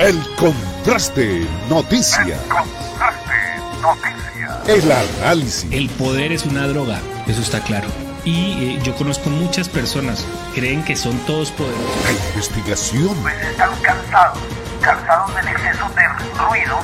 El 0.00 0.20
contraste 0.36 1.46
noticias. 1.68 2.28
El 2.28 2.48
contraste 2.48 3.34
noticias. 3.80 4.68
El 4.68 4.92
análisis. 4.92 5.66
El 5.70 5.88
poder 5.90 6.32
es 6.32 6.44
una 6.44 6.66
droga, 6.66 7.00
eso 7.28 7.40
está 7.40 7.60
claro. 7.60 7.86
Y 8.24 8.76
eh, 8.76 8.80
yo 8.82 8.94
conozco 8.96 9.30
muchas 9.30 9.68
personas, 9.68 10.24
creen 10.54 10.84
que 10.84 10.96
son 10.96 11.16
todos 11.26 11.52
poderosos. 11.52 12.04
La 12.04 12.12
investigación. 12.12 13.14
Pues 13.22 13.40
están 13.42 13.70
cansados, 13.82 14.38
cansados 14.80 15.34
del 15.36 15.48
exceso 15.48 15.88
de 15.90 16.08
ruido. 16.38 16.78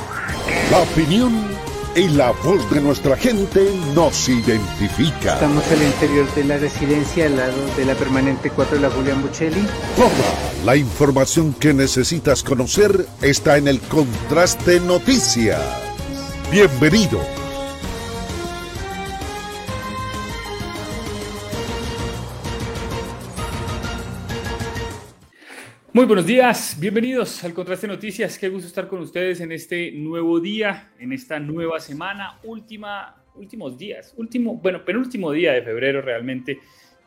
La 0.69 0.77
opinión 0.77 1.47
y 1.95 2.07
la 2.09 2.31
voz 2.43 2.69
de 2.71 2.81
nuestra 2.81 3.17
gente 3.17 3.69
nos 3.93 4.29
identifica. 4.29 5.33
Estamos 5.33 5.63
al 5.71 5.83
interior 5.83 6.33
de 6.35 6.43
la 6.45 6.57
residencia 6.57 7.25
al 7.25 7.37
lado 7.37 7.75
de 7.75 7.85
la 7.85 7.95
permanente 7.95 8.49
4 8.49 8.75
de 8.77 8.81
la 8.81 8.89
Julián 8.89 9.21
Buccelli. 9.21 9.67
Toda 9.95 10.65
la 10.65 10.75
información 10.75 11.53
que 11.53 11.73
necesitas 11.73 12.43
conocer 12.43 13.05
está 13.21 13.57
en 13.57 13.67
el 13.67 13.79
Contraste 13.81 14.79
Noticias. 14.79 15.61
Bienvenido. 16.51 17.40
Muy 25.93 26.05
buenos 26.05 26.25
días, 26.25 26.77
bienvenidos 26.79 27.43
al 27.43 27.53
Contraste 27.53 27.85
Noticias. 27.85 28.39
Qué 28.39 28.47
gusto 28.47 28.65
estar 28.65 28.87
con 28.87 29.01
ustedes 29.01 29.41
en 29.41 29.51
este 29.51 29.91
nuevo 29.91 30.39
día, 30.39 30.89
en 30.97 31.11
esta 31.11 31.37
nueva 31.37 31.81
semana, 31.81 32.39
última, 32.43 33.21
últimos 33.35 33.77
días, 33.77 34.13
último, 34.15 34.55
bueno, 34.55 34.85
penúltimo 34.85 35.33
día 35.33 35.51
de 35.51 35.61
febrero 35.61 36.01
realmente. 36.01 36.59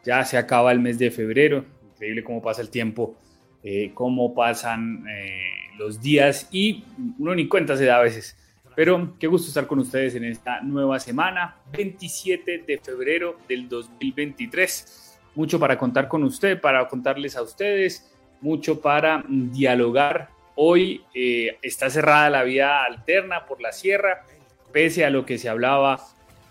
Ya 0.05 0.23
se 0.23 0.37
acaba 0.37 0.71
el 0.71 0.81
mes 0.81 0.99
de 0.99 1.11
febrero. 1.11 1.65
Increíble 1.95 2.23
cómo 2.23 2.43
pasa 2.43 2.61
el 2.61 2.69
tiempo, 2.69 3.17
eh, 3.63 3.93
cómo 3.95 4.35
pasan 4.35 5.07
eh, 5.09 5.71
los 5.79 6.03
días 6.03 6.51
y 6.53 6.85
uno 7.19 7.35
ni 7.35 7.49
cuenta 7.49 7.79
se 7.79 7.87
da 7.87 7.97
a 7.97 8.03
veces. 8.03 8.37
Pero 8.77 9.17
qué 9.19 9.29
gusto 9.29 9.49
estar 9.49 9.67
con 9.67 9.79
ustedes 9.79 10.15
en 10.15 10.25
esta 10.25 10.61
nueva 10.61 11.01
semana, 11.01 11.57
27 11.73 12.65
de 12.67 12.79
febrero 12.79 13.39
del 13.49 13.67
2023. 13.67 15.21
Mucho 15.37 15.59
para 15.59 15.79
contar 15.79 16.07
con 16.07 16.23
usted, 16.23 16.61
para 16.61 16.87
contarles 16.87 17.35
a 17.35 17.43
ustedes 17.43 18.11
mucho 18.45 18.81
para 18.81 19.25
dialogar. 19.27 20.29
Hoy 20.55 21.03
eh, 21.15 21.57
está 21.63 21.89
cerrada 21.89 22.29
la 22.29 22.45
vía 22.45 22.85
alterna 22.85 23.47
por 23.47 23.61
la 23.61 23.73
sierra, 23.73 24.23
pese 24.71 25.05
a 25.05 25.11
lo 25.11 25.25
que 25.25 25.39
se 25.39 25.49
hablaba 25.49 25.99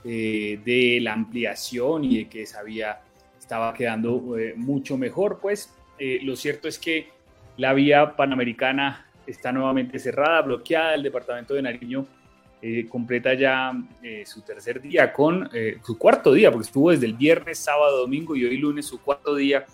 eh, 0.03 0.59
de 0.65 0.99
la 1.01 1.13
ampliación 1.13 2.03
y 2.03 2.17
de 2.17 2.29
que 2.29 2.41
esa 2.41 2.63
vía 2.63 2.99
estaba 3.39 3.73
quedando 3.75 4.37
eh, 4.37 4.55
mucho 4.57 4.97
mejor, 4.97 5.39
pues 5.39 5.73
lo 6.23 6.35
cierto 6.35 6.67
es 6.67 6.77
que 6.79 7.11
la 7.55 7.71
vía 7.71 8.17
panamericana 8.17 9.05
está 9.25 9.53
nuevamente 9.53 9.99
cerrada, 9.99 10.41
bloqueada. 10.41 10.95
El 10.95 11.03
departamento 11.03 11.53
de 11.53 11.61
Nariño 11.61 12.05
completa 12.89 13.33
ya 13.35 13.71
su 14.25 14.41
tercer 14.41 14.81
día 14.81 15.13
con 15.13 15.49
su 15.81 15.97
cuarto 15.97 16.33
día, 16.33 16.51
porque 16.51 16.65
estuvo 16.65 16.91
desde 16.91 17.05
el 17.05 17.13
viernes, 17.13 17.59
sábado, 17.59 18.01
domingo 18.01 18.35
y 18.35 18.43
hoy 18.43 18.57
lunes 18.57 18.85
su 18.85 19.01
cuarto 19.01 19.33
día 19.33 19.65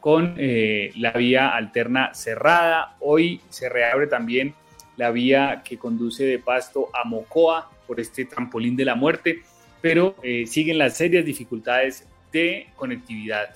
con 0.00 0.34
eh, 0.38 0.92
la 0.96 1.12
vía 1.12 1.50
alterna 1.50 2.14
cerrada. 2.14 2.96
Hoy 3.00 3.40
se 3.50 3.68
reabre 3.68 4.06
también 4.06 4.54
la 4.96 5.10
vía 5.10 5.62
que 5.64 5.78
conduce 5.78 6.24
de 6.24 6.38
Pasto 6.38 6.88
a 6.94 7.06
Mocoa 7.06 7.70
por 7.86 8.00
este 8.00 8.24
trampolín 8.24 8.76
de 8.76 8.84
la 8.84 8.94
muerte, 8.94 9.42
pero 9.80 10.16
eh, 10.22 10.46
siguen 10.46 10.78
las 10.78 10.96
serias 10.96 11.24
dificultades 11.24 12.06
de 12.32 12.68
conectividad. 12.76 13.50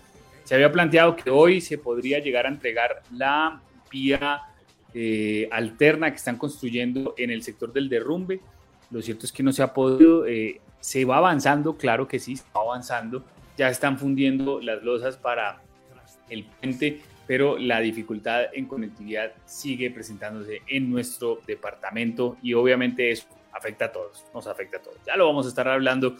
Se 0.44 0.54
había 0.54 0.70
planteado 0.70 1.16
que 1.16 1.30
hoy 1.30 1.60
se 1.60 1.78
podría 1.78 2.18
llegar 2.18 2.46
a 2.46 2.50
entregar 2.50 3.02
la 3.10 3.60
vía 3.90 4.42
eh, 4.92 5.48
alterna 5.50 6.10
que 6.10 6.16
están 6.16 6.36
construyendo 6.36 7.14
en 7.16 7.30
el 7.30 7.42
sector 7.42 7.72
del 7.72 7.88
derrumbe. 7.88 8.40
Lo 8.90 9.00
cierto 9.00 9.24
es 9.24 9.32
que 9.32 9.42
no 9.42 9.52
se 9.52 9.62
ha 9.62 9.72
podido, 9.72 10.24
se 10.80 11.04
va 11.04 11.16
avanzando, 11.16 11.76
claro 11.76 12.06
que 12.06 12.18
sí, 12.18 12.36
se 12.36 12.44
va 12.54 12.60
avanzando. 12.60 13.24
Ya 13.56 13.68
están 13.70 13.98
fundiendo 13.98 14.60
las 14.60 14.82
losas 14.82 15.16
para 15.16 15.62
el 16.28 16.44
puente, 16.44 17.00
pero 17.26 17.58
la 17.58 17.80
dificultad 17.80 18.46
en 18.52 18.66
conectividad 18.66 19.32
sigue 19.44 19.90
presentándose 19.90 20.62
en 20.66 20.90
nuestro 20.90 21.40
departamento 21.46 22.36
y 22.42 22.54
obviamente 22.54 23.10
eso 23.10 23.26
afecta 23.52 23.86
a 23.86 23.92
todos, 23.92 24.24
nos 24.34 24.46
afecta 24.46 24.78
a 24.78 24.82
todos. 24.82 24.98
Ya 25.06 25.16
lo 25.16 25.26
vamos 25.26 25.46
a 25.46 25.48
estar 25.48 25.68
hablando 25.68 26.16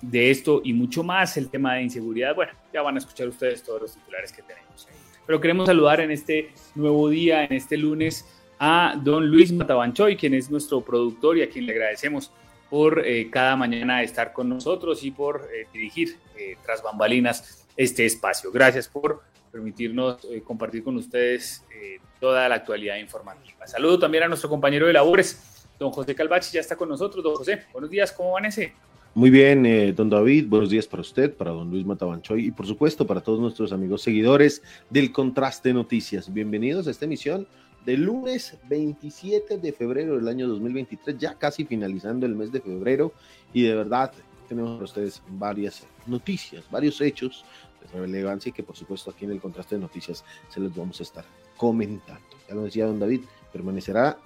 de 0.00 0.30
esto 0.30 0.60
y 0.64 0.72
mucho 0.72 1.02
más, 1.02 1.36
el 1.36 1.50
tema 1.50 1.74
de 1.74 1.82
inseguridad. 1.82 2.34
Bueno, 2.34 2.52
ya 2.72 2.82
van 2.82 2.96
a 2.96 2.98
escuchar 2.98 3.28
ustedes 3.28 3.62
todos 3.62 3.82
los 3.82 3.94
titulares 3.94 4.32
que 4.32 4.42
tenemos. 4.42 4.88
Pero 5.26 5.40
queremos 5.40 5.66
saludar 5.66 6.00
en 6.00 6.10
este 6.10 6.52
nuevo 6.74 7.08
día, 7.08 7.44
en 7.44 7.52
este 7.52 7.76
lunes, 7.76 8.26
a 8.58 8.98
don 9.02 9.28
Luis 9.28 9.52
Matabanchoy, 9.52 10.16
quien 10.16 10.34
es 10.34 10.50
nuestro 10.50 10.80
productor 10.80 11.38
y 11.38 11.42
a 11.42 11.50
quien 11.50 11.66
le 11.66 11.72
agradecemos 11.72 12.32
por 12.70 13.06
eh, 13.06 13.28
cada 13.30 13.56
mañana 13.56 14.02
estar 14.02 14.32
con 14.32 14.48
nosotros 14.48 15.02
y 15.04 15.10
por 15.10 15.48
eh, 15.52 15.66
dirigir 15.72 16.16
eh, 16.36 16.56
tras 16.64 16.82
bambalinas 16.82 17.66
este 17.76 18.04
espacio. 18.04 18.50
Gracias 18.50 18.88
por 18.88 19.22
permitirnos 19.50 20.24
eh, 20.30 20.42
compartir 20.42 20.82
con 20.82 20.96
ustedes 20.96 21.64
eh, 21.74 21.98
toda 22.20 22.48
la 22.48 22.56
actualidad 22.56 22.96
informativa. 22.96 23.66
Saludo 23.66 23.98
también 23.98 24.24
a 24.24 24.28
nuestro 24.28 24.48
compañero 24.48 24.86
de 24.86 24.92
labores, 24.92 25.66
don 25.78 25.90
José 25.90 26.14
Calvachi, 26.14 26.52
ya 26.52 26.60
está 26.60 26.76
con 26.76 26.88
nosotros. 26.88 27.22
Don 27.22 27.34
José, 27.34 27.64
buenos 27.72 27.90
días, 27.90 28.12
¿cómo 28.12 28.30
amanece? 28.36 28.72
Muy 29.14 29.30
bien, 29.30 29.66
eh, 29.66 29.92
don 29.92 30.10
David, 30.10 30.46
buenos 30.48 30.70
días 30.70 30.86
para 30.86 31.00
usted, 31.00 31.34
para 31.34 31.50
don 31.50 31.70
Luis 31.70 31.84
Matabanchoy 31.84 32.46
y 32.46 32.50
por 32.50 32.66
supuesto 32.66 33.06
para 33.06 33.20
todos 33.20 33.40
nuestros 33.40 33.72
amigos 33.72 34.02
seguidores 34.02 34.62
del 34.90 35.10
Contraste 35.12 35.72
Noticias. 35.72 36.32
Bienvenidos 36.32 36.86
a 36.86 36.90
esta 36.90 37.06
emisión 37.06 37.46
del 37.84 38.02
lunes 38.02 38.58
27 38.68 39.58
de 39.58 39.72
febrero 39.72 40.16
del 40.16 40.28
año 40.28 40.46
2023, 40.46 41.16
ya 41.18 41.34
casi 41.34 41.64
finalizando 41.64 42.26
el 42.26 42.34
mes 42.34 42.52
de 42.52 42.60
febrero 42.60 43.12
y 43.52 43.62
de 43.62 43.74
verdad 43.74 44.12
tenemos 44.48 44.72
para 44.72 44.84
ustedes 44.84 45.22
varias 45.28 45.86
noticias, 46.06 46.64
varios 46.70 47.00
hechos 47.00 47.44
relevancia 47.92 48.50
y 48.50 48.52
que 48.52 48.62
por 48.62 48.76
supuesto 48.76 49.10
aquí 49.10 49.24
en 49.24 49.32
el 49.32 49.40
contraste 49.40 49.74
de 49.74 49.80
noticias 49.80 50.24
se 50.48 50.60
los 50.60 50.74
vamos 50.74 51.00
a 51.00 51.02
estar 51.02 51.24
comentando. 51.56 52.22
Ya 52.48 52.54
lo 52.54 52.62
decía 52.62 52.86
don 52.86 52.98
David, 52.98 53.22
permanecerá 53.52 54.18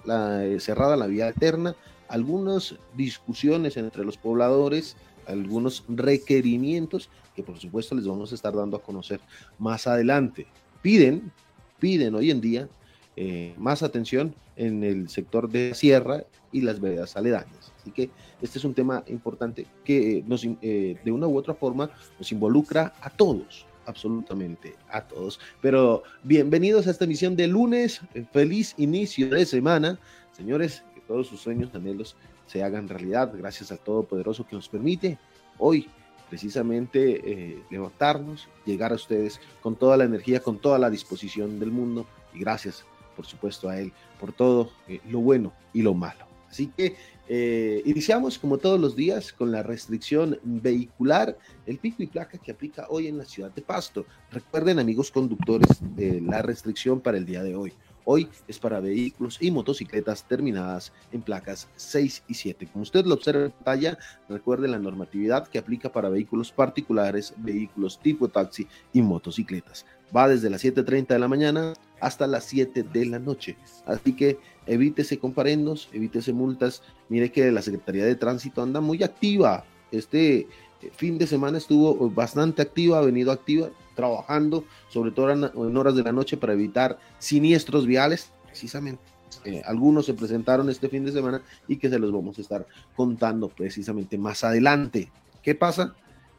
eh, 0.43 0.57
cerrada 0.59 0.95
la 0.95 1.07
vía 1.07 1.27
alterna, 1.27 1.75
algunas 2.07 2.75
discusiones 2.95 3.77
entre 3.77 4.03
los 4.05 4.17
pobladores, 4.17 4.95
algunos 5.27 5.83
requerimientos 5.87 7.09
que 7.35 7.43
por 7.43 7.59
supuesto 7.59 7.95
les 7.95 8.05
vamos 8.05 8.31
a 8.31 8.35
estar 8.35 8.53
dando 8.53 8.77
a 8.77 8.81
conocer 8.81 9.19
más 9.57 9.87
adelante. 9.87 10.45
Piden, 10.81 11.31
piden 11.79 12.15
hoy 12.15 12.29
en 12.29 12.41
día 12.41 12.69
eh, 13.15 13.53
más 13.57 13.83
atención 13.83 14.35
en 14.55 14.83
el 14.83 15.09
sector 15.09 15.49
de 15.49 15.73
sierra 15.73 16.23
y 16.51 16.61
las 16.61 16.79
veredas 16.79 17.15
aledañas. 17.15 17.62
Así 17.83 17.91
que 17.91 18.09
este 18.41 18.59
es 18.59 18.63
un 18.63 18.73
tema 18.73 19.03
importante 19.07 19.67
que 19.83 20.23
nos, 20.25 20.45
eh, 20.61 20.97
de 21.03 21.11
una 21.11 21.27
u 21.27 21.37
otra 21.37 21.53
forma 21.53 21.89
nos 22.17 22.31
involucra 22.31 22.93
a 23.01 23.09
todos, 23.09 23.65
absolutamente 23.85 24.75
a 24.89 25.01
todos. 25.01 25.37
Pero 25.61 26.03
bienvenidos 26.23 26.87
a 26.87 26.91
esta 26.91 27.03
emisión 27.03 27.35
de 27.35 27.47
lunes, 27.47 27.99
feliz 28.31 28.73
inicio 28.77 29.29
de 29.29 29.45
semana. 29.45 29.99
Señores, 30.31 30.85
que 30.95 31.01
todos 31.01 31.27
sus 31.27 31.41
sueños, 31.41 31.75
anhelos 31.75 32.15
se 32.47 32.63
hagan 32.63 32.87
realidad 32.87 33.33
gracias 33.37 33.69
al 33.73 33.79
Todopoderoso 33.79 34.47
que 34.47 34.55
nos 34.55 34.69
permite 34.69 35.19
hoy 35.57 35.89
precisamente 36.29 37.19
eh, 37.29 37.63
levantarnos, 37.69 38.47
llegar 38.65 38.93
a 38.93 38.95
ustedes 38.95 39.41
con 39.61 39.75
toda 39.75 39.97
la 39.97 40.05
energía, 40.05 40.39
con 40.39 40.57
toda 40.57 40.79
la 40.79 40.89
disposición 40.89 41.59
del 41.59 41.71
mundo 41.71 42.07
y 42.33 42.39
gracias 42.39 42.85
por 43.17 43.25
supuesto 43.25 43.67
a 43.67 43.77
Él 43.77 43.91
por 44.21 44.31
todo 44.31 44.71
eh, 44.87 45.01
lo 45.09 45.19
bueno 45.19 45.51
y 45.73 45.81
lo 45.81 45.93
malo. 45.93 46.25
Así 46.49 46.67
que 46.67 46.95
eh, 47.27 47.81
iniciamos 47.85 48.37
como 48.37 48.57
todos 48.57 48.79
los 48.79 48.95
días 48.95 49.31
con 49.31 49.51
la 49.51 49.63
restricción 49.63 50.39
vehicular, 50.43 51.37
el 51.65 51.77
pico 51.77 52.03
y 52.03 52.07
placa 52.07 52.37
que 52.37 52.51
aplica 52.51 52.87
hoy 52.89 53.07
en 53.07 53.17
la 53.17 53.25
ciudad 53.25 53.51
de 53.51 53.61
Pasto. 53.61 54.05
Recuerden 54.31 54.79
amigos 54.79 55.09
conductores 55.09 55.79
de 55.95 56.19
la 56.19 56.41
restricción 56.41 56.99
para 56.99 57.17
el 57.17 57.25
día 57.25 57.43
de 57.43 57.55
hoy. 57.55 57.73
Hoy 58.05 58.27
es 58.49 58.59
para 58.59 58.81
vehículos 58.81 59.37
y 59.39 59.49
motocicletas 59.49 60.27
terminadas 60.27 60.91
en 61.13 61.21
placas 61.21 61.69
6 61.77 62.23
y 62.27 62.33
7. 62.33 62.67
Como 62.71 62.83
usted 62.83 63.05
lo 63.05 63.13
observa 63.13 63.45
en 63.45 63.51
pantalla, 63.51 63.97
recuerde 64.27 64.67
la 64.67 64.79
normatividad 64.79 65.47
que 65.47 65.57
aplica 65.57 65.89
para 65.89 66.09
vehículos 66.09 66.51
particulares, 66.51 67.33
vehículos 67.37 67.99
tipo 67.99 68.27
taxi 68.27 68.67
y 68.91 69.01
motocicletas. 69.01 69.85
Va 70.15 70.27
desde 70.27 70.49
las 70.49 70.63
7.30 70.63 71.07
de 71.07 71.19
la 71.19 71.27
mañana 71.27 71.73
hasta 71.99 72.27
las 72.27 72.43
7 72.45 72.83
de 72.83 73.05
la 73.05 73.19
noche. 73.19 73.55
Así 73.85 74.13
que 74.13 74.37
evítese 74.67 75.17
comparendos, 75.17 75.89
evítese 75.93 76.33
multas. 76.33 76.83
Mire 77.09 77.31
que 77.31 77.51
la 77.51 77.61
Secretaría 77.61 78.05
de 78.05 78.15
Tránsito 78.15 78.61
anda 78.61 78.81
muy 78.81 79.03
activa. 79.03 79.65
Este 79.91 80.39
eh, 80.39 80.47
fin 80.95 81.17
de 81.17 81.27
semana 81.27 81.57
estuvo 81.57 82.09
bastante 82.09 82.61
activa, 82.61 82.99
ha 82.99 83.01
venido 83.01 83.31
activa, 83.31 83.69
trabajando, 83.95 84.65
sobre 84.89 85.11
todo 85.11 85.31
en 85.31 85.77
horas 85.77 85.95
de 85.95 86.03
la 86.03 86.11
noche 86.11 86.37
para 86.37 86.53
evitar 86.53 86.99
siniestros 87.19 87.85
viales, 87.85 88.31
precisamente. 88.45 89.01
Eh, 89.45 89.61
algunos 89.65 90.05
se 90.05 90.13
presentaron 90.13 90.69
este 90.69 90.89
fin 90.89 91.05
de 91.05 91.11
semana 91.11 91.41
y 91.67 91.77
que 91.77 91.89
se 91.89 91.99
los 91.99 92.11
vamos 92.11 92.37
a 92.37 92.41
estar 92.41 92.65
contando 92.95 93.49
precisamente 93.49 94.17
más 94.17 94.43
adelante. 94.43 95.09
¿Qué 95.41 95.55
pasa? 95.55 95.95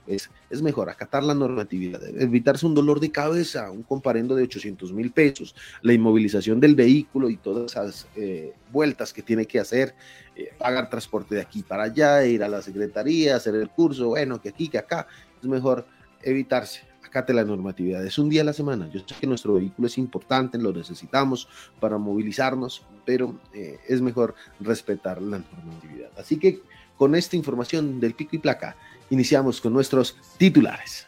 Es, 0.06 0.31
es 0.51 0.62
mejor 0.62 0.91
acatar 0.91 1.23
la 1.23 1.35
normatividad, 1.35 2.01
evitarse 2.21 2.67
un 2.67 2.75
dolor 2.75 3.01
de 3.01 3.11
cabeza, 3.11 3.71
un 3.71 3.83
comparendo 3.83 4.35
de 4.35 4.45
800 4.45 4.93
mil 4.93 5.11
pesos, 5.11 5.55
la 5.83 5.93
inmovilización 5.93 6.61
del 6.61 6.75
vehículo 6.75 7.31
y 7.31 7.37
todas 7.37 7.73
esas 7.73 8.06
eh, 8.17 8.53
vueltas 8.73 9.12
que 9.12 9.23
tiene 9.23 9.47
que 9.47 9.61
hacer, 9.61 9.95
eh, 10.37 10.53
pagar 10.59 10.91
transporte 10.91 11.35
de 11.35 11.41
aquí 11.41 11.62
para 11.62 11.85
allá, 11.85 12.25
ir 12.27 12.43
a 12.43 12.49
la 12.49 12.62
secretaría, 12.62 13.37
hacer 13.37 13.55
el 13.55 13.71
curso, 13.71 14.09
bueno, 14.09 14.41
que 14.41 14.51
aquí, 14.51 14.69
que 14.69 14.79
acá, 14.79 15.06
es 15.41 15.49
mejor 15.49 15.87
evitarse. 16.23 16.83
Acate 17.05 17.33
la 17.33 17.45
normatividad, 17.45 18.05
es 18.05 18.19
un 18.19 18.29
día 18.29 18.43
a 18.43 18.45
la 18.45 18.53
semana. 18.53 18.91
Yo 18.91 18.99
sé 18.99 19.15
que 19.21 19.27
nuestro 19.29 19.55
vehículo 19.55 19.87
es 19.87 19.99
importante, 19.99 20.59
lo 20.59 20.73
necesitamos 20.73 21.47
para 21.79 21.97
movilizarnos, 21.97 22.85
pero 23.06 23.39
eh, 23.53 23.79
es 23.89 24.01
mejor 24.01 24.35
respetar 24.59 25.23
la 25.23 25.39
normatividad. 25.39 26.11
Así 26.19 26.39
que 26.39 26.61
con 26.96 27.14
esta 27.14 27.37
información 27.37 28.00
del 28.00 28.14
pico 28.14 28.37
y 28.37 28.38
placa, 28.38 28.76
iniciamos 29.11 29.61
con 29.61 29.73
nuestros 29.73 30.17
titulares. 30.38 31.06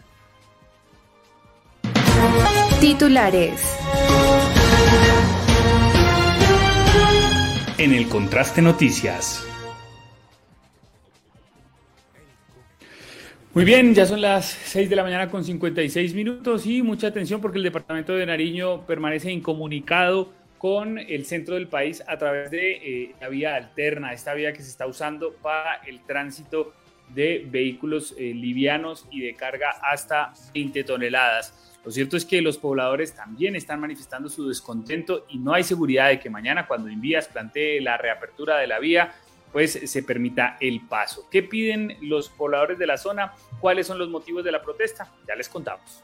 Titulares. 2.80 3.78
En 7.78 7.92
el 7.92 8.08
Contraste 8.08 8.62
Noticias. 8.62 9.46
Muy 13.56 13.64
bien, 13.64 13.94
ya 13.94 14.04
son 14.04 14.20
las 14.20 14.44
6 14.44 14.90
de 14.90 14.96
la 14.96 15.02
mañana 15.02 15.30
con 15.30 15.42
56 15.42 16.12
minutos 16.12 16.66
y 16.66 16.82
mucha 16.82 17.06
atención 17.06 17.40
porque 17.40 17.56
el 17.56 17.64
departamento 17.64 18.12
de 18.12 18.26
Nariño 18.26 18.84
permanece 18.86 19.32
incomunicado 19.32 20.30
con 20.58 20.98
el 20.98 21.26
centro 21.26 21.54
del 21.54 21.68
país 21.68 22.02
a 22.06 22.16
través 22.16 22.50
de 22.50 22.72
eh, 22.72 23.14
la 23.20 23.28
vía 23.28 23.54
alterna, 23.54 24.12
esta 24.12 24.34
vía 24.34 24.52
que 24.52 24.62
se 24.62 24.70
está 24.70 24.86
usando 24.86 25.34
para 25.34 25.76
el 25.86 26.00
tránsito 26.04 26.72
de 27.08 27.46
vehículos 27.48 28.14
eh, 28.18 28.32
livianos 28.34 29.06
y 29.10 29.20
de 29.20 29.34
carga 29.34 29.70
hasta 29.82 30.32
20 30.54 30.84
toneladas. 30.84 31.78
Lo 31.84 31.92
cierto 31.92 32.16
es 32.16 32.24
que 32.24 32.42
los 32.42 32.58
pobladores 32.58 33.14
también 33.14 33.54
están 33.54 33.80
manifestando 33.80 34.28
su 34.28 34.48
descontento 34.48 35.24
y 35.28 35.38
no 35.38 35.54
hay 35.54 35.62
seguridad 35.62 36.08
de 36.08 36.18
que 36.18 36.28
mañana 36.28 36.66
cuando 36.66 36.90
Invías 36.90 37.28
plantee 37.28 37.80
la 37.80 37.96
reapertura 37.96 38.58
de 38.58 38.66
la 38.66 38.80
vía, 38.80 39.14
pues 39.52 39.78
se 39.84 40.02
permita 40.02 40.56
el 40.60 40.80
paso. 40.86 41.28
¿Qué 41.30 41.44
piden 41.44 41.96
los 42.00 42.28
pobladores 42.28 42.78
de 42.78 42.86
la 42.86 42.96
zona? 42.96 43.34
¿Cuáles 43.60 43.86
son 43.86 43.98
los 43.98 44.08
motivos 44.08 44.42
de 44.42 44.50
la 44.50 44.60
protesta? 44.60 45.12
Ya 45.28 45.36
les 45.36 45.48
contamos. 45.48 46.02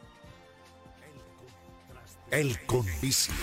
El 2.31 2.65
Convicio. 2.65 3.35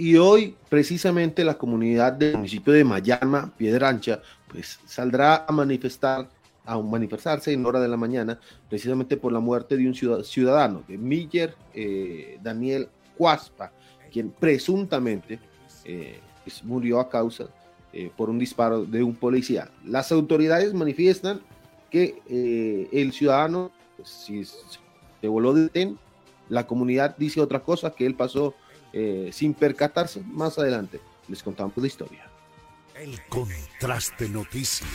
Y 0.00 0.16
hoy, 0.16 0.54
precisamente, 0.68 1.42
la 1.42 1.58
comunidad 1.58 2.12
del 2.12 2.36
municipio 2.36 2.72
de 2.72 2.84
Mayama, 2.84 3.52
Piedra 3.56 3.88
Ancha, 3.88 4.22
pues 4.46 4.78
saldrá 4.86 5.44
a 5.44 5.50
manifestar, 5.50 6.28
a 6.64 6.78
manifestarse 6.78 7.52
en 7.52 7.66
hora 7.66 7.80
de 7.80 7.88
la 7.88 7.96
mañana, 7.96 8.38
precisamente 8.68 9.16
por 9.16 9.32
la 9.32 9.40
muerte 9.40 9.76
de 9.76 9.88
un 9.88 9.96
ciudadano, 10.24 10.84
de 10.86 10.96
Miller 10.96 11.56
eh, 11.74 12.38
Daniel 12.40 12.88
Cuaspa, 13.16 13.72
quien 14.12 14.30
presuntamente 14.30 15.40
eh, 15.84 16.20
pues, 16.44 16.62
murió 16.62 17.00
a 17.00 17.08
causa 17.08 17.46
eh, 17.92 18.08
por 18.16 18.30
un 18.30 18.38
disparo 18.38 18.84
de 18.84 19.02
un 19.02 19.16
policía. 19.16 19.68
Las 19.84 20.12
autoridades 20.12 20.74
manifiestan 20.74 21.40
que 21.90 22.88
el 22.92 23.10
ciudadano, 23.10 23.72
pues, 23.96 24.10
si 24.10 24.44
se 24.44 25.26
voló 25.26 25.54
de 25.54 25.68
ten, 25.70 25.98
la 26.48 26.68
comunidad 26.68 27.16
dice 27.16 27.40
otra 27.40 27.64
cosa, 27.64 27.90
que 27.90 28.06
él 28.06 28.14
pasó 28.14 28.54
eh, 28.92 29.30
sin 29.32 29.54
percatarse. 29.54 30.22
Más 30.22 30.58
adelante 30.58 31.00
les 31.28 31.42
contamos 31.42 31.76
la 31.76 31.86
historia. 31.86 32.24
El 32.94 33.20
contraste 33.28 34.28
noticias. 34.28 34.88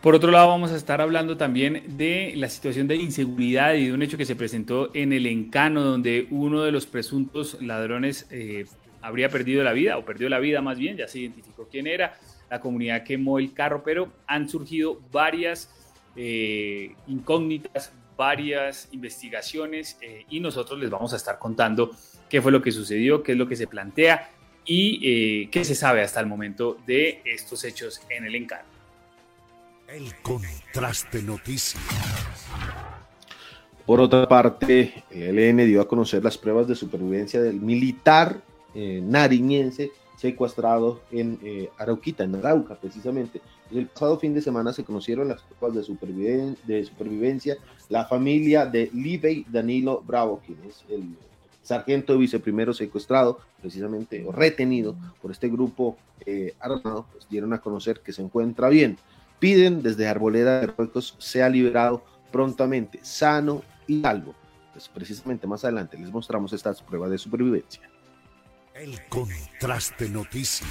Por 0.00 0.14
otro 0.14 0.30
lado, 0.30 0.48
vamos 0.48 0.70
a 0.70 0.76
estar 0.76 1.00
hablando 1.00 1.36
también 1.36 1.96
de 1.96 2.32
la 2.36 2.48
situación 2.48 2.86
de 2.86 2.96
inseguridad 2.96 3.74
y 3.74 3.86
de 3.86 3.92
un 3.92 4.02
hecho 4.02 4.16
que 4.16 4.24
se 4.24 4.36
presentó 4.36 4.90
en 4.94 5.12
el 5.12 5.26
Encano, 5.26 5.82
donde 5.82 6.28
uno 6.30 6.62
de 6.62 6.70
los 6.70 6.86
presuntos 6.86 7.60
ladrones 7.60 8.26
eh, 8.30 8.66
habría 9.02 9.28
perdido 9.28 9.64
la 9.64 9.72
vida, 9.72 9.98
o 9.98 10.04
perdió 10.04 10.28
la 10.28 10.38
vida 10.38 10.62
más 10.62 10.78
bien, 10.78 10.96
ya 10.96 11.08
se 11.08 11.18
identificó 11.18 11.66
quién 11.68 11.88
era, 11.88 12.16
la 12.48 12.60
comunidad 12.60 13.02
quemó 13.02 13.40
el 13.40 13.52
carro, 13.52 13.82
pero 13.84 14.12
han 14.28 14.48
surgido 14.48 15.00
varias 15.10 15.68
eh, 16.14 16.94
incógnitas, 17.08 17.92
varias 18.18 18.88
investigaciones 18.90 19.96
eh, 20.02 20.26
y 20.28 20.40
nosotros 20.40 20.78
les 20.78 20.90
vamos 20.90 21.12
a 21.12 21.16
estar 21.16 21.38
contando 21.38 21.92
qué 22.28 22.42
fue 22.42 22.50
lo 22.50 22.60
que 22.60 22.72
sucedió, 22.72 23.22
qué 23.22 23.32
es 23.32 23.38
lo 23.38 23.48
que 23.48 23.54
se 23.54 23.68
plantea 23.68 24.28
y 24.66 25.00
eh, 25.02 25.48
qué 25.50 25.64
se 25.64 25.76
sabe 25.76 26.02
hasta 26.02 26.18
el 26.18 26.26
momento 26.26 26.76
de 26.84 27.22
estos 27.24 27.62
hechos 27.62 28.02
en 28.10 28.24
el 28.24 28.34
encargo. 28.34 28.66
El 29.86 30.14
contraste 30.16 31.22
noticias. 31.22 31.82
Por 33.86 34.00
otra 34.00 34.28
parte, 34.28 35.04
el 35.10 35.38
ELN 35.38 35.64
dio 35.64 35.80
a 35.80 35.88
conocer 35.88 36.22
las 36.22 36.36
pruebas 36.36 36.66
de 36.66 36.74
supervivencia 36.74 37.40
del 37.40 37.60
militar 37.60 38.42
eh, 38.74 39.00
nariñense 39.02 39.92
secuestrado 40.18 41.00
en 41.12 41.38
eh, 41.44 41.70
Arauquita, 41.78 42.24
en 42.24 42.34
Arauca 42.34 42.74
precisamente. 42.74 43.40
El 43.70 43.86
pasado 43.86 44.18
fin 44.18 44.34
de 44.34 44.42
semana 44.42 44.72
se 44.72 44.84
conocieron 44.84 45.28
las 45.28 45.42
pruebas 45.42 45.76
de, 45.76 45.84
superviven 45.84 46.56
de 46.66 46.84
supervivencia. 46.84 47.56
La 47.88 48.04
familia 48.04 48.66
de 48.66 48.90
Libey 48.92 49.46
Danilo 49.48 50.02
Bravo, 50.04 50.40
quien 50.44 50.58
es 50.68 50.84
el 50.88 51.16
sargento 51.62 52.18
viceprimero 52.18 52.74
secuestrado, 52.74 53.38
precisamente 53.60 54.24
o 54.26 54.32
retenido 54.32 54.96
por 55.22 55.30
este 55.30 55.48
grupo 55.48 55.96
eh, 56.26 56.54
armado, 56.58 57.06
pues 57.12 57.28
dieron 57.28 57.52
a 57.52 57.60
conocer 57.60 58.00
que 58.00 58.12
se 58.12 58.22
encuentra 58.22 58.68
bien. 58.68 58.98
Piden 59.38 59.82
desde 59.82 60.08
Arboleda 60.08 60.60
de 60.60 60.66
Ruecos 60.66 61.14
sea 61.18 61.48
liberado 61.48 62.02
prontamente, 62.32 62.98
sano 63.02 63.62
y 63.86 64.00
salvo. 64.00 64.34
Pues 64.72 64.88
precisamente 64.88 65.46
más 65.46 65.62
adelante 65.64 65.96
les 65.96 66.10
mostramos 66.10 66.52
estas 66.52 66.82
pruebas 66.82 67.10
de 67.10 67.18
supervivencia. 67.18 67.88
El 68.80 69.00
contraste 69.08 70.08
noticias. 70.08 70.70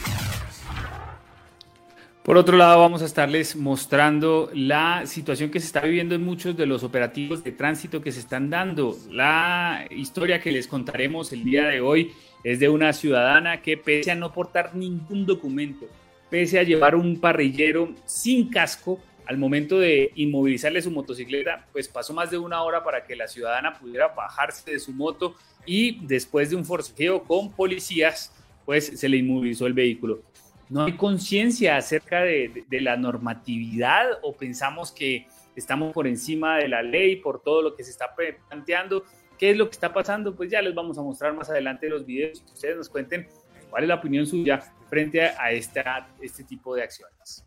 Por 2.23 2.37
otro 2.37 2.55
lado, 2.55 2.79
vamos 2.79 3.01
a 3.01 3.05
estarles 3.05 3.57
mostrando 3.57 4.49
la 4.53 5.05
situación 5.05 5.49
que 5.49 5.59
se 5.59 5.65
está 5.65 5.81
viviendo 5.81 6.15
en 6.15 6.23
muchos 6.23 6.55
de 6.55 6.65
los 6.65 6.83
operativos 6.83 7.43
de 7.43 7.51
tránsito 7.51 8.01
que 8.01 8.13
se 8.13 8.21
están 8.21 8.49
dando. 8.49 8.95
La 9.11 9.87
historia 9.89 10.39
que 10.39 10.53
les 10.53 10.67
contaremos 10.67 11.33
el 11.33 11.43
día 11.43 11.67
de 11.67 11.81
hoy 11.81 12.13
es 12.45 12.61
de 12.61 12.69
una 12.69 12.93
ciudadana 12.93 13.61
que 13.61 13.75
pese 13.75 14.11
a 14.11 14.15
no 14.15 14.31
portar 14.31 14.73
ningún 14.73 15.25
documento, 15.25 15.85
pese 16.29 16.59
a 16.59 16.63
llevar 16.63 16.95
un 16.95 17.19
parrillero 17.19 17.93
sin 18.05 18.47
casco, 18.49 19.01
al 19.27 19.37
momento 19.37 19.77
de 19.77 20.11
inmovilizarle 20.15 20.81
su 20.81 20.89
motocicleta, 20.89 21.67
pues 21.73 21.89
pasó 21.89 22.13
más 22.13 22.31
de 22.31 22.37
una 22.37 22.63
hora 22.63 22.83
para 22.83 23.03
que 23.03 23.15
la 23.15 23.27
ciudadana 23.27 23.77
pudiera 23.77 24.07
bajarse 24.07 24.71
de 24.71 24.79
su 24.79 24.93
moto 24.93 25.35
y 25.65 26.05
después 26.05 26.49
de 26.49 26.55
un 26.55 26.63
forcejeo 26.63 27.23
con 27.23 27.51
policías, 27.51 28.31
pues 28.65 28.85
se 28.85 29.09
le 29.09 29.17
inmovilizó 29.17 29.67
el 29.67 29.73
vehículo. 29.73 30.21
No 30.69 30.85
hay 30.85 30.93
conciencia 30.93 31.75
acerca 31.75 32.21
de, 32.21 32.65
la 32.71 32.95
normatividad 32.95 34.19
o 34.21 34.33
pensamos 34.33 34.91
que 34.91 35.27
estamos 35.55 35.93
por 35.93 36.07
encima 36.07 36.57
de 36.57 36.69
la 36.69 36.81
ley 36.81 37.17
por 37.17 37.41
todo 37.41 37.61
lo 37.61 37.75
que 37.75 37.83
se 37.83 37.91
está 37.91 38.15
planteando. 38.15 39.03
¿Qué 39.37 39.51
es 39.51 39.57
lo 39.57 39.65
que 39.65 39.73
está 39.73 39.93
pasando? 39.93 40.35
Pues 40.35 40.49
ya 40.49 40.61
les 40.61 40.73
vamos 40.73 40.97
a 40.97 41.01
mostrar 41.01 41.33
más 41.33 41.49
adelante 41.49 41.89
los 41.89 42.05
videos 42.05 42.41
que 42.41 42.53
ustedes 42.53 42.77
nos 42.77 42.89
cuenten 42.89 43.27
cuál 43.69 43.83
es 43.83 43.89
la 43.89 43.95
opinión 43.95 44.25
suya 44.25 44.61
frente 44.89 45.21
a 45.21 45.51
esta, 45.51 46.09
este 46.21 46.43
tipo 46.45 46.75
de 46.75 46.83
acciones. 46.83 47.45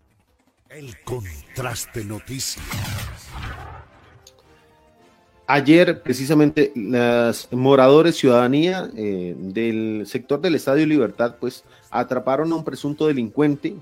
El 0.70 0.96
contraste 1.02 2.04
noticias. 2.04 2.64
Ayer, 5.48 6.00
precisamente, 6.00 6.70
las 6.76 7.48
moradores 7.50 8.14
ciudadanía 8.14 8.88
eh, 8.96 9.34
del 9.36 10.04
sector 10.06 10.40
del 10.40 10.54
Estadio 10.54 10.86
Libertad, 10.86 11.38
pues 11.40 11.64
atraparon 11.90 12.52
a 12.52 12.54
un 12.54 12.62
presunto 12.62 13.08
delincuente, 13.08 13.74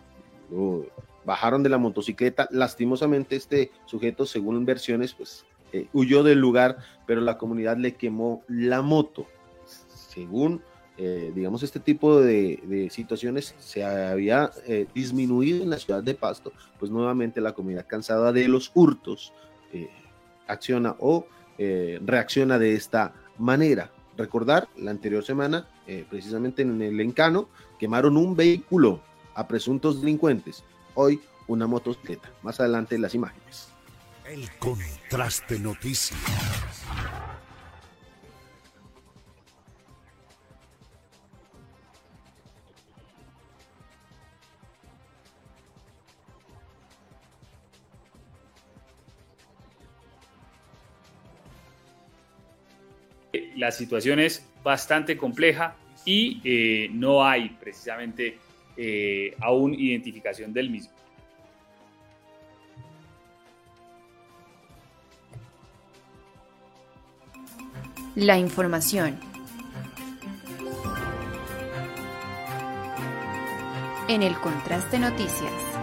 bajaron 1.26 1.62
de 1.62 1.68
la 1.68 1.76
motocicleta. 1.76 2.48
Lastimosamente, 2.50 3.36
este 3.36 3.70
sujeto, 3.84 4.24
según 4.24 4.64
versiones, 4.64 5.12
pues 5.12 5.44
eh, 5.74 5.88
huyó 5.92 6.22
del 6.22 6.38
lugar, 6.38 6.78
pero 7.06 7.20
la 7.20 7.36
comunidad 7.36 7.76
le 7.76 7.96
quemó 7.96 8.42
la 8.48 8.80
moto. 8.80 9.26
Según, 10.08 10.62
eh, 10.98 11.32
digamos, 11.34 11.62
este 11.62 11.80
tipo 11.80 12.20
de, 12.20 12.88
situaciones 12.90 13.54
se 13.58 13.84
había 13.84 14.50
eh, 14.66 14.86
disminuido 14.94 15.62
en 15.62 15.70
la 15.70 15.78
ciudad 15.78 16.02
de 16.02 16.14
Pasto, 16.14 16.52
pues 16.78 16.90
nuevamente 16.90 17.40
la 17.40 17.52
comunidad 17.52 17.86
cansada 17.86 18.32
de 18.32 18.48
los 18.48 18.70
hurtos 18.74 19.32
acciona 20.48 20.96
o 20.98 21.26
eh, 21.58 22.00
reacciona 22.04 22.58
de 22.58 22.74
esta 22.74 23.12
manera. 23.36 23.92
Recordar, 24.16 24.68
la 24.76 24.90
anterior 24.90 25.24
semana, 25.24 25.68
eh, 25.86 26.04
precisamente 26.08 26.62
en 26.62 26.82
el 26.82 27.00
Encano, 27.00 27.48
quemaron 27.78 28.16
un 28.16 28.34
vehículo 28.34 29.00
a 29.34 29.46
presuntos 29.46 30.00
delincuentes. 30.00 30.64
Hoy, 30.94 31.20
una 31.46 31.66
motocicleta. 31.66 32.30
Más 32.42 32.58
adelante, 32.58 32.98
las 32.98 33.14
imágenes. 33.14 33.68
El 34.26 34.48
contraste 34.58 35.58
noticias. 35.58 36.18
La 53.58 53.72
situación 53.72 54.20
es 54.20 54.48
bastante 54.62 55.16
compleja 55.16 55.74
y 56.04 56.40
eh, 56.44 56.88
no 56.92 57.24
hay 57.24 57.50
precisamente 57.60 58.38
eh, 58.76 59.34
aún 59.40 59.74
identificación 59.74 60.52
del 60.52 60.70
mismo. 60.70 60.92
La 68.14 68.38
información. 68.38 69.18
En 74.08 74.22
el 74.22 74.34
contraste 74.38 74.98
noticias. 74.98 75.77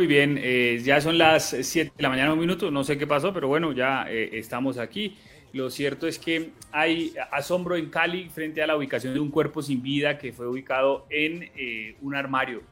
Muy 0.00 0.06
bien, 0.06 0.40
eh, 0.42 0.80
ya 0.82 0.98
son 1.02 1.18
las 1.18 1.54
7 1.60 1.92
de 1.94 2.02
la 2.02 2.08
mañana, 2.08 2.32
un 2.32 2.38
minuto, 2.38 2.70
no 2.70 2.84
sé 2.84 2.96
qué 2.96 3.06
pasó, 3.06 3.34
pero 3.34 3.48
bueno, 3.48 3.72
ya 3.72 4.06
eh, 4.08 4.30
estamos 4.32 4.78
aquí. 4.78 5.18
Lo 5.52 5.68
cierto 5.68 6.06
es 6.06 6.18
que 6.18 6.52
hay 6.72 7.12
asombro 7.30 7.76
en 7.76 7.90
Cali 7.90 8.30
frente 8.30 8.62
a 8.62 8.66
la 8.66 8.78
ubicación 8.78 9.12
de 9.12 9.20
un 9.20 9.30
cuerpo 9.30 9.60
sin 9.60 9.82
vida 9.82 10.16
que 10.16 10.32
fue 10.32 10.48
ubicado 10.48 11.04
en 11.10 11.50
eh, 11.54 11.96
un 12.00 12.14
armario 12.14 12.62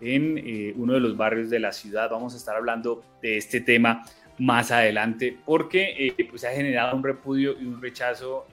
en 0.00 0.72
uno 0.78 0.94
de 0.94 1.00
los 1.00 1.14
barrios 1.14 1.50
de 1.50 1.58
la 1.58 1.72
ciudad. 1.72 2.08
Vamos 2.08 2.32
a 2.32 2.38
estar 2.38 2.56
hablando 2.56 3.04
de 3.20 3.36
este 3.36 3.60
tema 3.60 4.06
más 4.38 4.70
adelante, 4.70 5.36
porque 5.44 5.94
eh, 6.16 6.26
pues, 6.30 6.42
ha 6.44 6.52
generado 6.52 6.96
un 6.96 7.04
repudio 7.04 7.54
y 7.60 7.66
un 7.66 7.82
rechazo 7.82 8.46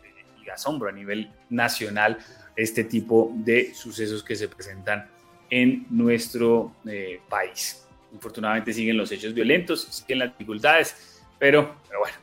y 0.45 0.49
asombro 0.49 0.89
a 0.89 0.91
nivel 0.91 1.31
nacional 1.49 2.17
este 2.57 2.83
tipo 2.83 3.31
de 3.33 3.73
sucesos 3.73 4.25
que 4.25 4.35
se 4.35 4.49
presentan 4.49 5.07
en 5.49 5.85
nuestro 5.89 6.73
país. 7.29 7.85
Infortunadamente 8.13 8.73
siguen 8.73 8.97
los 8.97 9.11
hechos 9.11 9.33
violentos, 9.33 9.81
siguen 9.81 10.19
las 10.19 10.29
dificultades, 10.29 11.23
pero, 11.37 11.75
pero 11.87 11.99
bueno, 11.99 12.17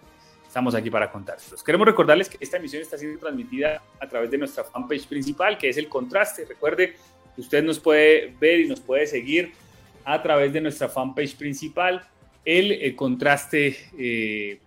estamos 0.47 0.75
aquí 0.75 0.91
para 0.91 1.11
contárselos. 1.11 1.63
Queremos 1.63 1.87
recordarles 1.87 2.29
que 2.29 2.39
esta 2.41 2.57
emisión 2.57 2.83
está 2.83 2.99
siendo 2.99 3.19
transmitida 3.19 3.83
a 4.01 4.09
través 4.09 4.31
de 4.31 4.39
nuestra 4.39 4.65
fanpage 4.65 5.07
principal, 5.07 5.59
que 5.59 5.69
es 5.69 5.77
El 5.77 5.89
Contraste. 5.89 6.45
Recuerde 6.45 6.97
usted 7.37 7.63
nos 7.63 7.79
puede 7.79 8.35
ver 8.41 8.61
y 8.61 8.69
nos 8.69 8.81
puede 8.81 9.07
seguir 9.07 9.53
a 10.05 10.23
través 10.23 10.53
de 10.53 10.61
nuestra 10.61 10.89
fanpage 10.89 11.37
principal 11.37 12.07
el, 12.45 12.95
contraste.co. 12.95 13.89
Eh, 13.99 14.61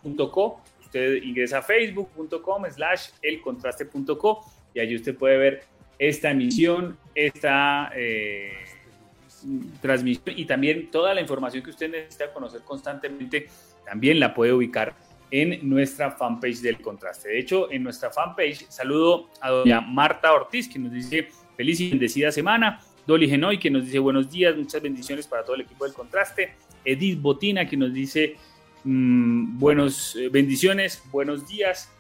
usted 0.82 1.24
ingresa 1.24 1.60
a 1.60 1.62
facebook.com 1.62 2.64
slash 2.70 3.10
elcontraste.co 3.22 4.46
y 4.74 4.80
allí 4.80 4.96
usted 4.96 5.16
puede 5.16 5.38
ver 5.38 5.64
esta 5.98 6.32
emisión, 6.32 6.98
esta 7.16 7.92
eh, 7.96 8.54
transmisión 9.82 10.38
y 10.38 10.46
también 10.46 10.90
toda 10.92 11.14
la 11.14 11.22
información 11.22 11.64
que 11.64 11.72
usted 11.72 11.90
necesita 11.90 12.32
conocer 12.34 12.62
constantemente, 12.62 13.48
también 13.86 14.20
la 14.20 14.34
puede 14.34 14.54
ubicar 14.54 14.96
en 15.32 15.68
nuestra 15.70 16.12
fanpage 16.12 16.62
del 16.62 16.82
contraste. 16.82 17.30
De 17.30 17.40
hecho, 17.40 17.72
en 17.72 17.84
nuestra 17.84 18.10
fanpage 18.10 18.66
saludo 18.70 19.30
a 19.42 19.50
doña 19.50 19.82
Marta 19.82 20.34
Ortiz, 20.34 20.68
que 20.68 20.80
nos 20.80 20.92
dice 20.92 21.30
feliz 21.56 21.80
y 21.80 21.90
bendecida 21.90 22.32
semana. 22.32 22.82
Dolly 23.06 23.28
Genoy, 23.28 23.58
que 23.58 23.70
nos 23.70 23.86
dice 23.86 24.00
buenos 24.00 24.30
días, 24.30 24.56
muchas 24.56 24.82
bendiciones 24.82 25.28
para 25.28 25.44
todo 25.44 25.56
el 25.56 25.62
equipo 25.62 25.86
del 25.86 25.94
contraste. 25.94 26.54
Edith 26.86 27.20
Botina, 27.22 27.68
que 27.68 27.78
nos 27.78 27.94
dice 27.94 28.36
mm, 28.84 29.58
buenos, 29.58 30.16
eh, 30.16 30.30
bendiciones, 30.30 31.04
buenos 31.12 31.48
días, 31.48 31.92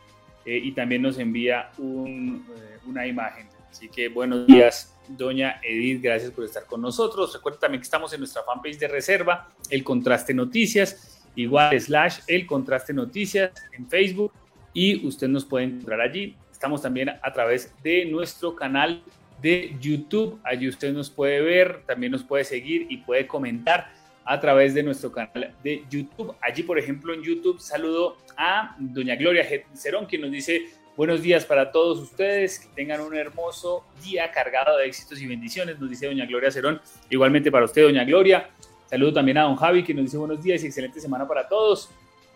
eh, 0.45 0.59
y 0.63 0.71
también 0.71 1.01
nos 1.01 1.17
envía 1.17 1.71
un, 1.77 2.45
eh, 2.55 2.77
una 2.85 3.05
imagen. 3.05 3.47
Así 3.69 3.89
que 3.89 4.09
buenos 4.09 4.47
días, 4.47 4.95
doña 5.09 5.59
Edith, 5.63 6.01
gracias 6.01 6.31
por 6.31 6.43
estar 6.43 6.65
con 6.65 6.81
nosotros. 6.81 7.33
Recuerda 7.33 7.59
también 7.59 7.81
que 7.81 7.85
estamos 7.85 8.13
en 8.13 8.19
nuestra 8.19 8.43
fanpage 8.43 8.77
de 8.77 8.87
reserva, 8.87 9.49
El 9.69 9.83
Contraste 9.83 10.33
Noticias, 10.33 11.21
igual 11.35 11.79
slash 11.79 12.19
El 12.27 12.45
Contraste 12.45 12.93
Noticias 12.93 13.51
en 13.71 13.89
Facebook, 13.89 14.31
y 14.73 15.05
usted 15.05 15.27
nos 15.27 15.45
puede 15.45 15.65
encontrar 15.65 16.01
allí. 16.01 16.35
Estamos 16.51 16.81
también 16.81 17.09
a 17.09 17.33
través 17.33 17.73
de 17.83 18.05
nuestro 18.05 18.55
canal 18.55 19.01
de 19.41 19.75
YouTube. 19.79 20.39
Allí 20.43 20.67
usted 20.67 20.93
nos 20.93 21.09
puede 21.09 21.41
ver, 21.41 21.83
también 21.85 22.11
nos 22.11 22.23
puede 22.23 22.43
seguir 22.43 22.85
y 22.89 22.97
puede 22.97 23.25
comentar 23.25 23.91
a 24.25 24.39
través 24.39 24.73
de 24.73 24.83
nuestro 24.83 25.11
canal 25.11 25.55
de 25.63 25.83
YouTube. 25.89 26.35
Allí, 26.41 26.61
por 26.63 26.77
ejemplo, 26.77 27.13
en 27.13 27.23
YouTube 27.23 27.59
saludo 27.59 28.17
a 28.37 28.75
doña 28.77 29.15
Gloria 29.15 29.45
Cerón, 29.73 30.05
quien 30.05 30.21
nos 30.21 30.31
dice 30.31 30.65
buenos 30.99 31.21
días 31.21 31.45
para 31.45 31.71
todos 31.71 31.97
ustedes, 31.97 32.59
que 32.59 32.67
tengan 32.75 32.99
un 32.99 33.15
hermoso 33.15 33.85
día 34.03 34.31
cargado 34.31 34.77
de 34.77 34.85
éxitos 34.85 35.21
y 35.21 35.27
bendiciones, 35.27 35.79
nos 35.79 35.89
dice 35.89 36.07
doña 36.07 36.25
Gloria 36.25 36.51
Cerón. 36.51 36.81
Igualmente 37.09 37.49
para 37.49 37.63
usted, 37.63 37.83
doña 37.83 38.03
Gloria. 38.03 38.49
Saludo 38.85 39.13
también 39.13 39.37
a 39.37 39.43
don 39.43 39.55
Javi, 39.55 39.85
que 39.85 39.93
nos 39.93 40.03
dice 40.03 40.17
buenos 40.17 40.43
días 40.43 40.61
y 40.61 40.65
excelente 40.65 40.99
semana 40.99 41.25
para 41.25 41.47
todos. 41.47 41.89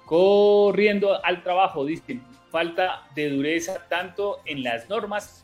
Corriendo 0.05 1.21
al 1.25 1.43
trabajo, 1.43 1.83
dice, 1.83 2.21
falta 2.51 3.05
de 3.13 3.31
dureza 3.31 3.85
tanto 3.89 4.39
en 4.45 4.63
las 4.63 4.87
normas 4.87 5.43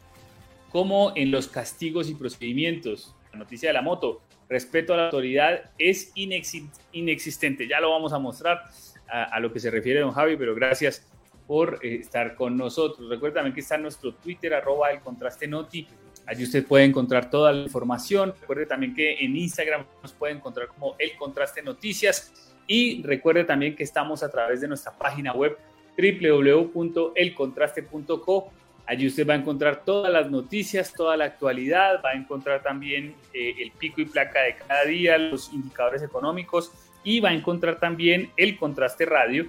como 0.71 1.11
en 1.13 1.29
los 1.29 1.49
castigos 1.49 2.09
y 2.09 2.15
procedimientos. 2.15 3.13
La 3.33 3.39
noticia 3.39 3.67
de 3.67 3.73
la 3.73 3.81
moto, 3.81 4.21
respeto 4.47 4.93
a 4.93 4.97
la 4.97 5.03
autoridad 5.07 5.71
es 5.77 6.13
inexistente. 6.15 7.67
Ya 7.67 7.81
lo 7.81 7.91
vamos 7.91 8.13
a 8.13 8.19
mostrar 8.19 8.63
a, 9.09 9.39
lo 9.41 9.51
que 9.51 9.59
se 9.59 9.69
refiere 9.69 9.99
don 9.99 10.13
Javi, 10.13 10.37
pero 10.37 10.55
gracias 10.55 11.05
por 11.49 11.79
eh, 11.81 11.95
estar 11.95 12.35
con 12.35 12.55
nosotros. 12.55 13.09
Recuerda 13.09 13.37
también 13.37 13.55
que 13.55 13.61
está 13.61 13.75
nuestro 13.75 14.13
Twitter, 14.13 14.53
arroba 14.53 14.91
el 14.91 14.99
contraste 14.99 15.47
noti. 15.47 15.87
Allí 16.27 16.43
usted 16.43 16.63
puede 16.63 16.85
encontrar 16.85 17.31
toda 17.31 17.51
la 17.51 17.63
información. 17.63 18.35
Recuerde 18.39 18.67
también 18.67 18.93
que 18.93 19.17
en 19.19 19.35
Instagram 19.35 19.83
nos 20.03 20.13
puede 20.13 20.33
encontrar 20.33 20.67
como 20.67 20.95
el 20.99 21.17
contraste 21.17 21.63
noticias. 21.63 22.53
Y 22.67 23.01
recuerde 23.01 23.45
también 23.45 23.75
que 23.75 23.81
estamos 23.81 24.21
a 24.21 24.29
través 24.29 24.61
de 24.61 24.67
nuestra 24.67 24.95
página 24.95 25.33
web 25.33 25.57
www.elcontraste.co 25.97 28.51
Allí 28.85 29.07
usted 29.07 29.27
va 29.27 29.33
a 29.33 29.37
encontrar 29.37 29.83
todas 29.83 30.13
las 30.13 30.29
noticias, 30.29 30.93
toda 30.93 31.17
la 31.17 31.25
actualidad, 31.25 31.99
va 32.05 32.11
a 32.11 32.13
encontrar 32.13 32.61
también 32.61 33.15
eh, 33.33 33.55
el 33.59 33.71
pico 33.71 34.01
y 34.01 34.05
placa 34.05 34.41
de 34.41 34.55
cada 34.55 34.85
día, 34.85 35.17
los 35.17 35.51
indicadores 35.51 36.03
económicos 36.03 36.71
y 37.03 37.19
va 37.19 37.29
a 37.29 37.33
encontrar 37.33 37.79
también 37.79 38.31
el 38.35 38.57
contraste 38.57 39.05
radio, 39.05 39.47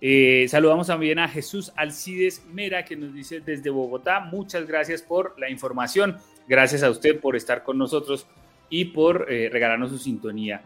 Eh, 0.00 0.46
saludamos 0.48 0.86
también 0.86 1.18
a 1.18 1.28
Jesús 1.28 1.72
Alcides 1.74 2.44
Mera, 2.52 2.84
que 2.84 2.94
nos 2.94 3.12
dice 3.12 3.40
desde 3.40 3.70
Bogotá, 3.70 4.20
muchas 4.20 4.66
gracias 4.66 5.02
por 5.02 5.34
la 5.38 5.50
información. 5.50 6.18
Gracias 6.46 6.82
a 6.82 6.90
usted 6.90 7.18
por 7.18 7.36
estar 7.36 7.64
con 7.64 7.78
nosotros 7.78 8.26
y 8.70 8.86
por 8.86 9.26
eh, 9.28 9.48
regalarnos 9.50 9.90
su 9.90 9.98
sintonía. 9.98 10.62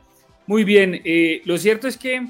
Muy 0.47 0.65
bien, 0.65 1.01
eh, 1.05 1.41
lo 1.45 1.57
cierto 1.57 1.89
es 1.89 1.97
que 1.97 2.27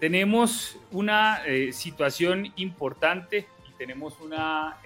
tenemos 0.00 0.78
una 0.90 1.42
situación 1.70 2.52
importante 2.56 3.46
y 3.68 3.78
tenemos 3.78 4.20
una, 4.20 4.78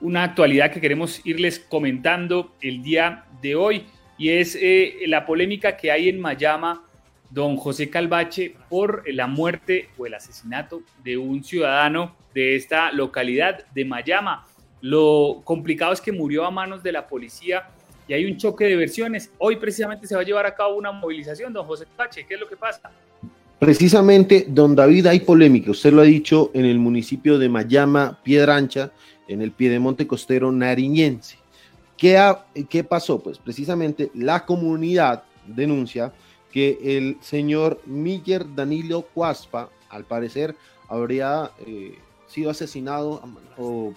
una 0.00 0.22
actualidad 0.22 0.72
que 0.72 0.80
queremos 0.80 1.20
irles 1.26 1.58
comentando 1.58 2.54
el 2.62 2.82
día 2.82 3.26
de 3.42 3.54
hoy 3.54 3.84
y 4.16 4.30
es 4.30 4.58
la 5.06 5.26
polémica 5.26 5.76
que 5.76 5.90
hay 5.90 6.08
en 6.08 6.20
Mayama, 6.20 6.82
don 7.30 7.56
José 7.56 7.90
Calvache, 7.90 8.54
por 8.68 9.02
la 9.12 9.26
muerte 9.26 9.88
o 9.98 10.06
el 10.06 10.14
asesinato 10.14 10.82
de 11.02 11.16
un 11.16 11.42
ciudadano 11.42 12.14
de 12.32 12.56
esta 12.56 12.92
localidad 12.92 13.66
de 13.74 13.84
Mayama. 13.84 14.46
Lo 14.80 15.40
complicado 15.44 15.92
es 15.92 16.00
que 16.00 16.12
murió 16.12 16.44
a 16.44 16.50
manos 16.50 16.82
de 16.82 16.92
la 16.92 17.06
policía 17.06 17.68
y 18.06 18.12
hay 18.12 18.26
un 18.26 18.36
choque 18.36 18.66
de 18.66 18.76
versiones. 18.76 19.32
Hoy 19.38 19.56
precisamente 19.56 20.06
se 20.06 20.14
va 20.14 20.20
a 20.20 20.24
llevar 20.24 20.46
a 20.46 20.54
cabo 20.54 20.76
una 20.76 20.92
movilización, 20.92 21.52
don 21.52 21.66
José 21.66 21.86
Pache. 21.96 22.26
¿Qué 22.28 22.34
es 22.34 22.40
lo 22.40 22.46
que 22.48 22.56
pasa? 22.56 22.90
Precisamente, 23.58 24.44
don 24.46 24.76
David, 24.76 25.06
hay 25.06 25.20
polémica. 25.20 25.70
Usted 25.70 25.92
lo 25.92 26.02
ha 26.02 26.04
dicho 26.04 26.50
en 26.52 26.66
el 26.66 26.78
municipio 26.78 27.38
de 27.38 27.48
Mayama, 27.48 28.18
Piedrancha, 28.22 28.92
en 29.26 29.40
el 29.40 29.52
piedemonte 29.52 30.06
costero 30.06 30.52
nariñense. 30.52 31.38
¿Qué, 31.96 32.20
¿Qué 32.68 32.84
pasó? 32.84 33.20
Pues 33.20 33.38
precisamente 33.38 34.10
la 34.14 34.44
comunidad 34.44 35.24
denuncia 35.46 36.12
que 36.52 36.78
el 36.82 37.18
señor 37.20 37.80
Miller 37.86 38.46
Danilo 38.54 39.02
Cuaspa, 39.02 39.70
al 39.90 40.04
parecer, 40.04 40.54
habría 40.88 41.50
eh, 41.66 41.98
sido 42.26 42.50
asesinado 42.50 43.22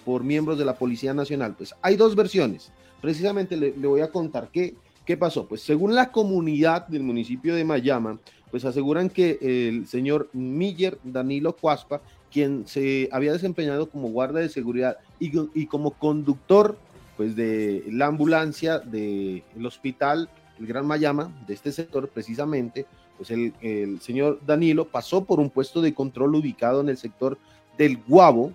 por 0.04 0.24
miembros 0.24 0.58
de 0.58 0.64
la 0.64 0.74
Policía 0.74 1.14
Nacional. 1.14 1.54
Pues 1.56 1.74
hay 1.82 1.96
dos 1.96 2.14
versiones. 2.16 2.72
Precisamente 3.00 3.56
le, 3.56 3.70
voy 3.72 4.00
a 4.00 4.10
contar 4.10 4.48
qué, 4.52 4.74
qué 5.04 5.16
pasó. 5.16 5.46
Pues 5.46 5.62
según 5.62 5.94
la 5.94 6.10
comunidad 6.10 6.86
del 6.88 7.02
municipio 7.02 7.54
de 7.54 7.64
Mayama, 7.64 8.18
pues 8.50 8.64
aseguran 8.64 9.10
que 9.10 9.38
el 9.40 9.86
señor 9.86 10.28
Miller 10.32 10.98
Danilo 11.04 11.54
Cuaspa, 11.54 12.00
quien 12.30 12.66
se 12.66 13.08
había 13.12 13.32
desempeñado 13.32 13.88
como 13.88 14.08
guardia 14.08 14.40
de 14.40 14.48
seguridad 14.48 14.98
y, 15.20 15.32
y 15.54 15.66
como 15.66 15.92
conductor 15.92 16.78
pues 17.18 17.34
de 17.34 17.84
la 17.90 18.06
ambulancia 18.06 18.78
del 18.78 19.42
hospital 19.66 20.30
el 20.60 20.66
Gran 20.66 20.86
Mayama, 20.86 21.32
de 21.48 21.54
este 21.54 21.72
sector 21.72 22.08
precisamente, 22.08 22.86
pues 23.16 23.32
el, 23.32 23.98
señor 24.00 24.40
Danilo 24.46 24.86
pasó 24.86 25.24
por 25.24 25.40
un 25.40 25.50
puesto 25.50 25.82
de 25.82 25.92
control 25.92 26.36
ubicado 26.36 26.80
en 26.80 26.88
el 26.88 26.96
sector 26.96 27.36
del 27.76 27.98
Guavo, 28.06 28.52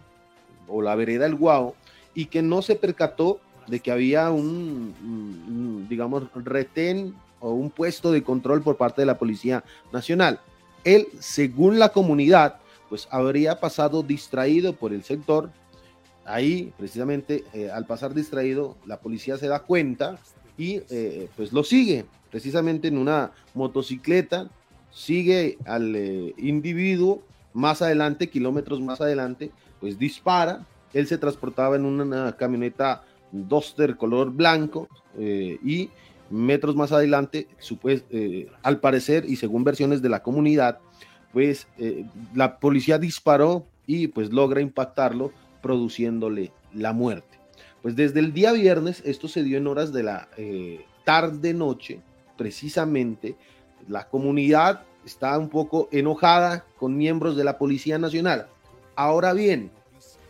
o 0.70 0.82
la 0.82 0.96
vereda 0.96 1.26
del 1.26 1.36
Guavo, 1.36 1.76
y 2.14 2.28
que 2.28 2.42
no 2.42 2.62
se 2.62 2.76
percató 2.76 3.42
de 3.68 3.82
que 3.82 3.92
había 3.92 4.32
un, 4.32 5.86
digamos, 5.90 6.24
retén 6.34 7.14
o 7.42 7.52
un 7.52 7.70
puesto 7.70 8.14
de 8.14 8.24
control 8.24 8.62
por 8.62 8.78
parte 8.78 9.02
de 9.02 9.06
la 9.08 9.18
Policía 9.18 9.66
Nacional. 9.92 10.40
Él, 10.86 11.08
según 11.20 11.80
la 11.80 11.90
comunidad, 11.90 12.60
pues 12.88 13.10
habría 13.12 13.60
pasado 13.60 14.04
distraído 14.04 14.74
por 14.74 14.94
el 14.94 15.04
sector. 15.04 15.50
Ahí, 16.26 16.72
precisamente, 16.78 17.44
eh, 17.54 17.70
al 17.70 17.86
pasar 17.86 18.14
distraído, 18.14 18.78
la 18.86 19.00
policía 19.00 19.38
se 19.38 19.48
da 19.48 19.60
cuenta 19.60 20.18
y 20.58 20.82
eh, 20.90 21.30
pues 21.36 21.52
lo 21.52 21.64
sigue, 21.64 22.06
precisamente 22.32 22.88
en 22.88 22.98
una 22.98 23.32
motocicleta, 23.54 24.50
sigue 24.92 25.58
al 25.66 25.96
eh, 25.96 26.34
individuo 26.38 27.24
más 27.54 27.82
adelante, 27.82 28.30
kilómetros 28.30 28.82
más 28.82 29.02
adelante, 29.02 29.52
pues 29.80 29.98
dispara. 29.98 30.66
Él 30.94 31.08
se 31.08 31.18
transportaba 31.18 31.76
en 31.76 31.86
una 31.86 32.36
camioneta 32.38 33.04
Duster 33.32 33.98
color 33.98 34.32
blanco 34.32 34.88
y 35.18 35.90
metros 36.30 36.76
más 36.76 36.92
adelante, 36.92 37.48
eh, 38.12 38.48
al 38.62 38.80
parecer 38.80 39.26
y 39.28 39.36
según 39.38 39.64
versiones 39.64 40.04
de 40.04 40.10
la 40.10 40.22
comunidad, 40.22 40.80
pues 41.32 41.68
la 42.36 42.60
policía 42.60 43.00
disparó 43.00 43.66
y 43.88 44.08
pues 44.08 44.32
logra 44.32 44.62
impactarlo, 44.62 45.32
produciéndole 45.64 46.52
la 46.74 46.94
muerte. 46.94 47.40
Pues 47.82 47.96
desde 47.96 48.20
el 48.20 48.34
día 48.34 48.52
viernes, 48.52 49.02
esto 49.06 49.28
se 49.28 49.42
dio 49.42 49.58
en 49.58 49.66
horas 49.66 49.92
de 49.92 50.04
la 50.04 50.30
tarde-noche, 51.04 52.02
precisamente, 52.38 53.36
la 53.88 54.08
comunidad 54.08 54.84
está 55.06 55.38
un 55.38 55.50
poco 55.50 55.90
enojada 55.92 56.66
con 56.78 56.96
miembros 56.96 57.36
de 57.36 57.44
la 57.44 57.58
Policía 57.58 57.98
Nacional. 57.98 58.48
Ahora 58.96 59.34
bien, 59.34 59.72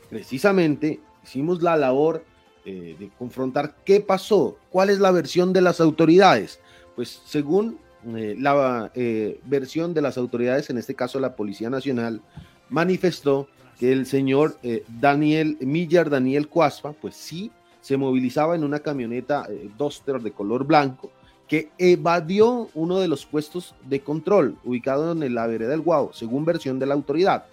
precisamente 0.09 0.99
hicimos 1.23 1.61
la 1.61 1.75
labor 1.77 2.25
eh, 2.65 2.95
de 2.99 3.09
confrontar 3.17 3.75
qué 3.83 3.99
pasó, 3.99 4.57
cuál 4.69 4.89
es 4.89 4.99
la 4.99 5.11
versión 5.11 5.53
de 5.53 5.61
las 5.61 5.79
autoridades. 5.81 6.59
Pues 6.95 7.21
según 7.25 7.79
eh, 8.15 8.35
la 8.37 8.91
eh, 8.95 9.39
versión 9.45 9.93
de 9.93 10.01
las 10.01 10.17
autoridades, 10.17 10.69
en 10.69 10.77
este 10.77 10.95
caso 10.95 11.19
la 11.19 11.35
Policía 11.35 11.69
Nacional, 11.69 12.21
manifestó 12.69 13.47
que 13.79 13.91
el 13.91 14.05
señor 14.05 14.57
Daniel 14.87 15.57
Millar, 15.61 16.09
Daniel 16.09 16.47
Cuaspa, 16.47 16.93
pues 16.93 17.15
sí, 17.15 17.51
se 17.81 17.97
movilizaba 17.97 18.55
en 18.55 18.63
una 18.63 18.79
camioneta 18.79 19.47
Duster 19.77 20.21
de 20.21 20.31
color 20.31 20.65
blanco 20.65 21.11
que 21.47 21.69
evadió 21.77 22.69
uno 22.73 22.99
de 22.99 23.07
los 23.07 23.25
puestos 23.25 23.75
de 23.85 24.01
control 24.01 24.57
ubicado 24.63 25.11
en 25.11 25.35
la 25.35 25.47
vereda 25.47 25.69
del 25.69 25.81
Guau, 25.81 26.11
según 26.13 26.45
versión 26.45 26.79
de 26.79 26.85
la 26.85 26.93
autoridad. 26.93 27.45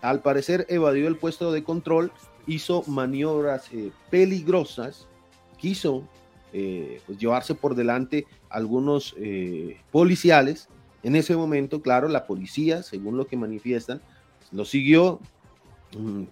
Al 0.00 0.20
parecer 0.20 0.66
evadió 0.68 1.08
el 1.08 1.16
puesto 1.16 1.52
de 1.52 1.64
control 1.64 2.12
hizo 2.46 2.84
maniobras 2.86 3.72
eh, 3.72 3.90
peligrosas, 4.10 5.06
quiso 5.58 6.04
eh, 6.52 7.00
pues, 7.06 7.18
llevarse 7.18 7.54
por 7.54 7.74
delante 7.74 8.26
algunos 8.48 9.14
eh, 9.18 9.78
policiales. 9.90 10.68
En 11.02 11.16
ese 11.16 11.36
momento, 11.36 11.82
claro, 11.82 12.08
la 12.08 12.26
policía, 12.26 12.82
según 12.82 13.16
lo 13.16 13.26
que 13.26 13.36
manifiestan, 13.36 14.00
lo 14.52 14.64
siguió 14.64 15.20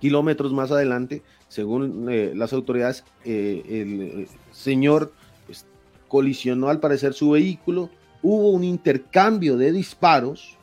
kilómetros 0.01 0.53
más 0.53 0.71
adelante, 0.71 1.23
según 1.49 2.07
las 2.39 2.53
autoridades, 2.53 3.05
el 3.25 4.29
señor 4.51 5.13
pues, 5.47 5.67
colisionó 6.09 6.69
al 6.69 6.81
parecer 6.81 7.13
su 7.15 7.31
vehículo, 7.31 7.91
hubo 8.23 8.51
un 8.51 8.65
intercambio 8.65 9.57
de 9.57 9.73
disparos, 9.73 10.57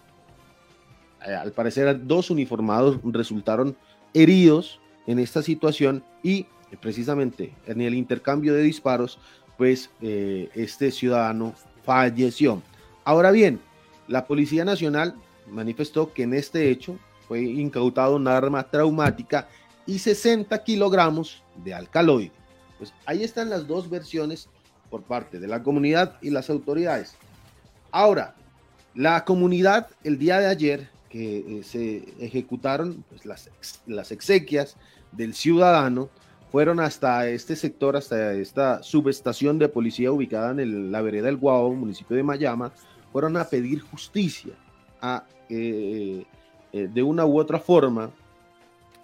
al 1.22 1.52
parecer 1.52 2.06
dos 2.06 2.30
uniformados 2.30 3.00
resultaron 3.04 3.76
heridos, 4.14 4.80
en 5.10 5.18
esta 5.18 5.42
situación 5.42 6.04
y 6.22 6.42
eh, 6.72 6.78
precisamente 6.80 7.52
en 7.66 7.82
el 7.82 7.96
intercambio 7.96 8.54
de 8.54 8.62
disparos, 8.62 9.18
pues 9.58 9.90
eh, 10.02 10.50
este 10.54 10.92
ciudadano 10.92 11.56
falleció. 11.84 12.62
Ahora 13.04 13.32
bien, 13.32 13.60
la 14.08 14.28
Policía 14.28 14.66
Nacional 14.66 15.16
manifestó 15.50 16.14
que 16.14 16.24
en 16.24 16.36
este 16.36 16.70
hecho 16.70 17.00
fue 17.30 17.42
incautado 17.42 18.15
una 18.15 18.36
arma 18.36 18.63
traumática 18.63 19.48
y 19.86 20.00
60 20.00 20.63
kilogramos 20.63 21.44
de 21.63 21.76
alcaloide. 21.76 22.32
Pues 22.80 22.92
ahí 23.06 23.24
están 23.24 23.52
las 23.52 23.68
dos 23.68 23.88
versiones 23.88 24.50
por 24.89 25.04
parte 25.04 25.39
de 25.39 25.48
la 25.48 25.62
comunidad 25.62 26.18
y 26.22 26.32
las 26.32 26.50
autoridades. 26.50 27.15
Ahora, 27.92 28.36
la 28.96 29.24
comunidad 29.26 29.88
el 30.04 30.18
día 30.18 30.39
de 30.39 30.48
ayer 30.48 30.89
que 31.10 31.60
eh, 31.60 31.63
se 31.63 32.04
ejecutaron 32.20 33.06
pues, 33.10 33.28
las, 33.28 33.52
las 33.86 34.12
exequias 34.12 34.76
del 35.12 35.36
ciudadano 35.36 36.10
fueron 36.52 36.80
hasta 36.80 37.28
este 37.28 37.56
sector, 37.56 37.96
hasta 37.96 38.34
esta 38.34 38.82
subestación 38.82 39.60
de 39.60 39.70
policía 39.70 40.12
ubicada 40.12 40.50
en 40.60 40.92
la 40.92 41.02
vereda 41.04 41.28
del 41.28 41.38
Guau, 41.38 41.76
municipio 41.76 42.18
de 42.18 42.24
Mayama, 42.24 42.72
fueron 43.12 43.38
a 43.38 43.46
pedir 43.46 43.82
justicia. 43.82 44.54
A, 45.00 45.26
eh, 45.48 46.26
eh, 46.73 46.89
de 46.91 47.03
una 47.03 47.25
u 47.25 47.39
otra 47.39 47.60
forma, 47.60 48.12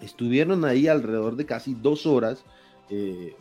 estuvieron 0.00 0.64
ahí 0.64 0.88
alrededor 0.88 1.36
de 1.36 1.46
casi 1.46 1.74
dos 1.74 2.06
horas, 2.06 2.44
eh, 2.90 3.34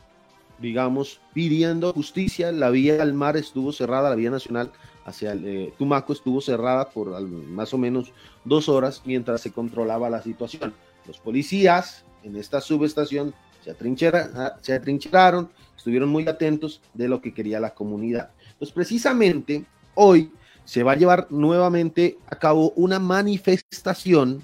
digamos, 0.59 1.19
pidiendo 1.33 1.93
justicia. 1.93 2.51
La 2.51 2.69
vía 2.69 3.01
al 3.01 3.13
mar 3.13 3.37
estuvo 3.37 3.71
cerrada, 3.71 4.09
la 4.09 4.15
vía 4.15 4.31
nacional 4.31 4.71
hacia 5.05 5.33
el 5.33 5.71
Tumaco 5.77 6.13
estuvo 6.13 6.41
cerrada 6.41 6.89
por 6.89 7.21
más 7.21 7.73
o 7.73 7.77
menos 7.77 8.11
dos 8.43 8.69
horas 8.69 9.03
mientras 9.05 9.41
se 9.41 9.51
controlaba 9.51 10.09
la 10.09 10.21
situación. 10.21 10.73
Los 11.05 11.19
policías 11.19 12.03
en 12.23 12.35
esta 12.35 12.59
subestación 12.59 13.33
se, 13.63 13.71
atrinchera, 13.71 14.57
se 14.61 14.73
atrincheraron, 14.73 15.49
estuvieron 15.77 16.09
muy 16.09 16.27
atentos 16.27 16.81
de 16.93 17.07
lo 17.07 17.21
que 17.21 17.33
quería 17.33 17.59
la 17.59 17.75
comunidad. 17.75 18.31
Pues 18.57 18.71
precisamente 18.71 19.65
hoy 19.93 20.31
se 20.65 20.83
va 20.83 20.93
a 20.93 20.95
llevar 20.97 21.27
nuevamente 21.29 22.17
a 22.27 22.35
cabo 22.35 22.73
una 22.75 22.99
manifestación 22.99 24.43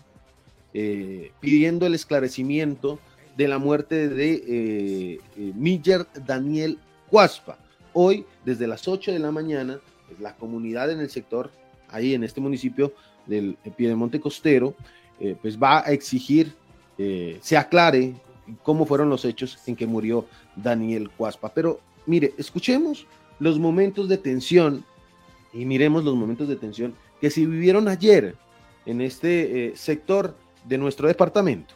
eh, 0.73 1.31
pidiendo 1.41 1.85
el 1.85 1.95
esclarecimiento 1.95 2.99
de 3.35 3.47
la 3.47 3.57
muerte 3.57 4.07
de 4.07 4.33
eh, 4.33 5.19
eh, 5.35 5.51
Miller 5.55 6.07
Daniel 6.25 6.77
Cuaspa. 7.09 7.57
Hoy, 7.93 8.25
desde 8.45 8.67
las 8.67 8.87
8 8.87 9.11
de 9.11 9.19
la 9.19 9.31
mañana, 9.31 9.79
pues, 10.07 10.19
la 10.21 10.35
comunidad 10.35 10.91
en 10.91 10.99
el 10.99 11.09
sector, 11.09 11.51
ahí 11.89 12.13
en 12.13 12.23
este 12.23 12.39
municipio 12.39 12.93
del 13.25 13.57
Piedemonte 13.75 14.19
Costero, 14.19 14.75
pues 15.41 15.61
va 15.61 15.85
a 15.85 15.91
exigir 15.91 16.55
se 17.41 17.55
aclare 17.55 18.15
cómo 18.63 18.85
fueron 18.87 19.09
los 19.09 19.23
hechos 19.23 19.57
en 19.67 19.75
que 19.75 19.85
murió 19.85 20.25
Daniel 20.55 21.11
Cuaspa. 21.11 21.53
Pero 21.53 21.79
mire, 22.07 22.33
escuchemos 22.37 23.05
los 23.39 23.59
momentos 23.59 24.09
de 24.09 24.17
tensión 24.17 24.83
y 25.53 25.65
miremos 25.65 26.03
los 26.03 26.15
momentos 26.15 26.47
de 26.47 26.55
tensión 26.55 26.95
que 27.19 27.29
se 27.29 27.45
vivieron 27.45 27.87
ayer 27.87 28.35
en 28.85 29.01
este 29.01 29.67
eh, 29.67 29.73
sector 29.75 30.35
de 30.65 30.77
nuestro 30.77 31.07
departamento. 31.07 31.73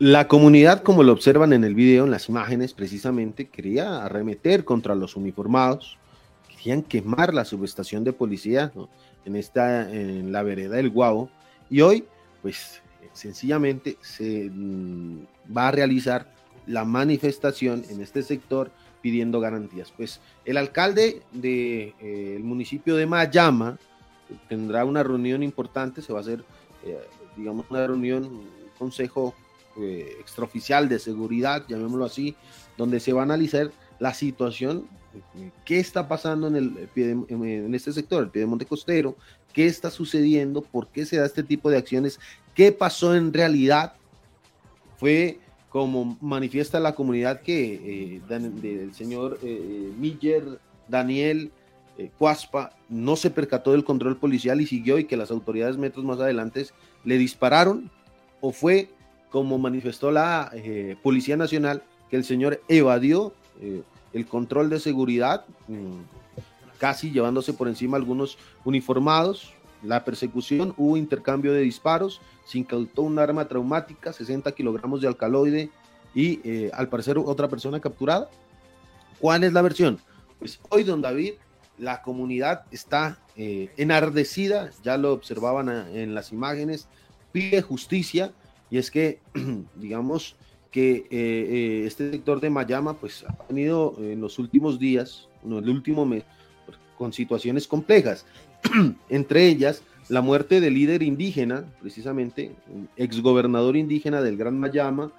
La 0.00 0.28
comunidad, 0.28 0.84
como 0.84 1.02
lo 1.02 1.10
observan 1.12 1.52
en 1.52 1.64
el 1.64 1.74
video, 1.74 2.04
en 2.04 2.12
las 2.12 2.28
imágenes, 2.28 2.72
precisamente 2.72 3.48
quería 3.48 4.04
arremeter 4.04 4.64
contra 4.64 4.94
los 4.94 5.16
uniformados, 5.16 5.98
querían 6.48 6.82
quemar 6.82 7.34
la 7.34 7.44
subestación 7.44 8.04
de 8.04 8.12
policía 8.12 8.70
en, 9.24 9.34
esta, 9.34 9.90
en 9.92 10.30
la 10.30 10.44
vereda 10.44 10.76
del 10.76 10.90
Guavo, 10.90 11.30
y 11.68 11.80
hoy, 11.80 12.04
pues 12.42 12.80
sencillamente 13.12 13.96
se 14.00 14.48
mm, 14.48 15.26
va 15.56 15.66
a 15.66 15.72
realizar 15.72 16.32
la 16.68 16.84
manifestación 16.84 17.82
en 17.90 18.00
este 18.00 18.22
sector 18.22 18.70
pidiendo 19.02 19.40
garantías. 19.40 19.92
Pues 19.96 20.20
el 20.44 20.58
alcalde 20.58 21.22
del 21.32 21.42
de, 21.42 21.94
eh, 22.00 22.38
municipio 22.40 22.94
de 22.94 23.06
Mayama 23.06 23.76
tendrá 24.48 24.84
una 24.84 25.02
reunión 25.02 25.42
importante, 25.42 26.02
se 26.02 26.12
va 26.12 26.20
a 26.20 26.22
hacer, 26.22 26.44
eh, 26.84 27.00
digamos, 27.36 27.66
una 27.68 27.84
reunión, 27.84 28.26
un 28.26 28.48
consejo 28.78 29.34
eh, 29.80 30.16
extraoficial 30.20 30.88
de 30.88 30.98
seguridad, 30.98 31.64
llamémoslo 31.68 32.04
así, 32.04 32.36
donde 32.76 33.00
se 33.00 33.12
va 33.12 33.22
a 33.22 33.24
analizar 33.24 33.70
la 33.98 34.14
situación, 34.14 34.86
qué 35.64 35.80
está 35.80 36.06
pasando 36.06 36.46
en, 36.46 36.56
el, 36.56 36.88
en 36.96 37.74
este 37.74 37.92
sector, 37.92 38.22
el 38.22 38.30
Piedemonte 38.30 38.66
Costero, 38.66 39.16
qué 39.52 39.66
está 39.66 39.90
sucediendo, 39.90 40.62
por 40.62 40.88
qué 40.88 41.04
se 41.04 41.16
da 41.16 41.26
este 41.26 41.42
tipo 41.42 41.70
de 41.70 41.78
acciones, 41.78 42.20
qué 42.54 42.72
pasó 42.72 43.14
en 43.14 43.32
realidad. 43.32 43.94
Fue 44.96 45.38
como 45.68 46.16
manifiesta 46.20 46.80
la 46.80 46.94
comunidad 46.94 47.42
que 47.42 47.74
eh, 47.74 48.20
del 48.28 48.94
señor 48.94 49.38
eh, 49.42 49.92
Miller 49.98 50.58
Daniel 50.88 51.52
eh, 51.98 52.10
Cuaspa 52.16 52.72
no 52.88 53.16
se 53.16 53.30
percató 53.30 53.72
del 53.72 53.84
control 53.84 54.16
policial 54.16 54.60
y 54.60 54.66
siguió 54.66 54.98
y 54.98 55.04
que 55.04 55.16
las 55.16 55.30
autoridades 55.30 55.76
metros 55.76 56.04
más 56.04 56.20
adelante 56.20 56.66
le 57.04 57.18
dispararon 57.18 57.90
o 58.40 58.52
fue 58.52 58.90
como 59.30 59.58
manifestó 59.58 60.10
la 60.10 60.50
eh, 60.52 60.96
Policía 61.02 61.36
Nacional, 61.36 61.82
que 62.10 62.16
el 62.16 62.24
señor 62.24 62.62
evadió 62.68 63.32
eh, 63.60 63.82
el 64.12 64.26
control 64.26 64.70
de 64.70 64.80
seguridad, 64.80 65.44
mm, 65.66 66.00
casi 66.78 67.10
llevándose 67.10 67.52
por 67.52 67.68
encima 67.68 67.96
algunos 67.96 68.38
uniformados. 68.64 69.52
La 69.82 70.04
persecución, 70.04 70.74
hubo 70.76 70.96
intercambio 70.96 71.52
de 71.52 71.60
disparos, 71.60 72.20
se 72.46 72.58
incautó 72.58 73.02
un 73.02 73.18
arma 73.18 73.46
traumática, 73.46 74.12
60 74.12 74.50
kilogramos 74.52 75.00
de 75.00 75.08
alcaloide 75.08 75.70
y 76.14 76.40
eh, 76.42 76.70
al 76.72 76.88
parecer 76.88 77.18
otra 77.18 77.48
persona 77.48 77.78
capturada. 77.78 78.28
¿Cuál 79.20 79.44
es 79.44 79.52
la 79.52 79.62
versión? 79.62 79.98
Pues 80.38 80.58
hoy, 80.70 80.84
don 80.84 81.02
David, 81.02 81.34
la 81.76 82.02
comunidad 82.02 82.64
está 82.72 83.18
enardecida, 83.36 84.70
ya 84.82 84.96
lo 84.96 85.12
observaban 85.12 85.68
en 85.68 86.12
las 86.12 86.32
imágenes, 86.32 86.88
pide 87.30 87.62
justicia, 87.62 88.32
y 88.70 88.78
es 88.78 88.90
que, 88.90 89.20
digamos, 89.76 90.36
que 90.70 90.96
eh, 90.96 91.06
eh, 91.10 91.84
este 91.86 92.10
sector 92.10 92.40
de 92.40 92.50
Mayama, 92.50 92.94
pues 92.94 93.24
ha 93.24 93.34
tenido 93.46 93.96
en 93.98 94.20
los 94.20 94.38
últimos 94.38 94.78
días, 94.78 95.28
en 95.44 95.52
el 95.54 95.68
último 95.68 96.04
mes, 96.04 96.24
con 96.96 97.12
situaciones 97.12 97.66
complejas. 97.66 98.26
Entre 99.08 99.46
ellas, 99.46 99.82
la 100.08 100.20
muerte 100.20 100.60
del 100.60 100.74
líder 100.74 101.02
indígena, 101.02 101.64
precisamente, 101.80 102.52
exgobernador 102.96 103.76
indígena 103.76 104.20
del 104.20 104.36
Gran 104.36 104.58
Mayama, 104.58 105.12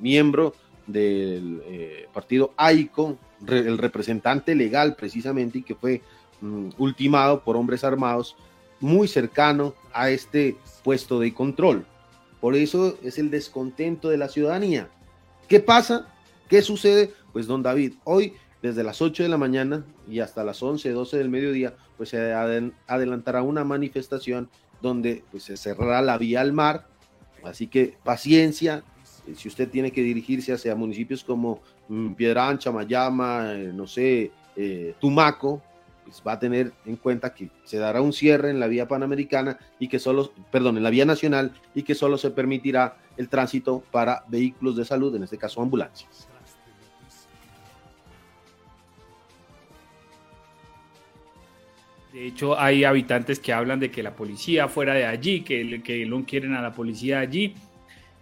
miembro 0.00 0.54
del 0.86 1.62
eh, 1.66 2.06
partido 2.12 2.52
AICO, 2.56 3.16
el 3.46 3.78
representante 3.78 4.54
legal 4.54 4.96
precisamente, 4.96 5.58
y 5.58 5.62
que 5.62 5.74
fue 5.74 6.02
mm, 6.40 6.70
ultimado 6.78 7.42
por 7.42 7.56
hombres 7.56 7.84
armados 7.84 8.36
muy 8.80 9.08
cercano 9.08 9.74
a 9.92 10.10
este 10.10 10.56
puesto 10.84 11.20
de 11.20 11.34
control. 11.34 11.84
Por 12.40 12.54
eso 12.54 12.98
es 13.02 13.18
el 13.18 13.30
descontento 13.30 14.08
de 14.08 14.18
la 14.18 14.28
ciudadanía. 14.28 14.88
¿Qué 15.48 15.60
pasa? 15.60 16.08
¿Qué 16.48 16.62
sucede? 16.62 17.12
Pues 17.32 17.46
don 17.46 17.62
David, 17.62 17.94
hoy 18.04 18.34
desde 18.62 18.82
las 18.82 19.00
8 19.00 19.22
de 19.22 19.28
la 19.28 19.38
mañana 19.38 19.84
y 20.08 20.20
hasta 20.20 20.44
las 20.44 20.62
11, 20.62 20.90
12 20.90 21.18
del 21.18 21.28
mediodía, 21.28 21.76
pues 21.96 22.10
se 22.10 22.32
adelantará 22.32 23.42
una 23.42 23.64
manifestación 23.64 24.48
donde 24.80 25.24
pues, 25.30 25.44
se 25.44 25.56
cerrará 25.56 26.02
la 26.02 26.18
vía 26.18 26.40
al 26.40 26.52
mar. 26.52 26.86
Así 27.44 27.68
que 27.68 27.96
paciencia, 28.02 28.82
eh, 29.26 29.34
si 29.36 29.48
usted 29.48 29.68
tiene 29.68 29.92
que 29.92 30.02
dirigirse 30.02 30.52
hacia 30.52 30.74
municipios 30.74 31.22
como 31.24 31.60
mm, 31.88 32.14
Piedra 32.14 32.48
Ancha, 32.48 32.72
Mayama, 32.72 33.54
eh, 33.54 33.72
no 33.72 33.86
sé, 33.86 34.32
eh, 34.56 34.94
Tumaco, 35.00 35.62
pues, 36.08 36.22
va 36.26 36.32
a 36.32 36.38
tener 36.38 36.72
en 36.86 36.96
cuenta 36.96 37.34
que 37.34 37.50
se 37.64 37.76
dará 37.76 38.00
un 38.00 38.14
cierre 38.14 38.50
en 38.50 38.60
la 38.60 38.66
vía 38.66 38.88
panamericana 38.88 39.58
y 39.78 39.88
que 39.88 39.98
solo, 39.98 40.32
perdón, 40.50 40.78
en 40.78 40.82
la 40.82 40.90
vía 40.90 41.04
nacional 41.04 41.52
y 41.74 41.82
que 41.82 41.94
solo 41.94 42.16
se 42.16 42.30
permitirá 42.30 42.96
el 43.18 43.28
tránsito 43.28 43.82
para 43.90 44.24
vehículos 44.28 44.76
de 44.76 44.86
salud, 44.86 45.14
en 45.14 45.24
este 45.24 45.36
caso 45.36 45.60
ambulancias. 45.60 46.28
De 52.12 52.26
hecho, 52.26 52.58
hay 52.58 52.84
habitantes 52.84 53.38
que 53.38 53.52
hablan 53.52 53.80
de 53.80 53.90
que 53.90 54.02
la 54.02 54.16
policía 54.16 54.66
fuera 54.66 54.94
de 54.94 55.04
allí, 55.04 55.42
que, 55.42 55.82
que 55.82 56.06
no 56.06 56.24
quieren 56.24 56.54
a 56.54 56.62
la 56.62 56.72
policía 56.72 57.20
allí. 57.20 57.54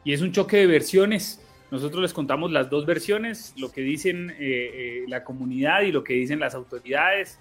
Y 0.02 0.12
es 0.12 0.22
un 0.22 0.32
choque 0.32 0.56
de 0.56 0.66
versiones. 0.66 1.40
Nosotros 1.70 2.02
les 2.02 2.12
contamos 2.12 2.50
las 2.50 2.68
dos 2.68 2.84
versiones, 2.84 3.54
lo 3.56 3.70
que 3.70 3.82
dicen 3.82 4.30
eh, 4.30 4.34
eh, 4.40 5.04
la 5.08 5.24
comunidad 5.24 5.82
y 5.82 5.92
lo 5.92 6.02
que 6.02 6.14
dicen 6.14 6.40
las 6.40 6.54
autoridades. 6.54 7.38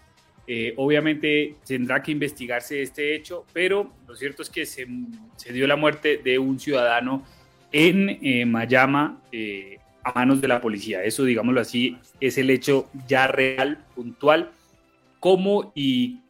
Eh, 0.48 0.74
obviamente 0.78 1.56
tendrá 1.66 2.04
que 2.04 2.12
investigarse 2.12 2.82
este 2.82 3.16
hecho, 3.16 3.46
pero 3.52 3.92
lo 4.08 4.16
cierto 4.16 4.44
es 4.44 4.50
que 4.50 4.66
se, 4.66 4.86
dio 5.52 5.66
la 5.66 5.76
muerte 5.76 6.18
de 6.24 6.38
un 6.38 6.60
ciudadano 6.60 7.26
en 7.72 8.20
eh, 8.22 8.46
Mayama 8.46 9.24
eh, 9.32 9.80
a 10.04 10.14
manos 10.14 10.42
de 10.42 10.48
la 10.48 10.62
policía. 10.62 11.04
Eso, 11.04 11.24
digámoslo 11.24 11.62
así, 11.62 11.98
es 12.20 12.38
el 12.38 12.52
hecho 12.52 12.90
ya 13.08 13.28
real, 13.28 13.84
puntual. 13.96 14.52
¿Cómo 15.20 15.72
y 15.76 16.22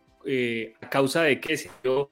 a 0.81 0.89
causa 0.89 1.21
de 1.21 1.39
qué 1.39 1.57
se 1.57 1.69
dio 1.83 2.09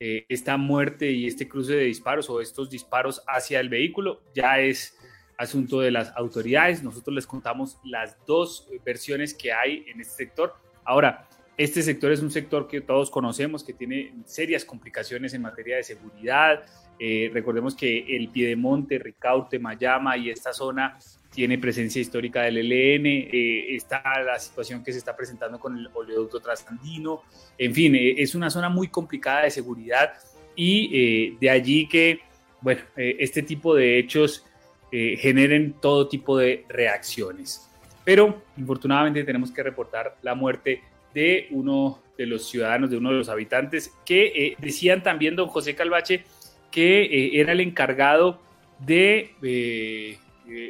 esta 0.00 0.58
muerte 0.58 1.10
y 1.10 1.26
este 1.26 1.48
cruce 1.48 1.74
de 1.74 1.84
disparos 1.84 2.28
o 2.28 2.40
estos 2.40 2.68
disparos 2.68 3.22
hacia 3.28 3.60
el 3.60 3.68
vehículo? 3.68 4.20
Ya 4.34 4.58
es 4.58 4.98
asunto 5.38 5.80
de 5.80 5.92
las 5.92 6.12
autoridades. 6.16 6.82
Nosotros 6.82 7.14
les 7.14 7.26
contamos 7.28 7.78
las 7.84 8.16
dos 8.26 8.68
versiones 8.84 9.32
que 9.32 9.52
hay 9.52 9.84
en 9.86 10.00
este 10.00 10.24
sector. 10.24 10.54
Ahora, 10.84 11.28
este 11.56 11.82
sector 11.82 12.10
es 12.10 12.20
un 12.20 12.30
sector 12.30 12.66
que 12.66 12.80
todos 12.80 13.10
conocemos, 13.10 13.62
que 13.62 13.72
tiene 13.72 14.12
serias 14.24 14.64
complicaciones 14.64 15.34
en 15.34 15.42
materia 15.42 15.76
de 15.76 15.84
seguridad. 15.84 16.64
Eh, 16.98 17.30
recordemos 17.32 17.76
que 17.76 18.16
el 18.16 18.28
Piedemonte, 18.28 18.98
Ricaurte, 18.98 19.58
Mayama 19.58 20.16
y 20.16 20.30
esta 20.30 20.52
zona 20.52 20.98
tiene 21.30 21.58
presencia 21.58 22.00
histórica 22.00 22.42
del 22.42 22.58
ELN, 22.58 23.06
eh, 23.06 23.74
está 23.74 24.02
la 24.24 24.38
situación 24.38 24.84
que 24.84 24.92
se 24.92 24.98
está 24.98 25.16
presentando 25.16 25.58
con 25.58 25.76
el 25.76 25.88
oleoducto 25.92 26.40
trasandino, 26.40 27.22
en 27.58 27.74
fin, 27.74 27.94
eh, 27.96 28.14
es 28.18 28.36
una 28.36 28.50
zona 28.50 28.68
muy 28.68 28.88
complicada 28.88 29.42
de 29.42 29.50
seguridad 29.50 30.14
y 30.56 31.36
de 31.40 31.50
allí 31.50 31.88
que, 31.88 32.20
bueno, 32.60 32.82
este 32.96 33.42
tipo 33.42 33.74
de 33.74 33.98
hechos 33.98 34.46
generen 34.92 35.74
todo 35.80 36.06
tipo 36.06 36.38
de 36.38 36.64
reacciones. 36.68 37.68
Pero 38.04 38.44
infortunadamente 38.56 39.24
tenemos 39.24 39.50
que 39.50 39.64
reportar 39.64 40.16
la 40.22 40.36
muerte 40.36 40.82
de 41.14 41.46
uno 41.50 42.02
de 42.18 42.26
los 42.26 42.48
ciudadanos, 42.48 42.90
de 42.90 42.96
uno 42.96 43.10
de 43.10 43.18
los 43.18 43.28
habitantes, 43.28 43.94
que 44.04 44.26
eh, 44.26 44.56
decían 44.58 45.02
también, 45.02 45.36
don 45.36 45.48
José 45.48 45.74
Calvache, 45.74 46.24
que 46.70 47.02
eh, 47.02 47.40
era 47.40 47.52
el 47.52 47.60
encargado 47.60 48.40
de 48.80 49.34
eh, 49.42 50.18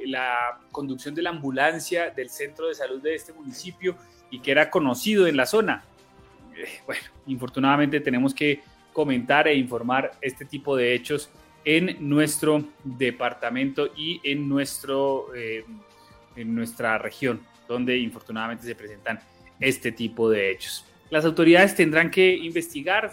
la 0.06 0.60
conducción 0.70 1.14
de 1.14 1.22
la 1.22 1.30
ambulancia 1.30 2.10
del 2.10 2.30
centro 2.30 2.68
de 2.68 2.74
salud 2.74 3.02
de 3.02 3.14
este 3.14 3.32
municipio 3.32 3.96
y 4.30 4.38
que 4.40 4.50
era 4.50 4.70
conocido 4.70 5.26
en 5.26 5.36
la 5.36 5.46
zona. 5.46 5.84
bueno, 6.86 7.02
infortunadamente 7.26 8.00
tenemos 8.00 8.34
que 8.34 8.60
comentar 8.92 9.48
e 9.48 9.54
informar 9.54 10.12
este 10.20 10.44
tipo 10.44 10.76
de 10.76 10.94
hechos 10.94 11.30
en 11.64 11.96
nuestro 12.08 12.62
departamento 12.84 13.88
y 13.96 14.20
en, 14.22 14.48
nuestro, 14.48 15.34
en 15.34 16.54
nuestra 16.54 16.98
región, 16.98 17.40
donde 17.66 17.96
infortunadamente 17.96 18.64
se 18.64 18.74
presentan 18.74 19.18
este 19.60 19.92
tipo 19.92 20.30
de 20.30 20.50
hechos. 20.50 20.84
Las 21.10 21.24
autoridades 21.24 21.74
tendrán 21.74 22.10
que 22.10 22.34
investigar, 22.34 23.12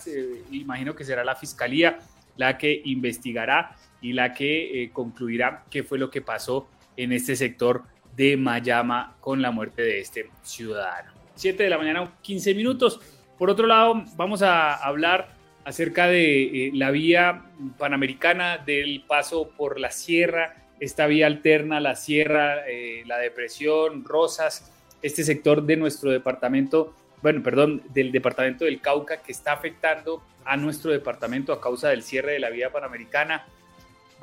imagino 0.51 0.95
que 0.95 1.03
será 1.03 1.23
la 1.23 1.35
fiscalía 1.35 1.99
la 2.37 2.57
que 2.57 2.81
investigará 2.85 3.75
y 4.01 4.13
la 4.13 4.33
que 4.33 4.83
eh, 4.83 4.89
concluirá 4.91 5.65
qué 5.69 5.83
fue 5.83 5.99
lo 5.99 6.09
que 6.09 6.21
pasó 6.21 6.67
en 6.97 7.11
este 7.11 7.35
sector 7.35 7.83
de 8.15 8.35
Mayama 8.37 9.15
con 9.19 9.41
la 9.41 9.51
muerte 9.51 9.83
de 9.83 9.99
este 9.99 10.29
ciudadano. 10.43 11.11
7 11.35 11.63
de 11.63 11.69
la 11.69 11.77
mañana, 11.77 12.11
15 12.21 12.55
minutos. 12.55 12.99
Por 13.37 13.49
otro 13.49 13.67
lado, 13.67 14.03
vamos 14.15 14.41
a 14.41 14.75
hablar 14.75 15.35
acerca 15.63 16.07
de 16.07 16.67
eh, 16.67 16.71
la 16.73 16.91
vía 16.91 17.43
panamericana 17.77 18.57
del 18.57 19.03
paso 19.07 19.49
por 19.49 19.79
la 19.79 19.91
sierra, 19.91 20.55
esta 20.79 21.05
vía 21.05 21.27
alterna, 21.27 21.79
la 21.79 21.95
sierra, 21.95 22.67
eh, 22.67 23.03
la 23.05 23.19
depresión, 23.19 24.03
Rosas, 24.03 24.71
este 25.01 25.23
sector 25.23 25.63
de 25.63 25.77
nuestro 25.77 26.11
departamento, 26.11 26.95
bueno, 27.21 27.41
perdón, 27.43 27.83
del 27.93 28.11
departamento 28.11 28.65
del 28.65 28.81
Cauca 28.81 29.21
que 29.21 29.31
está 29.31 29.53
afectando 29.53 30.23
a 30.45 30.57
nuestro 30.57 30.91
departamento 30.91 31.53
a 31.53 31.61
causa 31.61 31.89
del 31.89 32.03
cierre 32.03 32.33
de 32.33 32.39
la 32.39 32.49
vía 32.49 32.71
panamericana, 32.71 33.45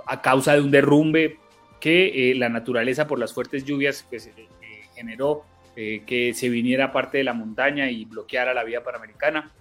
a 0.07 0.21
causa 0.23 0.55
de 0.55 0.61
un 0.61 0.71
derrumbe 0.71 1.39
que 1.81 2.31
eh, 2.31 2.35
la 2.35 2.49
naturaleza 2.49 3.07
por 3.07 3.19
las 3.19 3.33
fuertes 3.33 3.65
lluvias 3.65 4.05
pues, 4.09 4.31
generó 4.95 5.45
que 5.77 6.33
se 6.35 6.49
viniera 6.49 6.91
parte 6.91 7.19
de 7.19 7.25
la 7.25 7.35
montaña 7.35 7.89
y 7.89 8.05
bloqueara 8.05 8.53
la 8.53 8.65
vía 8.65 8.83
panamericana. 8.83 9.53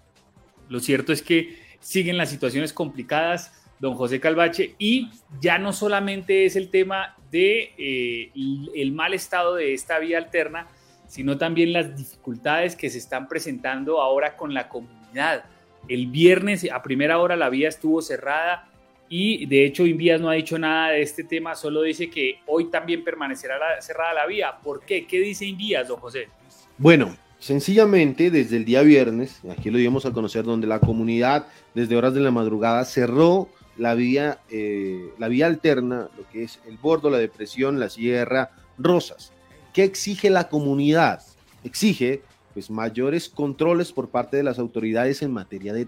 Lo 0.67 0.79
cierto 0.79 1.13
es 1.13 1.21
que 1.21 1.59
siguen 1.79 2.17
las 2.17 2.29
situaciones 2.29 2.73
complicadas, 2.73 3.53
don 3.79 3.95
José 3.95 4.19
Calvache, 4.19 4.75
y 4.79 5.09
ya 5.39 5.57
no 5.57 5.73
solamente 5.73 6.45
es 6.45 6.55
el 6.55 6.69
tema 6.69 7.15
de 7.31 7.73
eh, 7.77 8.31
el 8.75 8.91
mal 8.91 9.13
estado 9.13 9.55
de 9.55 9.73
esta 9.73 9.99
vía 9.99 10.17
alterna, 10.17 10.67
sino 11.07 11.37
también 11.37 11.73
las 11.73 11.95
dificultades 11.95 12.75
que 12.75 12.89
se 12.89 12.97
están 12.97 13.27
presentando 13.27 14.01
ahora 14.01 14.35
con 14.35 14.53
la 14.53 14.69
comunidad. 14.69 15.45
El 15.87 16.07
viernes 16.07 16.67
a 16.71 16.81
primera 16.83 17.19
hora 17.19 17.35
la 17.35 17.49
vía 17.49 17.69
estuvo 17.69 18.01
cerrada 18.01 18.69
y 19.09 19.45
de 19.45 19.65
hecho 19.65 19.85
Invías 19.85 20.19
no 20.19 20.29
ha 20.29 20.33
dicho 20.33 20.59
nada 20.59 20.91
de 20.91 21.01
este 21.01 21.23
tema, 21.23 21.55
solo 21.55 21.81
dice 21.81 22.09
que 22.09 22.41
hoy 22.45 22.65
también 22.65 23.03
permanecerá 23.03 23.81
cerrada 23.81 24.13
la 24.13 24.27
vía. 24.27 24.57
¿Por 24.61 24.81
qué? 24.81 25.07
¿Qué 25.07 25.19
dice 25.19 25.45
Invías, 25.45 25.87
don 25.87 25.99
José? 25.99 26.27
Bueno, 26.77 27.15
Sencillamente, 27.39 28.31
desde 28.31 28.57
el 28.57 28.65
día 28.65 28.81
viernes, 28.81 29.41
aquí 29.49 29.69
lo 29.69 29.77
íbamos 29.77 30.07
a 30.07 30.11
conocer, 30.11 30.43
donde 30.43 30.65
la 30.65 30.79
comunidad 30.79 31.45
desde 31.75 31.95
horas 31.95 32.15
de 32.15 32.19
la 32.19 32.31
madrugada 32.31 32.83
cerró 32.83 33.47
la 33.77 33.93
vía, 33.93 34.39
eh, 34.49 35.13
la 35.19 35.27
vía 35.27 35.45
alterna, 35.45 36.09
lo 36.17 36.27
que 36.29 36.43
es 36.43 36.59
el 36.67 36.77
bordo, 36.77 37.11
la 37.11 37.19
depresión, 37.19 37.79
la 37.79 37.89
sierra, 37.89 38.51
Rosas. 38.79 39.33
¿Qué 39.77 39.83
exige 39.83 40.31
la 40.31 40.49
comunidad? 40.49 41.21
Exige 41.63 42.23
pues 42.55 42.71
mayores 42.71 43.29
controles 43.29 43.91
por 43.91 44.09
parte 44.09 44.35
de 44.35 44.41
las 44.41 44.57
autoridades 44.57 45.21
en 45.21 45.31
materia 45.31 45.71
de, 45.71 45.87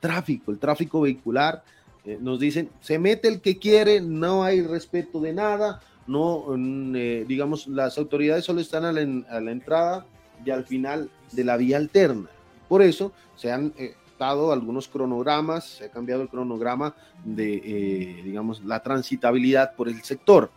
tráfico, 0.00 0.50
el 0.52 0.58
tráfico 0.58 1.02
vehicular. 1.02 1.62
Eh, 2.06 2.16
nos 2.18 2.40
dicen, 2.40 2.70
se 2.80 2.98
mete 2.98 3.28
el 3.28 3.42
que 3.42 3.58
quiere, 3.58 4.00
no 4.00 4.42
hay 4.42 4.62
respeto 4.62 5.20
de 5.20 5.34
nada, 5.34 5.82
no, 6.06 6.46
mm, 6.48 6.96
eh, 6.96 7.24
digamos, 7.28 7.66
las 7.66 7.98
autoridades 7.98 8.46
solo 8.46 8.62
están 8.62 8.86
a 8.86 8.92
la 8.94 9.50
entrada 9.50 10.06
y 10.42 10.50
al 10.50 10.64
final 10.64 11.10
de 11.30 11.44
la 11.44 11.58
vía 11.58 11.76
alterna. 11.76 12.30
Por 12.70 12.80
eso 12.80 13.12
se 13.36 13.52
han 13.52 13.74
eh, 13.76 13.96
dado 14.18 14.50
algunos 14.50 14.88
cronogramas, 14.88 15.66
se 15.66 15.84
ha 15.84 15.90
cambiado 15.90 16.22
el 16.22 16.30
cronograma 16.30 16.94
de, 17.22 18.22
digamos, 18.24 18.64
la 18.64 18.82
transitabilidad 18.82 19.74
por 19.74 19.90
el 19.90 20.02
sector. 20.04 20.50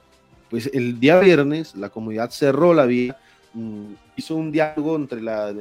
Pues 0.50 0.70
el 0.74 1.00
día 1.00 1.20
viernes 1.20 1.76
la 1.76 1.90
comunidad 1.90 2.32
cerró 2.32 2.74
la 2.74 2.86
vía, 2.86 3.18
mm, 3.54 3.94
hizo 4.16 4.36
un 4.36 4.52
diálogo 4.52 4.96
entre 4.96 5.22
la, 5.22 5.54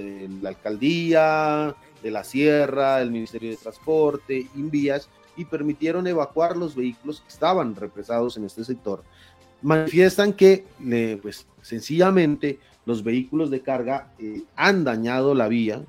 alcaldía, 0.45 1.75
de 2.03 2.11
la 2.11 2.25
sierra, 2.25 3.01
el 3.01 3.11
Ministerio 3.11 3.51
de 3.51 3.57
Transporte, 3.57 4.47
Invías, 4.55 5.09
y 5.37 5.45
permitieron 5.45 6.07
evacuar 6.07 6.57
los 6.57 6.75
vehículos 6.75 7.21
que 7.21 7.29
estaban 7.29 7.75
represados 7.75 8.37
en 8.37 8.45
este 8.45 8.65
sector. 8.65 9.03
Manifiestan 9.63 10.33
que, 10.33 10.65
pues, 11.21 11.47
sencillamente 11.63 12.59
los 12.87 13.03
vehículos 13.03 13.51
de 13.51 13.61
carga 13.61 14.13
eh, 14.19 14.43
han 14.57 14.85
dañado 14.85 15.35
la 15.35 15.49
vía, 15.49 15.83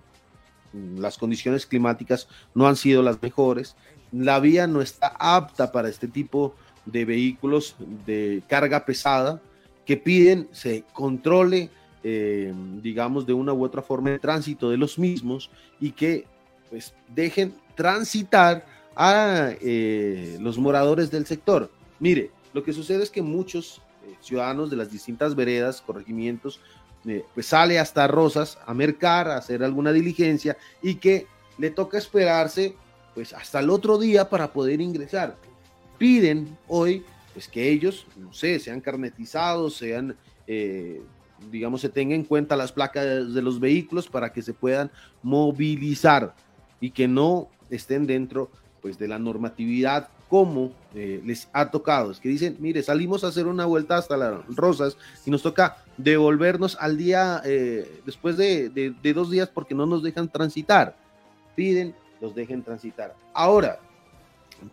las 0.73 1.17
condiciones 1.17 1.65
climáticas 1.65 2.27
no 2.53 2.67
han 2.67 2.75
sido 2.75 3.01
las 3.01 3.21
mejores, 3.21 3.75
la 4.11 4.39
vía 4.39 4.67
no 4.67 4.81
está 4.81 5.13
apta 5.19 5.71
para 5.71 5.89
este 5.89 6.07
tipo 6.07 6.49
de 6.49 6.68
vehículos 6.91 7.75
de 8.05 8.41
carga 8.47 8.85
pesada 8.85 9.41
que 9.85 9.97
piden 9.97 10.47
se 10.51 10.83
controle, 10.93 11.69
eh, 12.03 12.53
digamos, 12.81 13.25
de 13.25 13.33
una 13.33 13.53
u 13.53 13.63
otra 13.63 13.81
forma 13.81 14.11
el 14.11 14.19
tránsito 14.19 14.69
de 14.69 14.77
los 14.77 14.99
mismos 14.99 15.49
y 15.79 15.91
que 15.91 16.25
pues 16.69 16.93
dejen 17.07 17.53
transitar 17.75 18.65
a 18.95 19.51
eh, 19.61 20.37
los 20.39 20.57
moradores 20.57 21.09
del 21.09 21.25
sector. 21.25 21.71
Mire, 21.99 22.31
lo 22.53 22.63
que 22.63 22.73
sucede 22.73 23.03
es 23.03 23.09
que 23.09 23.21
muchos 23.21 23.81
ciudadanos 24.21 24.69
de 24.69 24.77
las 24.77 24.91
distintas 24.91 25.35
veredas, 25.35 25.81
corregimientos, 25.81 26.59
eh, 27.05 27.23
pues 27.33 27.45
sale 27.45 27.79
hasta 27.79 28.07
Rosas 28.07 28.57
a 28.65 28.73
mercar, 28.73 29.29
a 29.29 29.37
hacer 29.37 29.63
alguna 29.63 29.91
diligencia 29.91 30.57
y 30.81 30.95
que 30.95 31.27
le 31.57 31.69
toca 31.69 31.97
esperarse 31.97 32.75
pues 33.15 33.33
hasta 33.33 33.59
el 33.59 33.69
otro 33.69 33.97
día 33.97 34.29
para 34.29 34.51
poder 34.51 34.81
ingresar. 34.81 35.37
Piden 35.99 36.57
hoy 36.67 37.03
pues 37.33 37.47
que 37.47 37.69
ellos, 37.69 38.07
no 38.17 38.33
sé, 38.33 38.59
sean 38.59 38.81
carnetizados, 38.81 39.75
sean, 39.75 40.15
eh, 40.47 41.01
digamos, 41.51 41.81
se 41.81 41.89
tengan 41.89 42.21
en 42.21 42.23
cuenta 42.23 42.55
las 42.55 42.71
placas 42.71 43.33
de 43.33 43.41
los 43.43 43.59
vehículos 43.59 44.07
para 44.07 44.33
que 44.33 44.41
se 44.41 44.53
puedan 44.53 44.89
movilizar 45.21 46.33
y 46.81 46.89
que 46.89 47.07
no 47.07 47.49
estén 47.69 48.07
dentro 48.07 48.49
pues 48.81 48.97
de 48.97 49.07
la 49.07 49.19
normatividad 49.19 50.09
como 50.29 50.71
eh, 50.95 51.21
les 51.25 51.49
ha 51.53 51.71
tocado. 51.71 52.11
Es 52.11 52.19
que 52.19 52.29
dicen, 52.29 52.57
mire, 52.59 52.83
salimos 52.83 53.23
a 53.23 53.27
hacer 53.27 53.47
una 53.47 53.65
vuelta 53.65 53.97
hasta 53.97 54.15
las 54.15 54.45
Rosas 54.55 54.97
y 55.25 55.31
nos 55.31 55.41
toca 55.41 55.77
devolvernos 55.97 56.77
al 56.79 56.97
día, 56.97 57.41
eh, 57.43 58.01
después 58.05 58.37
de, 58.37 58.93
dos 59.13 59.31
días 59.31 59.49
porque 59.49 59.75
no 59.75 59.85
nos 59.85 60.03
dejan 60.03 60.29
transitar. 60.29 60.95
Piden, 61.55 61.95
los 62.21 62.35
dejen 62.35 62.63
transitar. 62.63 63.15
Ahora, 63.33 63.79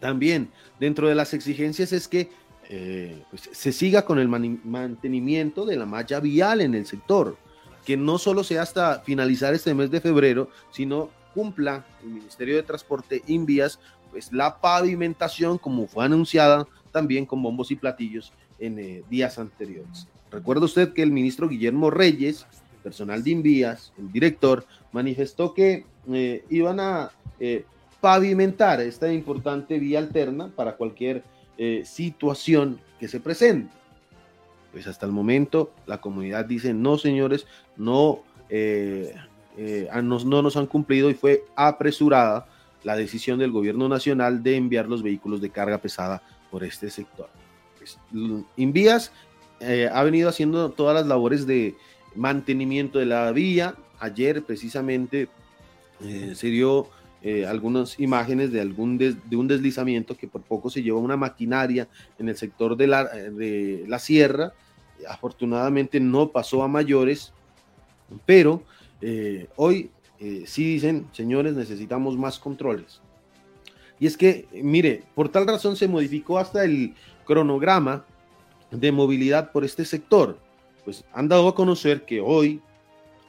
también 0.00 0.50
dentro 0.80 1.08
de 1.08 1.14
las 1.14 1.34
exigencias 1.34 1.92
es 1.92 2.08
que 2.08 2.30
eh, 2.68 3.22
pues, 3.30 3.48
se 3.52 3.72
siga 3.72 4.04
con 4.04 4.18
el 4.18 4.28
mantenimiento 4.28 5.64
de 5.64 5.76
la 5.76 5.86
malla 5.86 6.20
vial 6.20 6.60
en 6.60 6.74
el 6.74 6.86
sector, 6.86 7.36
que 7.84 7.96
no 7.96 8.18
solo 8.18 8.42
sea 8.42 8.62
hasta 8.62 9.00
finalizar 9.00 9.54
este 9.54 9.74
mes 9.74 9.90
de 9.90 10.00
febrero, 10.00 10.50
sino 10.72 11.10
cumpla 11.34 11.84
el 12.02 12.08
Ministerio 12.08 12.56
de 12.56 12.62
Transporte 12.62 13.22
Invías 13.26 13.78
pues 14.10 14.32
la 14.32 14.60
pavimentación 14.60 15.58
como 15.58 15.86
fue 15.86 16.04
anunciada 16.04 16.66
también 16.90 17.26
con 17.26 17.42
bombos 17.42 17.70
y 17.70 17.76
platillos 17.76 18.32
en 18.58 18.78
eh, 18.78 19.02
días 19.10 19.38
anteriores. 19.38 20.08
Recuerda 20.30 20.64
usted 20.64 20.92
que 20.94 21.02
el 21.02 21.12
ministro 21.12 21.48
Guillermo 21.48 21.90
Reyes, 21.90 22.46
personal 22.82 23.22
de 23.22 23.30
Invías, 23.30 23.92
el 23.98 24.10
director, 24.10 24.64
manifestó 24.92 25.52
que 25.52 25.84
eh, 26.10 26.44
iban 26.48 26.80
a 26.80 27.10
pavimentar 28.06 28.80
esta 28.80 29.12
importante 29.12 29.80
vía 29.80 29.98
alterna 29.98 30.52
para 30.54 30.76
cualquier 30.76 31.24
situación 31.82 32.78
que 33.00 33.08
se 33.08 33.18
presente. 33.18 33.72
Pues 34.70 34.86
hasta 34.86 35.06
el 35.06 35.12
momento 35.12 35.72
la 35.86 36.00
comunidad 36.00 36.44
dice, 36.44 36.72
no 36.72 36.98
señores, 36.98 37.46
no 37.76 38.22
eh, 39.56 39.88
no 40.02 40.42
nos 40.42 40.56
han 40.56 40.66
cumplido 40.66 41.10
y 41.10 41.14
fue 41.14 41.44
apresurada 41.56 42.46
la 42.84 42.94
decisión 42.94 43.38
del 43.38 43.50
gobierno 43.50 43.88
nacional 43.88 44.42
de 44.42 44.56
enviar 44.56 44.86
los 44.86 45.02
vehículos 45.02 45.40
de 45.40 45.50
carga 45.50 45.78
pesada 45.78 46.22
por 46.50 46.62
este 46.62 46.90
sector. 46.90 47.28
Pues, 47.78 47.98
Invías 48.56 49.12
eh, 49.60 49.88
ha 49.92 50.02
venido 50.04 50.28
haciendo 50.28 50.70
todas 50.70 50.94
las 50.94 51.06
labores 51.06 51.46
de 51.46 51.74
mantenimiento 52.14 52.98
de 52.98 53.06
la 53.06 53.32
vía. 53.32 53.74
Ayer 53.98 54.42
precisamente 54.42 55.28
eh, 56.04 56.32
se 56.34 56.48
dio 56.48 56.88
algunas 57.48 57.98
imágenes 57.98 58.52
de, 58.52 58.60
algún 58.60 58.98
de 58.98 59.36
un 59.36 59.48
deslizamiento 59.48 60.16
que 60.16 60.28
por 60.28 60.42
poco 60.42 60.70
se 60.70 60.82
llevó 60.82 61.00
una 61.00 61.16
maquinaria 61.16 61.88
en 62.18 62.28
el 62.28 62.36
sector 62.36 62.76
de 62.76 62.86
la, 62.86 63.04
de 63.04 63.84
la 63.88 63.98
sierra. 63.98 64.52
Afortunadamente 65.08 65.98
no 65.98 66.30
pasó 66.30 66.62
a 66.62 66.68
mayores, 66.68 67.32
pero 68.24 68.62
eh, 69.00 69.48
hoy 69.56 69.90
eh, 70.18 70.44
sí 70.46 70.64
dicen, 70.64 71.08
señores, 71.12 71.54
necesitamos 71.54 72.16
más 72.16 72.38
controles. 72.38 73.00
Y 73.98 74.06
es 74.06 74.16
que, 74.16 74.46
mire, 74.52 75.04
por 75.14 75.28
tal 75.28 75.46
razón 75.46 75.76
se 75.76 75.88
modificó 75.88 76.38
hasta 76.38 76.64
el 76.64 76.94
cronograma 77.24 78.04
de 78.70 78.92
movilidad 78.92 79.52
por 79.52 79.64
este 79.64 79.84
sector. 79.84 80.38
Pues 80.84 81.04
han 81.12 81.28
dado 81.28 81.48
a 81.48 81.54
conocer 81.54 82.04
que 82.04 82.20
hoy, 82.20 82.60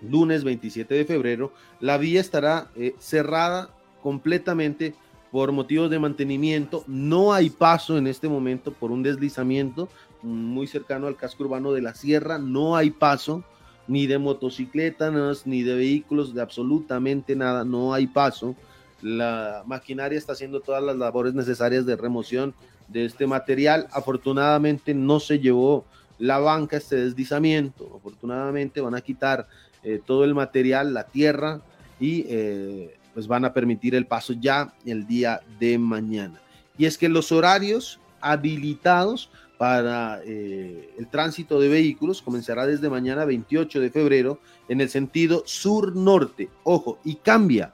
lunes 0.02 0.44
27 0.44 0.94
de 0.94 1.06
febrero, 1.06 1.54
la 1.80 1.98
vía 1.98 2.22
estará 2.22 2.70
eh, 2.76 2.96
cerrada 3.00 3.70
completamente 4.08 4.96
por 5.34 5.52
motivos 5.52 5.90
de 5.90 6.00
mantenimiento. 6.00 6.86
No 6.88 7.34
hay 7.34 7.50
paso 7.50 7.98
en 7.98 8.08
este 8.08 8.30
momento 8.30 8.72
por 8.72 8.90
un 8.90 9.04
deslizamiento 9.04 9.90
muy 10.22 10.66
cercano 10.66 11.08
al 11.08 11.18
casco 11.18 11.44
urbano 11.44 11.74
de 11.74 11.82
la 11.82 11.94
sierra. 11.94 12.38
No 12.38 12.78
hay 12.78 12.92
paso 12.92 13.44
ni 13.86 14.08
de 14.08 14.18
motocicletas, 14.18 15.46
ni 15.46 15.62
de 15.62 15.76
vehículos, 15.76 16.34
de 16.34 16.42
absolutamente 16.42 17.36
nada. 17.36 17.66
No 17.66 17.94
hay 17.94 18.08
paso. 18.08 18.56
La 19.02 19.64
maquinaria 19.66 20.18
está 20.18 20.32
haciendo 20.32 20.62
todas 20.62 20.82
las 20.82 20.96
labores 20.96 21.34
necesarias 21.34 21.86
de 21.86 21.98
remoción 21.98 22.54
de 22.88 23.04
este 23.04 23.28
material. 23.28 23.90
Afortunadamente 23.92 24.94
no 24.94 25.20
se 25.20 25.40
llevó 25.40 25.84
la 26.18 26.40
banca 26.40 26.78
este 26.78 26.96
deslizamiento. 26.96 27.92
Afortunadamente 27.98 28.80
van 28.80 28.96
a 28.96 29.02
quitar 29.02 29.50
eh, 29.84 30.00
todo 30.06 30.24
el 30.24 30.34
material, 30.34 30.94
la 30.94 31.04
tierra 31.04 31.60
y 32.00 32.26
eh, 32.30 32.97
pues 33.18 33.28
van 33.28 33.46
a 33.46 33.52
permitir 33.52 33.96
el 33.96 34.06
paso 34.06 34.34
ya 34.34 34.76
el 34.86 35.08
día 35.08 35.42
de 35.60 35.80
mañana. 35.80 36.40
Y 36.78 36.86
es 36.86 37.00
que 37.00 37.10
los 37.10 37.32
horarios 37.32 38.00
habilitados 38.22 39.32
para 39.58 40.22
eh, 40.24 40.94
el 41.00 41.08
tránsito 41.08 41.60
de 41.60 41.68
vehículos 41.68 42.22
comenzará 42.22 42.68
desde 42.68 42.92
mañana 42.92 43.26
28 43.26 43.80
de 43.80 43.90
febrero 43.90 44.40
en 44.70 44.82
el 44.82 44.90
sentido 44.90 45.42
sur-norte. 45.48 46.52
Ojo, 46.64 47.00
y 47.04 47.16
cambia, 47.16 47.74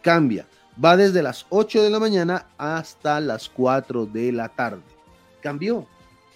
cambia. 0.00 0.46
Va 0.82 0.96
desde 0.96 1.24
las 1.24 1.46
8 1.48 1.82
de 1.82 1.90
la 1.90 1.98
mañana 1.98 2.46
hasta 2.56 3.18
las 3.18 3.48
4 3.48 4.06
de 4.06 4.30
la 4.30 4.48
tarde. 4.48 4.84
Cambió, 5.42 5.88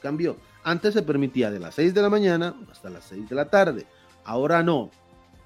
cambió. 0.02 0.36
Antes 0.64 0.94
se 0.94 1.02
permitía 1.02 1.52
de 1.52 1.60
las 1.60 1.76
6 1.76 1.94
de 1.94 2.02
la 2.02 2.10
mañana 2.10 2.56
hasta 2.72 2.90
las 2.90 3.04
6 3.04 3.28
de 3.28 3.36
la 3.36 3.44
tarde. 3.44 3.86
Ahora 4.24 4.64
no. 4.64 4.90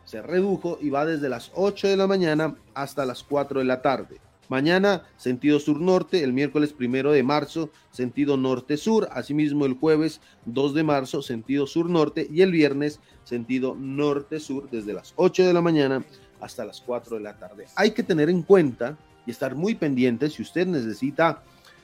Se 0.04 0.22
redujo 0.22 0.78
y 0.80 0.90
va 0.90 1.06
desde 1.06 1.28
las 1.28 1.50
8 1.54 1.88
de 1.88 1.96
la 1.96 2.06
mañana 2.06 2.56
hasta 2.74 3.06
las 3.06 3.22
4 3.22 3.60
de 3.60 3.66
la 3.66 3.82
tarde. 3.82 4.20
Mañana, 4.48 5.04
sentido 5.16 5.58
sur-norte, 5.58 6.22
el 6.22 6.32
miércoles 6.32 6.74
primero 6.74 7.12
de 7.12 7.22
marzo, 7.22 7.70
sentido 7.90 8.36
norte-sur, 8.36 9.08
asimismo 9.12 9.64
el 9.64 9.74
jueves 9.74 10.20
2 10.44 10.74
de 10.74 10.82
marzo, 10.82 11.22
sentido 11.22 11.66
sur-norte, 11.66 12.26
y 12.30 12.42
el 12.42 12.52
viernes, 12.52 13.00
sentido 13.24 13.74
norte-sur, 13.74 14.68
desde 14.70 14.92
las 14.92 15.14
8 15.16 15.46
de 15.46 15.54
la 15.54 15.62
mañana 15.62 16.04
hasta 16.40 16.64
las 16.64 16.80
4 16.82 17.16
de 17.16 17.22
la 17.22 17.38
tarde. 17.38 17.66
Hay 17.76 17.92
que 17.92 18.02
tener 18.02 18.28
en 18.28 18.42
cuenta 18.42 18.98
y 19.24 19.30
estar 19.30 19.54
muy 19.54 19.74
pendiente 19.74 20.28
si 20.28 20.42
usted 20.42 20.66
necesita 20.66 21.42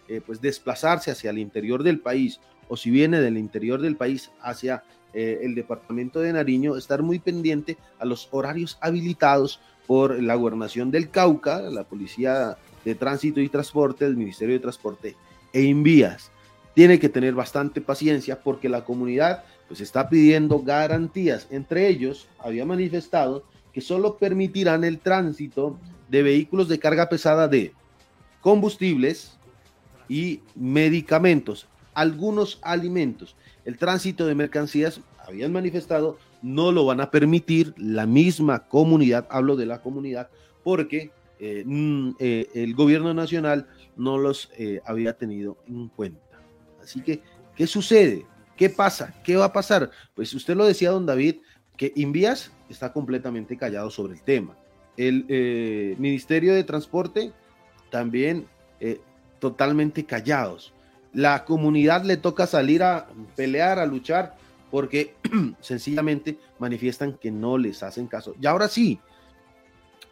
eh, 0.09 0.21
pues 0.25 0.41
desplazarse 0.41 1.11
hacia 1.11 1.31
el 1.31 1.39
interior 1.39 1.83
del 1.83 2.01
país 2.01 2.41
o 2.69 2.77
si 2.77 2.91
viene 2.91 3.21
del 3.21 3.39
interior 3.39 3.81
del 3.81 3.97
país 3.97 4.31
hacia 4.43 4.83
eh, 5.15 5.41
el 5.43 5.55
departamento 5.55 6.21
de 6.21 6.33
Nariño, 6.33 6.77
estar 6.77 7.03
muy 7.03 7.19
pendiente 7.19 7.77
a 7.99 8.05
los 8.05 8.29
horarios 8.31 8.79
habilitados 8.81 9.61
por 9.87 10.23
la 10.23 10.35
gobernación 10.35 10.91
del 10.91 11.11
Cauca, 11.11 11.61
la 11.63 11.85
Policía 11.85 12.59
de 12.85 12.95
Tránsito 12.95 13.41
y 13.41 13.49
Transporte, 13.49 14.05
el 14.05 14.17
Ministerio 14.17 14.55
de 14.55 14.61
Transporte 14.61 15.17
e 15.53 15.63
Invías. 15.63 16.31
Tiene 16.75 16.99
que 16.99 17.09
tener 17.09 17.35
bastante 17.35 17.81
paciencia 17.81 18.41
porque 18.41 18.69
la 18.69 18.85
comunidad 18.85 19.45
pues 19.67 19.81
está 19.81 20.09
pidiendo 20.09 20.61
garantías. 20.61 21.47
Entre 21.51 21.89
ellos 21.89 22.29
había 22.39 22.65
manifestado 22.65 23.45
que 23.73 23.81
solo 23.81 24.17
permitirán 24.17 24.85
el 24.85 24.99
tránsito 24.99 25.79
de 26.09 26.23
vehículos 26.23 26.69
de 26.69 26.79
carga 26.79 27.09
pesada 27.09 27.49
de 27.49 27.73
combustibles 28.41 29.39
y 30.09 30.41
medicamentos, 30.55 31.67
algunos 31.95 32.59
alimentos. 32.63 33.37
El 33.69 33.77
tránsito 33.77 34.27
de 34.27 34.35
mercancías, 34.35 35.03
habían 35.27 35.53
manifestado, 35.53 36.17
no 36.41 36.73
lo 36.73 36.87
van 36.87 37.03
a 37.03 37.11
permitir 37.11 37.75
la 37.77 38.07
misma 38.07 38.67
comunidad, 38.67 39.29
hablo 39.31 39.57
de 39.57 39.67
la 39.67 39.83
comunidad, 39.83 40.31
porque 40.65 41.11
eh, 41.39 41.65
mm, 41.67 42.13
eh, 42.19 42.49
el 42.55 42.75
gobierno 42.75 43.13
nacional 43.13 43.67
no 43.95 44.17
los 44.17 44.51
eh, 44.57 44.81
había 44.87 45.19
tenido 45.19 45.59
en 45.67 45.89
cuenta. 45.89 46.41
Así 46.83 47.03
que, 47.03 47.21
¿qué 47.55 47.67
sucede? 47.67 48.25
¿Qué 48.57 48.71
pasa? 48.71 49.13
¿Qué 49.23 49.37
va 49.37 49.45
a 49.45 49.53
pasar? 49.53 49.91
Pues 50.15 50.33
usted 50.33 50.57
lo 50.57 50.65
decía, 50.65 50.89
don 50.89 51.05
David, 51.05 51.37
que 51.77 51.93
Invías 51.95 52.51
está 52.71 52.91
completamente 52.95 53.59
callado 53.59 53.91
sobre 53.91 54.15
el 54.15 54.23
tema. 54.23 54.57
El 54.97 55.95
Ministerio 55.99 56.55
de 56.55 56.65
Transporte 56.65 57.33
también 57.91 58.47
totalmente 59.39 60.07
callados. 60.07 60.73
La 61.19 61.45
comunidad 61.45 62.05
le 62.05 62.17
toca 62.17 62.47
salir 62.47 62.85
a 62.85 63.09
pelear, 63.35 63.81
a 63.81 63.87
luchar, 63.87 64.37
porque 64.71 65.17
sencillamente 65.61 66.39
manifiestan 66.61 67.15
que 67.15 67.33
no 67.33 67.59
les 67.59 67.83
hacen 67.83 68.07
caso. 68.07 68.37
Y 68.41 68.47
ahora 68.47 68.69
sí, 68.69 69.01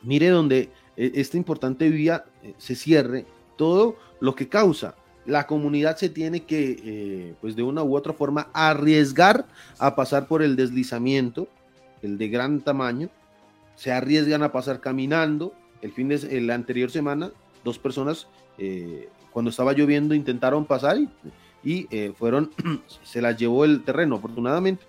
mire 0.03 0.31
donde 0.31 0.69
eh, 0.97 1.13
esta 1.15 1.37
importante 1.37 1.91
vía 1.91 2.25
eh, 2.43 2.55
se 2.59 2.75
cierre, 2.75 3.25
todo 3.57 3.97
lo 4.19 4.35
que 4.35 4.49
causa. 4.49 4.97
La 5.27 5.47
comunidad 5.47 5.97
se 5.97 6.09
tiene 6.09 6.43
que, 6.43 6.81
eh, 6.85 7.35
pues 7.41 7.55
de 7.55 7.63
una 7.63 7.85
u 7.85 7.97
otra 7.97 8.13
forma, 8.13 8.51
arriesgar 8.53 9.47
a 9.79 9.95
pasar 9.95 10.27
por 10.27 10.43
el 10.43 10.57
deslizamiento, 10.57 11.47
el 12.03 12.19
de 12.19 12.29
gran 12.31 12.63
tamaño. 12.63 13.11
Se 13.77 13.93
arriesgan 13.93 14.43
a 14.43 14.51
pasar 14.51 14.81
caminando. 14.81 15.55
El 15.83 15.93
fin 15.93 16.09
de 16.09 16.41
la 16.41 16.57
anterior 16.57 16.91
semana, 16.91 17.31
dos 17.63 17.79
personas 17.79 18.27
cuando 19.37 19.51
estaba 19.51 19.75
lloviendo 19.75 20.15
intentaron 20.15 20.65
pasar 20.65 20.97
y, 21.63 21.87
eh, 21.91 22.15
fueron, 22.17 22.53
se 23.03 23.21
las 23.21 23.37
llevó 23.37 23.67
el 23.67 23.85
terreno. 23.85 24.17
Afortunadamente 24.17 24.87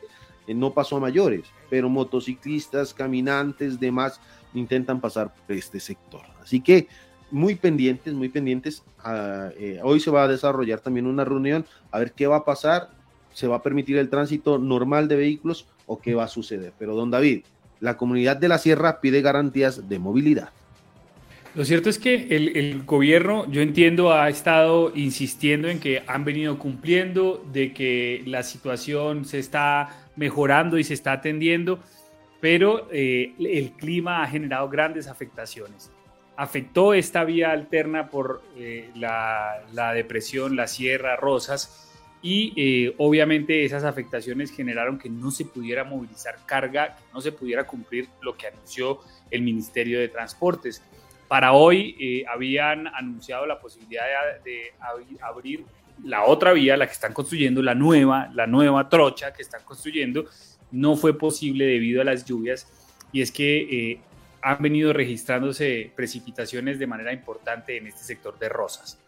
eh, 0.47 0.53
no 0.53 0.73
pasó 0.73 0.95
a 0.95 0.99
mayores, 1.01 1.43
pero 1.69 1.89
motociclistas, 1.89 2.93
caminantes, 2.93 3.77
demás 3.77 4.21
intentan 4.53 5.01
pasar 5.01 5.33
por 5.33 5.53
este 5.53 5.81
sector. 5.81 6.21
Así 6.41 6.62
que 6.62 6.88
muy 7.29 7.55
pendientes, 7.55 8.13
muy 8.13 8.29
pendientes. 8.29 8.86
Ah, 8.99 9.49
eh, 9.57 9.81
hoy 9.83 9.99
se 9.99 10.12
va 10.12 10.23
a 10.23 10.27
desarrollar 10.29 10.79
también 10.79 11.07
una 11.07 11.25
reunión 11.25 11.65
a 11.91 11.99
ver 11.99 12.13
qué 12.13 12.25
va 12.25 12.38
a 12.38 12.45
pasar. 12.45 12.91
¿Se 13.33 13.47
va 13.47 13.57
a 13.57 13.62
permitir 13.62 13.97
el 13.97 14.10
tránsito 14.10 14.57
normal 14.60 15.10
de 15.10 15.17
vehículos 15.17 15.67
o 15.88 15.99
qué 15.99 16.15
va 16.15 16.23
a 16.23 16.29
suceder? 16.29 16.71
Pero 16.79 16.95
don 16.95 17.12
David, 17.12 17.43
la 17.81 17.97
comunidad 17.97 18.38
de 18.38 18.47
la 18.47 18.60
sierra 18.60 19.01
pide 19.01 19.21
garantías 19.21 19.89
de 19.89 19.99
movilidad. 19.99 20.53
Lo 21.55 21.65
cierto 21.65 21.89
es 21.89 21.97
que 21.97 22.27
el, 22.29 22.83
gobierno, 22.83 23.49
yo 23.49 23.62
entiendo, 23.62 24.13
ha 24.13 24.29
estado 24.29 24.91
insistiendo 24.95 25.69
en 25.69 25.79
que 25.79 26.03
han 26.05 26.23
venido 26.23 26.60
cumpliendo, 26.60 27.43
de 27.51 27.73
que 27.73 28.21
la 28.25 28.43
situación 28.43 29.25
se 29.25 29.39
está 29.39 30.07
mejorando 30.15 30.77
y 30.77 30.83
se 30.83 30.93
está 30.93 31.13
atendiendo, 31.13 31.79
pero 32.39 32.88
eh, 32.91 33.33
el 33.39 33.71
clima 33.71 34.23
ha 34.23 34.27
generado 34.27 34.69
grandes 34.69 35.07
afectaciones. 35.07 35.91
Afectó 36.36 36.93
esta 36.93 37.23
vía 37.23 37.51
alterna 37.51 38.10
por 38.10 38.43
eh, 38.55 38.91
la, 38.95 39.93
depresión, 39.95 40.55
la 40.55 40.67
Sierra, 40.67 41.15
Rosas, 41.15 41.86
y 42.21 42.53
eh, 42.55 42.93
obviamente 42.97 43.63
esas 43.63 43.83
afectaciones 43.83 44.51
generaron 44.51 44.97
que 44.97 45.10
no 45.10 45.31
se 45.31 45.45
pudiera 45.45 45.83
movilizar 45.83 46.36
carga, 46.45 46.95
que 46.97 47.03
no 47.13 47.22
se 47.22 47.32
pudiera 47.32 47.65
cumplir 47.65 48.09
lo 48.22 48.36
que 48.36 48.47
anunció 48.47 48.99
el 49.32 49.41
Ministerio 49.41 49.99
de 49.99 50.09
Transportes. 50.09 50.84
Para 51.28 51.51
hoy 51.53 51.95
eh, 51.99 52.25
habían 52.28 52.88
anunciado 52.88 53.45
la 53.45 53.59
posibilidad 53.59 54.05
de, 54.43 54.73
abrir 55.21 55.65
la 56.03 56.25
otra 56.25 56.53
vía, 56.53 56.78
la 56.78 56.86
que 56.86 56.93
están 56.93 57.13
construyendo, 57.13 57.61
la 57.61 57.75
nueva, 57.75 58.30
la 58.34 58.47
nueva 58.47 58.88
trocha 58.88 59.34
que 59.34 59.41
están 59.41 59.63
construyendo. 59.63 60.25
No 60.71 60.95
fue 60.95 61.17
posible 61.17 61.65
debido 61.65 62.01
a 62.01 62.05
las 62.05 62.25
lluvias 62.25 62.67
y 63.11 63.21
es 63.21 63.32
que 63.32 63.57
eh, 63.91 63.99
han 64.41 64.61
venido 64.61 64.93
registrándose 64.93 65.91
precipitaciones 65.95 66.80
de 66.80 66.88
manera 66.88 67.11
importante 67.11 67.78
en 67.78 67.88
este 67.88 68.03
sector 68.03 68.38
de 68.39 68.47
Rosas. 68.47 68.99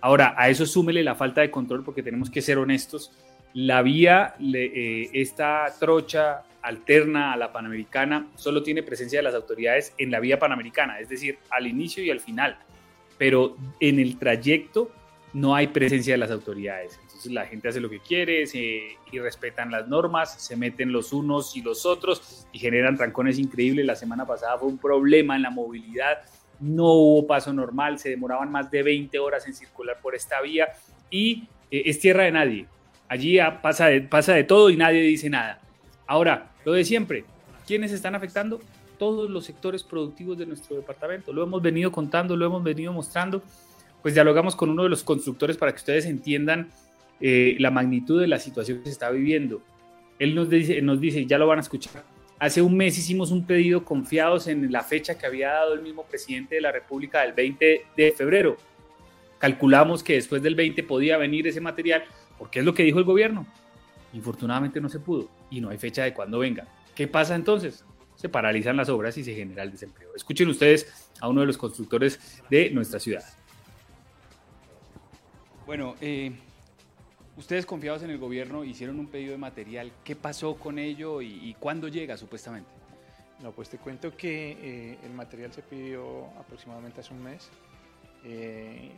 Ahora, 0.00 0.34
a 0.36 0.48
eso 0.48 0.66
súmele 0.66 1.02
la 1.02 1.14
falta 1.14 1.40
de 1.40 1.50
control 1.50 1.82
porque 1.82 2.02
tenemos 2.02 2.30
que 2.30 2.42
ser 2.42 2.58
honestos. 2.58 3.12
La 3.54 3.82
vía, 3.82 4.36
eh, 4.40 5.10
esta 5.14 5.66
trocha 5.80 6.42
alterna 6.66 7.32
a 7.32 7.36
la 7.36 7.52
panamericana, 7.52 8.26
solo 8.34 8.62
tiene 8.64 8.82
presencia 8.82 9.20
de 9.20 9.22
las 9.22 9.36
autoridades 9.36 9.94
en 9.98 10.10
la 10.10 10.18
vía 10.18 10.40
panamericana, 10.40 10.98
es 10.98 11.08
decir, 11.08 11.38
al 11.50 11.68
inicio 11.68 12.02
y 12.02 12.10
al 12.10 12.18
final, 12.18 12.58
pero 13.18 13.56
en 13.78 14.00
el 14.00 14.18
trayecto 14.18 14.90
no 15.32 15.54
hay 15.54 15.68
presencia 15.68 16.14
de 16.14 16.18
las 16.18 16.32
autoridades. 16.32 16.98
Entonces 17.02 17.30
la 17.30 17.46
gente 17.46 17.68
hace 17.68 17.80
lo 17.80 17.88
que 17.88 18.00
quiere 18.00 18.42
y 19.12 19.18
respetan 19.20 19.70
las 19.70 19.86
normas, 19.86 20.42
se 20.42 20.56
meten 20.56 20.90
los 20.90 21.12
unos 21.12 21.56
y 21.56 21.62
los 21.62 21.86
otros 21.86 22.48
y 22.52 22.58
generan 22.58 22.96
trancones 22.96 23.38
increíbles. 23.38 23.86
La 23.86 23.94
semana 23.94 24.26
pasada 24.26 24.58
fue 24.58 24.68
un 24.68 24.78
problema 24.78 25.36
en 25.36 25.42
la 25.42 25.50
movilidad, 25.50 26.22
no 26.58 26.92
hubo 26.94 27.26
paso 27.28 27.52
normal, 27.52 28.00
se 28.00 28.08
demoraban 28.08 28.50
más 28.50 28.72
de 28.72 28.82
20 28.82 29.16
horas 29.20 29.46
en 29.46 29.54
circular 29.54 30.00
por 30.02 30.16
esta 30.16 30.40
vía 30.40 30.68
y 31.10 31.44
eh, 31.70 31.82
es 31.86 32.00
tierra 32.00 32.24
de 32.24 32.32
nadie. 32.32 32.66
Allí 33.08 33.38
pasa 33.62 33.86
pasa 34.10 34.32
de 34.32 34.42
todo 34.42 34.68
y 34.68 34.76
nadie 34.76 35.02
dice 35.02 35.30
nada. 35.30 35.60
Ahora, 36.08 36.50
lo 36.66 36.72
de 36.72 36.84
siempre, 36.84 37.24
¿quiénes 37.64 37.92
están 37.92 38.16
afectando? 38.16 38.60
Todos 38.98 39.30
los 39.30 39.44
sectores 39.44 39.84
productivos 39.84 40.36
de 40.36 40.46
nuestro 40.46 40.74
departamento. 40.74 41.32
Lo 41.32 41.44
hemos 41.44 41.62
venido 41.62 41.92
contando, 41.92 42.36
lo 42.36 42.44
hemos 42.44 42.64
venido 42.64 42.92
mostrando. 42.92 43.40
Pues 44.02 44.14
dialogamos 44.14 44.56
con 44.56 44.70
uno 44.70 44.82
de 44.82 44.88
los 44.88 45.04
constructores 45.04 45.56
para 45.56 45.70
que 45.70 45.76
ustedes 45.76 46.06
entiendan 46.06 46.68
eh, 47.20 47.54
la 47.60 47.70
magnitud 47.70 48.20
de 48.20 48.26
la 48.26 48.40
situación 48.40 48.78
que 48.78 48.86
se 48.86 48.90
está 48.90 49.10
viviendo. 49.10 49.62
Él 50.18 50.34
nos 50.34 50.50
dice, 50.50 50.82
nos 50.82 51.00
dice, 51.00 51.24
ya 51.24 51.38
lo 51.38 51.46
van 51.46 51.58
a 51.58 51.62
escuchar. 51.62 52.02
Hace 52.40 52.60
un 52.62 52.76
mes 52.76 52.98
hicimos 52.98 53.30
un 53.30 53.46
pedido 53.46 53.84
confiados 53.84 54.48
en 54.48 54.72
la 54.72 54.82
fecha 54.82 55.16
que 55.16 55.24
había 55.24 55.52
dado 55.52 55.72
el 55.72 55.82
mismo 55.82 56.02
presidente 56.02 56.56
de 56.56 56.62
la 56.62 56.72
República 56.72 57.22
del 57.22 57.32
20 57.32 57.86
de 57.96 58.12
febrero. 58.12 58.56
calculamos 59.38 60.02
que 60.02 60.14
después 60.14 60.42
del 60.42 60.56
20 60.56 60.82
podía 60.82 61.16
venir 61.16 61.46
ese 61.46 61.60
material, 61.60 62.02
porque 62.38 62.58
es 62.58 62.64
lo 62.64 62.74
que 62.74 62.82
dijo 62.82 62.98
el 62.98 63.04
gobierno. 63.04 63.46
Infortunadamente 64.16 64.80
no 64.80 64.88
se 64.88 64.98
pudo 64.98 65.28
y 65.50 65.60
no 65.60 65.68
hay 65.68 65.76
fecha 65.76 66.04
de 66.04 66.14
cuándo 66.14 66.38
venga. 66.38 66.66
¿Qué 66.94 67.06
pasa 67.06 67.34
entonces? 67.34 67.84
Se 68.14 68.30
paralizan 68.30 68.76
las 68.76 68.88
obras 68.88 69.16
y 69.18 69.24
se 69.24 69.34
genera 69.34 69.62
el 69.62 69.70
desempleo. 69.70 70.08
Escuchen 70.16 70.48
ustedes 70.48 71.10
a 71.20 71.28
uno 71.28 71.42
de 71.42 71.46
los 71.46 71.58
constructores 71.58 72.40
de 72.48 72.70
nuestra 72.70 72.98
ciudad. 72.98 73.24
Bueno, 75.66 75.96
eh, 76.00 76.32
ustedes 77.36 77.66
confiados 77.66 78.02
en 78.04 78.10
el 78.10 78.18
gobierno 78.18 78.64
hicieron 78.64 78.98
un 78.98 79.08
pedido 79.08 79.32
de 79.32 79.38
material. 79.38 79.92
¿Qué 80.02 80.16
pasó 80.16 80.54
con 80.54 80.78
ello 80.78 81.20
y, 81.20 81.50
y 81.50 81.54
cuándo 81.54 81.88
llega 81.88 82.16
supuestamente? 82.16 82.70
No, 83.42 83.52
pues 83.52 83.68
te 83.68 83.76
cuento 83.76 84.16
que 84.16 84.52
eh, 84.52 84.98
el 85.04 85.12
material 85.12 85.52
se 85.52 85.60
pidió 85.60 86.26
aproximadamente 86.38 87.02
hace 87.02 87.12
un 87.12 87.22
mes. 87.22 87.50
Eh, 88.24 88.90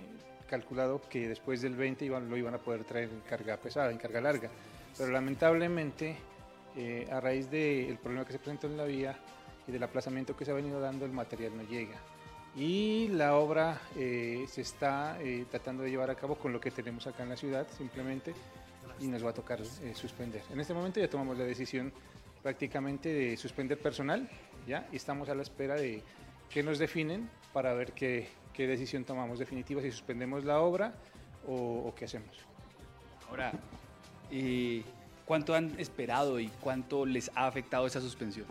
calculado 0.49 1.03
que 1.11 1.29
después 1.29 1.61
del 1.61 1.75
20 1.75 2.05
iban, 2.05 2.31
lo 2.31 2.37
iban 2.37 2.55
a 2.55 2.59
poder 2.59 2.85
traer 2.85 3.11
en 3.11 3.21
carga 3.29 3.57
pesada, 3.57 3.91
en 3.91 3.99
carga 3.99 4.21
larga. 4.21 4.51
Pero 4.99 5.13
lamentablemente, 5.13 6.17
eh, 6.77 7.09
a 7.11 7.21
raíz 7.21 7.49
del 7.49 7.97
problema 7.99 8.25
que 8.27 8.33
se 8.33 8.39
presentó 8.41 8.67
en 8.67 8.77
la 8.77 8.85
vía 8.85 9.17
y 9.67 9.71
del 9.71 9.83
aplazamiento 9.85 10.37
que 10.37 10.45
se 10.45 10.51
ha 10.51 10.55
venido 10.55 10.81
dando, 10.81 11.05
el 11.05 11.13
material 11.13 11.57
no 11.57 11.63
llega. 11.63 11.97
Y 12.57 13.07
la 13.09 13.37
obra 13.37 13.81
eh, 13.97 14.45
se 14.49 14.63
está 14.63 15.17
eh, 15.21 15.47
tratando 15.49 15.85
de 15.85 15.91
llevar 15.91 16.11
a 16.11 16.17
cabo 16.17 16.35
con 16.35 16.53
lo 16.53 16.61
que 16.61 16.73
tenemos 16.73 17.07
acá 17.07 17.23
en 17.23 17.29
la 17.29 17.37
ciudad, 17.37 17.69
simplemente, 17.77 18.35
y 19.01 19.07
nos 19.07 19.25
va 19.25 19.31
a 19.31 19.35
tocar 19.35 19.65
suspender. 19.95 20.43
En 20.51 20.59
este 20.59 20.75
momento 20.75 20.99
ya 20.99 21.09
tomamos 21.09 21.39
la 21.39 21.45
decisión 21.45 21.93
prácticamente 22.43 23.13
de 23.13 23.37
suspender 23.37 23.79
personal, 23.79 24.29
¿ya? 24.67 24.89
Y 24.91 24.97
estamos 24.97 25.29
a 25.29 25.35
la 25.37 25.43
espera 25.43 25.77
de 25.77 26.03
que 26.51 26.65
nos 26.65 26.81
definen 26.81 27.31
para 27.53 27.73
ver 27.75 27.93
qué, 27.93 28.29
qué 28.53 28.67
decisión 28.67 29.05
tomamos 29.05 29.39
definitiva, 29.39 29.81
si 29.81 29.93
suspendemos 29.93 30.45
la 30.45 30.61
obra 30.61 30.95
o, 31.47 31.85
o 31.87 31.95
qué 31.95 32.07
hacemos. 32.07 32.37
Ahora, 33.29 33.53
eh, 34.31 34.83
¿cuánto 35.25 35.55
han 35.55 35.79
esperado 35.79 36.41
y 36.41 36.49
cuánto 36.61 37.05
les 37.05 37.31
ha 37.35 37.47
afectado 37.47 37.87
esa 37.87 38.01
suspensión? 38.01 38.47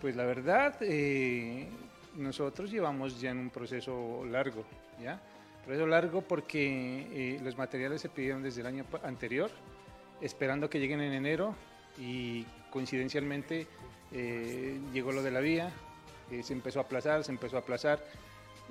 Pues 0.00 0.16
la 0.16 0.24
verdad, 0.24 0.76
eh, 0.80 1.68
nosotros 2.16 2.70
llevamos 2.70 3.20
ya 3.20 3.30
en 3.30 3.38
un 3.38 3.50
proceso 3.50 4.24
largo, 4.24 4.64
¿ya? 5.00 5.20
Proceso 5.64 5.86
largo 5.86 6.20
porque 6.22 7.06
eh, 7.12 7.40
los 7.42 7.56
materiales 7.56 8.02
se 8.02 8.08
pidieron 8.08 8.42
desde 8.42 8.60
el 8.60 8.66
año 8.66 8.84
anterior, 9.02 9.50
esperando 10.20 10.68
que 10.68 10.78
lleguen 10.78 11.00
en 11.00 11.12
enero 11.12 11.54
y 11.98 12.44
coincidencialmente 12.70 13.66
eh, 14.12 14.78
llegó 14.92 15.12
lo 15.12 15.22
de 15.22 15.30
la 15.30 15.40
vía, 15.40 15.70
se 16.42 16.52
empezó 16.52 16.80
a 16.80 16.82
aplazar, 16.82 17.24
se 17.24 17.32
empezó 17.32 17.56
a 17.56 17.60
aplazar. 17.60 18.04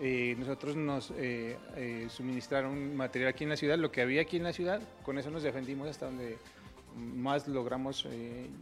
Eh, 0.06 0.36
nosotros 0.38 0.76
nos 0.76 1.12
eh, 1.12 1.58
eh, 1.78 2.08
suministraron 2.10 2.94
material 2.94 3.30
aquí 3.30 3.46
en 3.46 3.52
la 3.52 3.56
ciudad, 3.56 3.78
lo 3.78 3.90
que 3.90 4.02
había 4.02 4.24
aquí 4.24 4.36
en 4.36 4.44
la 4.44 4.52
ciudad, 4.52 4.82
con 5.02 5.18
eso 5.18 5.32
nos 5.32 5.44
defendimos 5.44 5.88
hasta 5.88 6.08
donde 6.08 6.38
más 6.94 7.48
logramos 7.48 8.06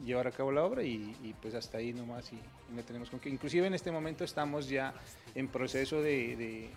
llevar 0.06 0.28
a 0.28 0.32
cabo 0.32 0.52
la 0.52 0.64
obra 0.64 0.84
y, 0.84 1.36
pues 1.42 1.56
hasta 1.56 1.80
ahí 1.80 1.94
nomás 1.94 2.32
y, 2.32 2.40
no 2.76 2.84
tenemos 2.84 3.10
con 3.10 3.20
qué. 3.20 3.30
Inclusive 3.30 3.66
en 3.66 3.74
este 3.74 3.92
momento 3.92 4.24
estamos 4.24 4.70
ya 4.70 4.94
en 5.34 5.48
proceso 5.48 6.00
de, 6.00 6.70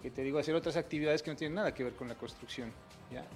que 0.00 0.10
te 0.10 0.22
digo, 0.22 0.38
hacer 0.38 0.54
otras 0.54 0.78
actividades 0.78 1.22
que 1.22 1.30
no 1.30 1.36
tienen 1.36 1.56
nada 1.56 1.74
que 1.74 1.84
ver 1.84 1.92
con 1.92 2.08
la 2.08 2.14
construcción, 2.14 2.72
¿ya? 3.12 3.26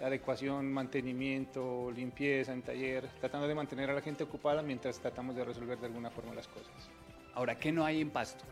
adecuación, 0.00 0.72
mantenimiento, 0.72 1.90
limpieza 1.90 2.52
en 2.52 2.62
taller, 2.62 3.08
tratando 3.18 3.48
de 3.48 3.54
mantener 3.56 3.90
a 3.90 3.94
la 3.94 4.00
gente 4.00 4.22
ocupada 4.22 4.62
mientras 4.62 5.00
tratamos 5.00 5.34
de 5.34 5.44
resolver 5.44 5.76
de 5.80 5.86
alguna 5.86 6.10
forma 6.10 6.32
las 6.34 6.46
cosas. 6.46 6.88
Ahora, 7.34 7.58
¿qué 7.58 7.72
no 7.72 7.84
hay 7.84 8.00
en 8.00 8.10
Pasto? 8.10 8.44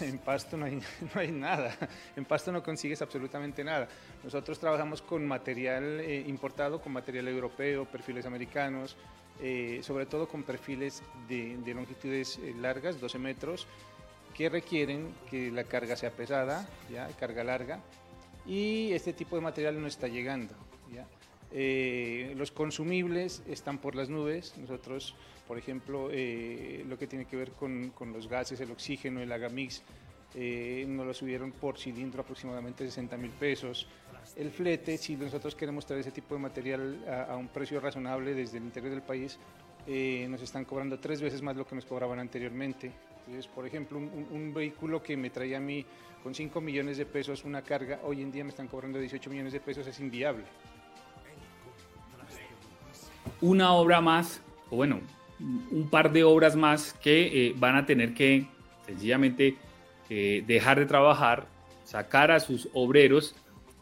En 0.10 0.18
Pasto 0.18 0.56
no 0.56 0.66
hay, 0.66 0.76
no 0.76 1.20
hay 1.20 1.30
nada, 1.30 1.76
en 2.16 2.24
Pasto 2.24 2.52
no 2.52 2.62
consigues 2.62 3.02
absolutamente 3.02 3.62
nada. 3.64 3.88
Nosotros 4.24 4.58
trabajamos 4.58 5.02
con 5.02 5.26
material 5.26 6.00
eh, 6.00 6.24
importado, 6.26 6.80
con 6.80 6.92
material 6.92 7.28
europeo, 7.28 7.84
perfiles 7.84 8.26
americanos, 8.26 8.96
eh, 9.40 9.80
sobre 9.82 10.06
todo 10.06 10.28
con 10.28 10.42
perfiles 10.42 11.02
de, 11.28 11.56
de 11.58 11.74
longitudes 11.74 12.38
eh, 12.38 12.54
largas, 12.58 13.00
12 13.00 13.18
metros, 13.18 13.66
que 14.34 14.48
requieren 14.48 15.12
que 15.30 15.50
la 15.50 15.64
carga 15.64 15.96
sea 15.96 16.10
pesada, 16.10 16.68
¿ya? 16.90 17.08
carga 17.18 17.44
larga, 17.44 17.80
y 18.46 18.92
este 18.92 19.12
tipo 19.12 19.36
de 19.36 19.42
material 19.42 19.80
no 19.80 19.86
está 19.86 20.08
llegando. 20.08 20.54
¿ya? 20.94 21.06
Eh, 21.52 22.32
los 22.36 22.52
consumibles 22.52 23.42
están 23.48 23.78
por 23.78 23.94
las 23.94 24.08
nubes. 24.08 24.56
Nosotros, 24.56 25.14
por 25.50 25.58
ejemplo, 25.58 26.10
eh, 26.12 26.84
lo 26.88 26.96
que 26.96 27.08
tiene 27.08 27.24
que 27.24 27.34
ver 27.34 27.50
con, 27.50 27.90
con, 27.90 28.12
los 28.12 28.28
gases, 28.28 28.60
el 28.60 28.70
oxígeno, 28.70 29.20
el 29.20 29.32
agamix, 29.32 29.82
eh, 30.36 30.84
nos 30.86 31.04
lo 31.04 31.12
subieron 31.12 31.50
por 31.50 31.76
cilindro 31.76 32.22
aproximadamente 32.22 32.84
60 32.84 33.16
mil 33.16 33.32
pesos. 33.32 33.88
El 34.36 34.52
flete, 34.52 34.96
si 34.96 35.16
nosotros 35.16 35.56
queremos 35.56 35.84
traer 35.84 36.02
ese 36.02 36.12
tipo 36.12 36.36
de 36.36 36.40
material 36.40 37.04
a, 37.04 37.32
a 37.32 37.36
un 37.36 37.48
precio 37.48 37.80
razonable 37.80 38.32
desde 38.32 38.58
el 38.58 38.62
interior 38.62 38.92
del 38.92 39.02
país, 39.02 39.40
eh, 39.88 40.28
nos 40.30 40.40
están 40.40 40.64
cobrando 40.64 41.00
tres 41.00 41.20
veces 41.20 41.42
más 41.42 41.56
lo 41.56 41.66
que 41.66 41.74
nos 41.74 41.84
cobraban 41.84 42.20
anteriormente. 42.20 42.92
Entonces, 43.26 43.48
por 43.48 43.66
ejemplo, 43.66 43.98
un, 43.98 44.54
vehículo 44.54 45.02
que 45.02 45.16
me 45.16 45.30
traía 45.30 45.56
a 45.56 45.60
mí 45.60 45.84
con 46.22 46.32
5 46.32 46.60
millones 46.60 46.96
de 46.96 47.06
pesos 47.06 47.44
una 47.44 47.62
carga, 47.62 47.98
hoy 48.04 48.22
en 48.22 48.30
día 48.30 48.44
me 48.44 48.50
están 48.50 48.68
cobrando 48.68 49.00
18 49.00 49.28
millones 49.28 49.52
de 49.52 49.58
pesos, 49.58 49.84
es 49.84 49.98
inviable. 49.98 50.44
Una 53.40 53.72
obra 53.72 54.00
más, 54.00 54.40
o 54.70 54.76
bueno, 54.76 55.00
un 55.70 55.88
par 55.88 56.12
de 56.12 56.24
obras 56.24 56.56
más 56.56 56.92
que 57.02 57.48
eh, 57.48 57.54
van 57.56 57.76
a 57.76 57.86
tener 57.86 58.14
que 58.14 58.46
sencillamente 58.86 59.56
eh, 60.08 60.44
dejar 60.46 60.78
de 60.78 60.86
trabajar, 60.86 61.46
sacar 61.84 62.30
a 62.30 62.40
sus 62.40 62.68
obreros, 62.72 63.34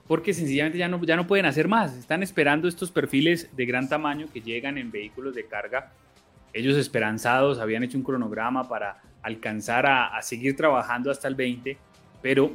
porque 0.07 0.33
sencillamente 0.33 0.79
ya 0.79 0.89
no, 0.89 1.03
ya 1.05 1.17
no 1.17 1.27
pueden 1.27 1.47
hacer 1.47 1.69
más. 1.69 1.97
Están 1.97 2.23
esperando 2.23 2.69
estos 2.69 2.91
perfiles 2.91 3.55
de 3.57 3.67
gran 3.67 3.89
tamaño 3.89 4.27
que 4.33 4.41
llegan 4.41 4.79
en 4.79 4.91
vehículos 4.91 5.35
de 5.35 5.47
carga. 5.47 5.93
Ellos 6.53 6.77
esperanzados 6.77 7.59
habían 7.59 7.83
hecho 7.83 7.99
un 7.99 8.05
cronograma 8.05 8.69
para 8.69 9.03
alcanzar 9.23 9.87
a, 9.87 10.17
a 10.17 10.23
seguir 10.23 10.57
trabajando 10.57 11.11
hasta 11.11 11.29
el 11.29 11.35
20, 11.35 11.77
pero 12.23 12.53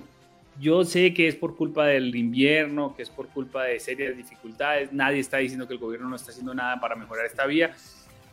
yo 0.60 0.84
sé 0.84 1.14
que 1.14 1.28
es 1.28 1.36
por 1.36 1.56
culpa 1.56 1.86
del 1.86 2.16
invierno, 2.16 2.96
que 2.96 3.04
es 3.04 3.10
por 3.10 3.28
culpa 3.28 3.64
de 3.64 3.80
serias 3.80 4.16
dificultades. 4.16 4.94
Nadie 4.94 5.20
está 5.20 5.38
diciendo 5.38 5.68
que 5.68 5.74
el 5.74 5.80
gobierno 5.80 6.10
no 6.10 6.16
está 6.16 6.32
haciendo 6.32 6.54
nada 6.54 6.80
para 6.80 6.96
mejorar 6.96 7.26
esta 7.26 7.46
vía, 7.46 7.74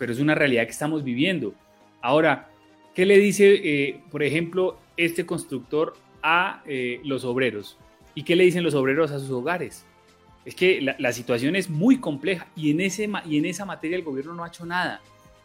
pero 0.01 0.15
es 0.15 0.19
una 0.19 0.35
realidad 0.35 0.65
que 0.65 0.71
estamos 0.71 1.05
viviendo. 1.05 1.53
Ahora, 2.01 2.49
¿qué 2.95 3.05
le 3.05 3.19
dice, 3.19 3.61
eh, 3.63 4.01
por 4.11 4.23
ejemplo, 4.23 4.79
este 4.97 5.27
constructor 5.27 5.95
a 6.23 6.63
eh, 6.65 7.03
los 7.05 7.23
obreros? 7.27 7.77
¿Y 8.15 8.23
qué 8.23 8.35
le 8.35 8.45
dicen 8.45 8.65
los 8.65 8.73
obreros 8.73 9.11
a 9.11 9.19
sus 9.19 9.29
hogares? 9.29 9.85
Es 10.47 10.55
que 10.55 10.81
la, 10.81 11.13
situación 11.13 11.55
es 11.55 11.69
muy 11.69 11.99
compleja 11.99 12.47
y 12.57 12.71
en, 12.71 12.81
ese, 12.81 13.11
y 13.27 13.37
en 13.37 13.45
esa 13.45 13.67
materia 13.67 13.99
el 13.99 14.03
gobierno 14.03 14.33
no 14.33 14.43
ha 14.43 14.49
hecho 14.49 14.65
nada. 14.65 15.03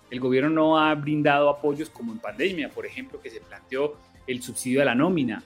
El 0.10 0.22
gobierno 0.22 0.49
no 0.49 0.80
ha 0.80 0.95
brindado 0.95 1.49
apoyos 1.49 1.89
como 1.89 2.14
en 2.14 2.20
pandemia, 2.20 2.70
por 2.70 2.86
ejemplo, 2.86 3.20
que 3.20 3.30
se 3.30 3.41
planteó 3.41 3.97
el 4.26 4.41
subsidio 4.41 4.82
a 4.82 4.86
la 4.86 4.95
nómina 4.95 5.43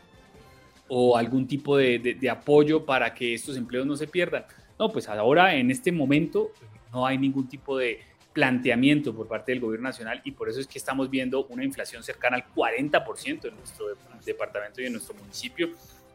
o 0.87 1.17
algún 1.17 1.47
tipo 1.47 1.75
de, 1.77 1.97
de, 1.97 2.29
apoyo 2.29 2.85
para 2.85 3.15
que 3.15 3.33
estos 3.33 3.57
empleos 3.57 3.87
no 3.87 3.95
se 3.95 4.05
pierdan. 4.05 4.45
No, 4.77 4.91
pues 4.91 5.09
ahora 5.09 5.55
en 5.55 5.71
este 5.71 5.91
momento 5.91 6.51
no 6.93 7.07
hay 7.07 7.17
ningún 7.17 7.49
tipo 7.49 7.75
de 7.75 8.01
planteamiento 8.39 9.13
por 9.13 9.27
parte 9.27 9.51
del 9.51 9.59
gobierno 9.59 9.89
nacional 9.89 10.21
y 10.23 10.31
por 10.31 10.47
eso 10.47 10.61
es 10.61 10.67
que 10.67 10.77
estamos 10.77 11.09
viendo 11.09 11.45
una 11.47 11.65
inflación 11.65 12.03
cercana 12.03 12.37
al 12.37 12.45
40% 12.55 13.49
en 13.49 13.55
nuestro 13.57 13.87
departamento 14.25 14.81
y 14.81 14.85
en 14.85 14.93
nuestro 14.93 15.13
municipio. 15.15 15.71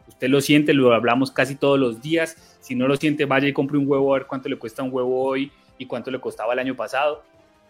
Usted 0.08 0.28
lo 0.28 0.40
siente, 0.40 0.72
lo 0.72 0.94
hablamos 0.94 1.30
casi 1.30 1.54
todos 1.54 1.78
los 1.78 2.00
días. 2.00 2.56
Si 2.60 2.74
no 2.74 2.88
lo 2.88 2.96
siente, 2.96 3.26
vaya 3.26 3.46
y 3.46 3.52
compre 3.52 3.76
un 3.76 3.86
huevo 3.86 4.14
a 4.14 4.18
ver 4.20 4.26
cuánto 4.26 4.48
le 4.48 4.56
cuesta 4.56 4.82
un 4.82 4.90
huevo 4.90 5.22
hoy 5.22 5.52
y 5.76 5.84
cuánto 5.84 6.10
le 6.10 6.18
costaba 6.18 6.54
el 6.54 6.60
año 6.60 6.74
pasado. 6.74 7.22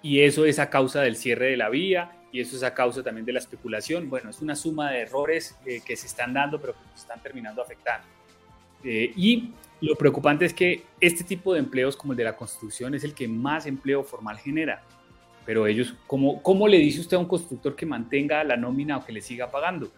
Y 0.02 0.20
eso 0.20 0.44
es 0.44 0.60
a 0.60 0.70
causa 0.70 1.00
del 1.00 1.16
cierre 1.16 1.46
de 1.46 1.56
la 1.56 1.68
vía, 1.68 2.12
y 2.30 2.40
eso 2.40 2.56
es 2.56 2.62
a 2.62 2.74
causa 2.74 3.02
también 3.02 3.26
de 3.26 3.32
la 3.32 3.40
especulación. 3.40 4.08
Bueno, 4.08 4.30
es 4.30 4.40
una 4.40 4.54
suma 4.54 4.92
de 4.92 5.00
errores 5.00 5.56
eh, 5.66 5.80
que 5.84 5.96
se 5.96 6.06
están 6.06 6.32
dando, 6.32 6.60
pero 6.60 6.74
que 6.74 6.80
nos 6.92 7.00
están 7.00 7.20
terminando 7.20 7.60
afectando. 7.60 8.06
Eh, 8.84 9.12
y 9.16 9.50
lo 9.84 9.96
preocupante 9.96 10.44
es 10.44 10.54
que 10.54 10.84
este 11.00 11.24
tipo 11.24 11.52
de 11.52 11.60
empleos, 11.60 11.96
como 11.96 12.12
el 12.12 12.16
de 12.16 12.24
la 12.24 12.36
construcción, 12.36 12.94
es 12.94 13.04
el 13.04 13.14
que 13.14 13.28
más 13.28 13.66
empleo 13.66 14.02
formal 14.02 14.38
genera. 14.38 14.82
Pero 15.44 15.66
ellos, 15.66 15.94
¿cómo, 16.06 16.42
¿cómo 16.42 16.66
le 16.66 16.78
dice 16.78 17.00
usted 17.00 17.16
a 17.16 17.20
un 17.20 17.28
constructor 17.28 17.76
que 17.76 17.84
mantenga 17.84 18.42
la 18.44 18.56
nómina 18.56 18.96
o 18.96 19.04
que 19.04 19.12
le 19.12 19.20
siga 19.20 19.50
pagando? 19.50 19.90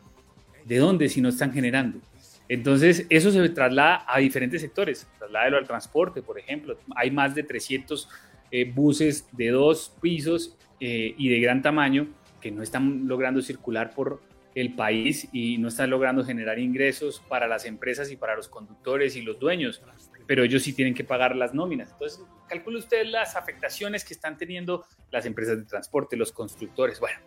¿De 0.64 0.78
dónde 0.78 1.08
si 1.08 1.20
no 1.20 1.28
están 1.28 1.52
generando? 1.52 2.00
Entonces, 2.48 3.06
eso 3.08 3.30
se 3.30 3.48
traslada 3.50 4.04
a 4.08 4.18
diferentes 4.18 4.60
sectores. 4.60 5.06
Trasládelo 5.18 5.58
al 5.58 5.66
transporte, 5.66 6.22
por 6.22 6.38
ejemplo. 6.38 6.76
Hay 6.94 7.10
más 7.10 7.34
de 7.34 7.42
300 7.42 8.08
eh, 8.50 8.64
buses 8.72 9.26
de 9.32 9.50
dos 9.50 9.92
pisos 10.00 10.56
eh, 10.80 11.14
y 11.16 11.28
de 11.28 11.40
gran 11.40 11.62
tamaño 11.62 12.08
que 12.40 12.50
no 12.50 12.62
están 12.62 13.08
logrando 13.08 13.42
circular 13.42 13.94
por 13.94 14.20
el 14.56 14.74
país 14.74 15.28
y 15.32 15.58
no 15.58 15.68
están 15.68 15.90
logrando 15.90 16.24
generar 16.24 16.58
ingresos 16.58 17.22
para 17.28 17.46
las 17.46 17.66
empresas 17.66 18.10
y 18.10 18.16
para 18.16 18.34
los 18.34 18.48
conductores 18.48 19.14
y 19.14 19.20
los 19.20 19.38
dueños, 19.38 19.82
pero 20.26 20.44
ellos 20.44 20.62
sí 20.62 20.72
tienen 20.72 20.94
que 20.94 21.04
pagar 21.04 21.36
las 21.36 21.52
nóminas. 21.52 21.92
Entonces, 21.92 22.24
calcule 22.48 22.78
usted 22.78 23.04
las 23.04 23.36
afectaciones 23.36 24.02
que 24.02 24.14
están 24.14 24.38
teniendo 24.38 24.86
las 25.10 25.26
empresas 25.26 25.58
de 25.58 25.64
transporte, 25.64 26.16
los 26.16 26.32
constructores, 26.32 26.98
bueno, 27.00 27.18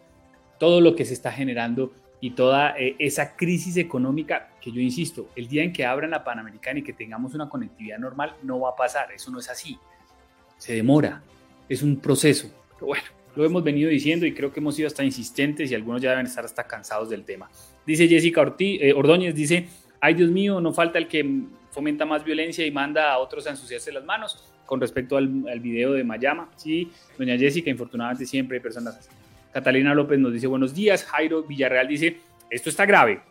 todo 0.58 0.82
lo 0.82 0.96
que 0.96 1.06
se 1.06 1.14
está 1.14 1.32
generando 1.32 1.94
y 2.20 2.32
toda 2.32 2.76
eh, 2.80 2.96
esa 2.98 3.36
crisis 3.36 3.78
económica 3.78 4.50
que 4.60 4.72
yo 4.72 4.82
insisto, 4.82 5.30
el 5.36 5.48
día 5.48 5.64
en 5.64 5.72
que 5.72 5.86
abran 5.86 6.10
la 6.10 6.24
Panamericana 6.24 6.80
y 6.80 6.84
que 6.84 6.94
tengamos 6.94 7.36
una 7.36 7.48
conectividad 7.48 8.00
normal, 8.00 8.38
no 8.42 8.60
va 8.60 8.72
a 8.72 8.76
pasar, 8.76 9.12
eso 9.12 9.30
no 9.30 9.38
es 9.38 9.50
así, 9.52 9.78
se 10.58 10.74
demora, 10.74 11.22
es 11.70 11.84
un 11.84 12.00
proceso, 12.00 12.52
pero 12.74 12.88
bueno, 12.88 13.06
lo 13.40 13.46
hemos 13.46 13.64
venido 13.64 13.90
diciendo 13.90 14.26
y 14.26 14.34
creo 14.34 14.52
que 14.52 14.60
hemos 14.60 14.76
sido 14.76 14.88
hasta 14.88 15.02
insistentes 15.02 15.72
y 15.72 15.76
algunos 15.76 16.02
ya 16.02 16.10
deben 16.10 16.26
estar 16.26 16.44
hasta 16.44 16.66
cansados 16.66 17.10
del 17.10 17.24
tema. 17.24 17.50
Dice 17.86 18.06
Jessica 18.06 18.42
Ortiz, 18.42 18.82
eh, 18.82 18.92
Ordóñez, 18.92 19.34
dice, 19.34 19.66
ay 20.02 20.14
Dios 20.14 20.30
mío, 20.30 20.60
no 20.60 20.74
falta 20.74 20.98
el 20.98 21.08
que 21.08 21.26
fomenta 21.72 22.06
más 22.06 22.26
violencia 22.26 22.66
y 22.66 22.72
manda 22.72 23.14
a 23.14 23.18
otros 23.18 23.48
a 23.48 23.52
ensuciarse 23.52 23.94
las 23.94 24.04
manos 24.04 24.44
con 24.66 24.82
respecto 24.82 25.16
al, 25.16 25.46
al 25.50 25.62
video 25.62 25.94
de 25.94 26.04
Mayama. 26.04 26.50
Sí, 26.58 26.92
doña 27.18 27.38
Jessica, 27.38 27.70
infortunadamente 27.70 28.26
siempre 28.26 28.58
hay 28.58 28.62
personas 28.62 28.98
así. 28.98 29.10
Catalina 29.54 29.96
López 29.96 30.20
nos 30.20 30.34
dice 30.34 30.48
buenos 30.48 30.74
días. 30.74 31.06
Jairo 31.06 31.44
Villarreal 31.44 31.88
dice, 31.88 32.18
esto 32.50 32.70
está 32.70 32.86
grave. 32.86 33.22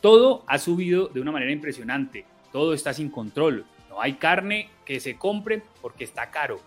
Todo 0.00 0.42
ha 0.46 0.56
subido 0.56 1.08
de 1.08 1.20
una 1.20 1.32
manera 1.32 1.52
impresionante. 1.52 2.24
Todo 2.50 2.72
está 2.72 2.94
sin 2.94 3.10
control. 3.10 3.66
No 3.90 4.00
hay 4.00 4.14
carne 4.14 4.70
que 4.86 5.00
se 5.00 5.16
compre 5.16 5.60
porque 5.82 6.04
está 6.04 6.30
caro. 6.30 6.62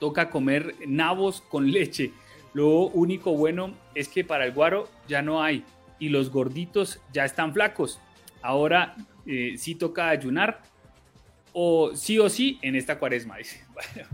Toca 0.00 0.30
comer 0.30 0.74
nabos 0.86 1.42
con 1.42 1.70
leche. 1.72 2.12
Lo 2.52 2.86
único 2.88 3.36
bueno 3.36 3.74
es 3.94 4.08
que 4.08 4.24
para 4.24 4.44
el 4.44 4.52
guaro 4.52 4.88
ya 5.06 5.22
no 5.22 5.42
hay 5.42 5.64
y 6.00 6.08
los 6.08 6.30
gorditos 6.30 7.00
ya 7.12 7.24
están 7.24 7.52
flacos. 7.52 8.00
Ahora 8.42 8.96
eh, 9.26 9.54
sí 9.56 9.76
toca 9.76 10.08
ayunar 10.08 10.62
o 11.52 11.94
sí 11.94 12.18
o 12.18 12.28
sí 12.28 12.58
en 12.62 12.74
esta 12.74 12.98
cuaresma. 12.98 13.36
Dice. 13.38 13.64
Bueno, 13.72 14.08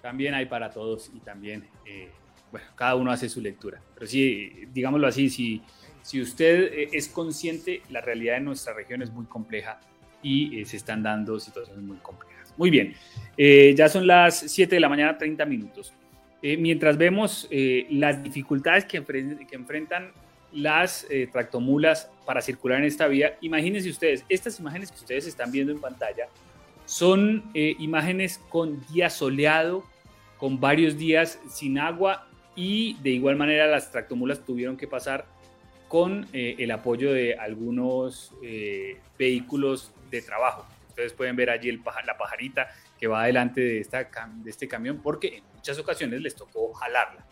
también 0.00 0.34
hay 0.34 0.46
para 0.46 0.70
todos 0.70 1.10
y 1.14 1.20
también 1.20 1.68
eh, 1.84 2.10
bueno, 2.52 2.66
cada 2.74 2.94
uno 2.96 3.10
hace 3.10 3.28
su 3.28 3.40
lectura. 3.40 3.80
Pero 3.94 4.06
sí, 4.06 4.66
digámoslo 4.72 5.06
así, 5.06 5.30
si, 5.30 5.62
si 6.02 6.20
usted 6.20 6.72
eh, 6.72 6.88
es 6.92 7.08
consciente, 7.08 7.82
la 7.90 8.00
realidad 8.00 8.36
en 8.36 8.44
nuestra 8.44 8.74
región 8.74 9.02
es 9.02 9.10
muy 9.10 9.26
compleja 9.26 9.80
y 10.22 10.60
eh, 10.60 10.64
se 10.64 10.76
están 10.76 11.02
dando 11.02 11.38
situaciones 11.40 11.82
muy 11.82 11.96
complejas. 11.98 12.52
Muy 12.56 12.70
bien, 12.70 12.94
eh, 13.36 13.74
ya 13.76 13.88
son 13.88 14.06
las 14.06 14.38
7 14.38 14.74
de 14.74 14.80
la 14.80 14.88
mañana, 14.88 15.16
30 15.16 15.44
minutos. 15.46 15.92
mientras 16.42 16.98
vemos 16.98 17.48
las 17.90 18.20
dificultades 18.20 18.84
que, 18.84 19.00
que 19.48 19.54
enfrentan 19.54 20.10
las 20.52 21.06
tractomulas 21.30 22.10
para 22.26 22.42
circular 22.42 22.80
en 22.80 22.84
esta 22.86 23.06
vía, 23.06 23.38
imagínense 23.42 23.88
ustedes, 23.88 24.24
estas 24.28 24.58
imágenes 24.58 24.90
que 24.90 24.98
ustedes 24.98 25.28
están 25.28 25.52
viendo 25.52 25.72
en 25.72 25.80
pantalla 25.80 26.26
son 26.84 27.44
imágenes 27.54 28.40
con 28.48 28.84
día 28.88 29.08
soleado, 29.08 29.84
con 30.36 30.58
varios 30.58 30.98
días 30.98 31.38
sin 31.48 31.78
agua 31.78 32.26
y 32.56 32.94
de 33.02 33.10
igual 33.10 33.36
manera 33.36 33.68
las 33.68 33.92
tractomulas 33.92 34.44
tuvieron 34.44 34.76
que 34.76 34.88
pasar 34.88 35.24
con 35.92 36.26
eh, 36.32 36.56
el 36.58 36.70
apoyo 36.70 37.12
de 37.12 37.34
algunos 37.34 38.32
eh, 38.42 38.96
vehículos 39.18 39.92
de 40.10 40.22
trabajo. 40.22 40.66
Ustedes 40.88 41.12
pueden 41.12 41.36
ver 41.36 41.50
allí 41.50 41.68
el 41.68 41.82
la 42.06 42.16
pajarita 42.16 42.68
que 42.98 43.06
va 43.06 43.24
adelante 43.24 43.60
de, 43.60 43.80
esta, 43.80 44.08
de 44.36 44.50
este 44.50 44.66
camión 44.66 45.02
porque 45.02 45.36
en 45.36 45.44
muchas 45.54 45.78
ocasiones 45.78 46.22
les 46.22 46.34
tocó 46.34 46.72
jalarla. 46.72 47.26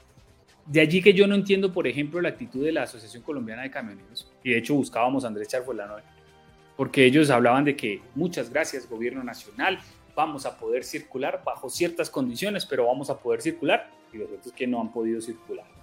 De 0.66 0.82
allí 0.82 1.00
que 1.00 1.14
yo 1.14 1.26
no 1.26 1.36
entiendo, 1.36 1.72
por 1.72 1.86
ejemplo, 1.86 2.20
la 2.20 2.28
actitud 2.28 2.62
de 2.62 2.72
la 2.72 2.82
Asociación 2.82 3.22
Colombiana 3.22 3.62
de 3.62 3.70
Camioneros, 3.70 4.30
y 4.44 4.50
de 4.50 4.58
hecho 4.58 4.74
buscábamos 4.74 5.24
a 5.24 5.28
Andrés 5.28 5.48
Charfolano, 5.48 5.96
porque 6.76 7.06
ellos 7.06 7.30
hablaban 7.30 7.64
de 7.64 7.74
que 7.74 8.02
muchas 8.14 8.50
gracias, 8.50 8.86
gobierno 8.86 9.24
nacional, 9.24 9.78
vamos 10.14 10.44
a 10.44 10.58
poder 10.58 10.84
circular 10.84 11.40
bajo 11.46 11.70
ciertas 11.70 12.10
condiciones, 12.10 12.66
pero 12.66 12.88
vamos 12.88 13.08
a 13.08 13.18
poder 13.18 13.40
circular 13.40 13.90
y 14.12 14.18
los 14.18 14.30
otros 14.30 14.52
que 14.52 14.66
no 14.66 14.82
han 14.82 14.92
podido 14.92 15.22
circular. 15.22 15.79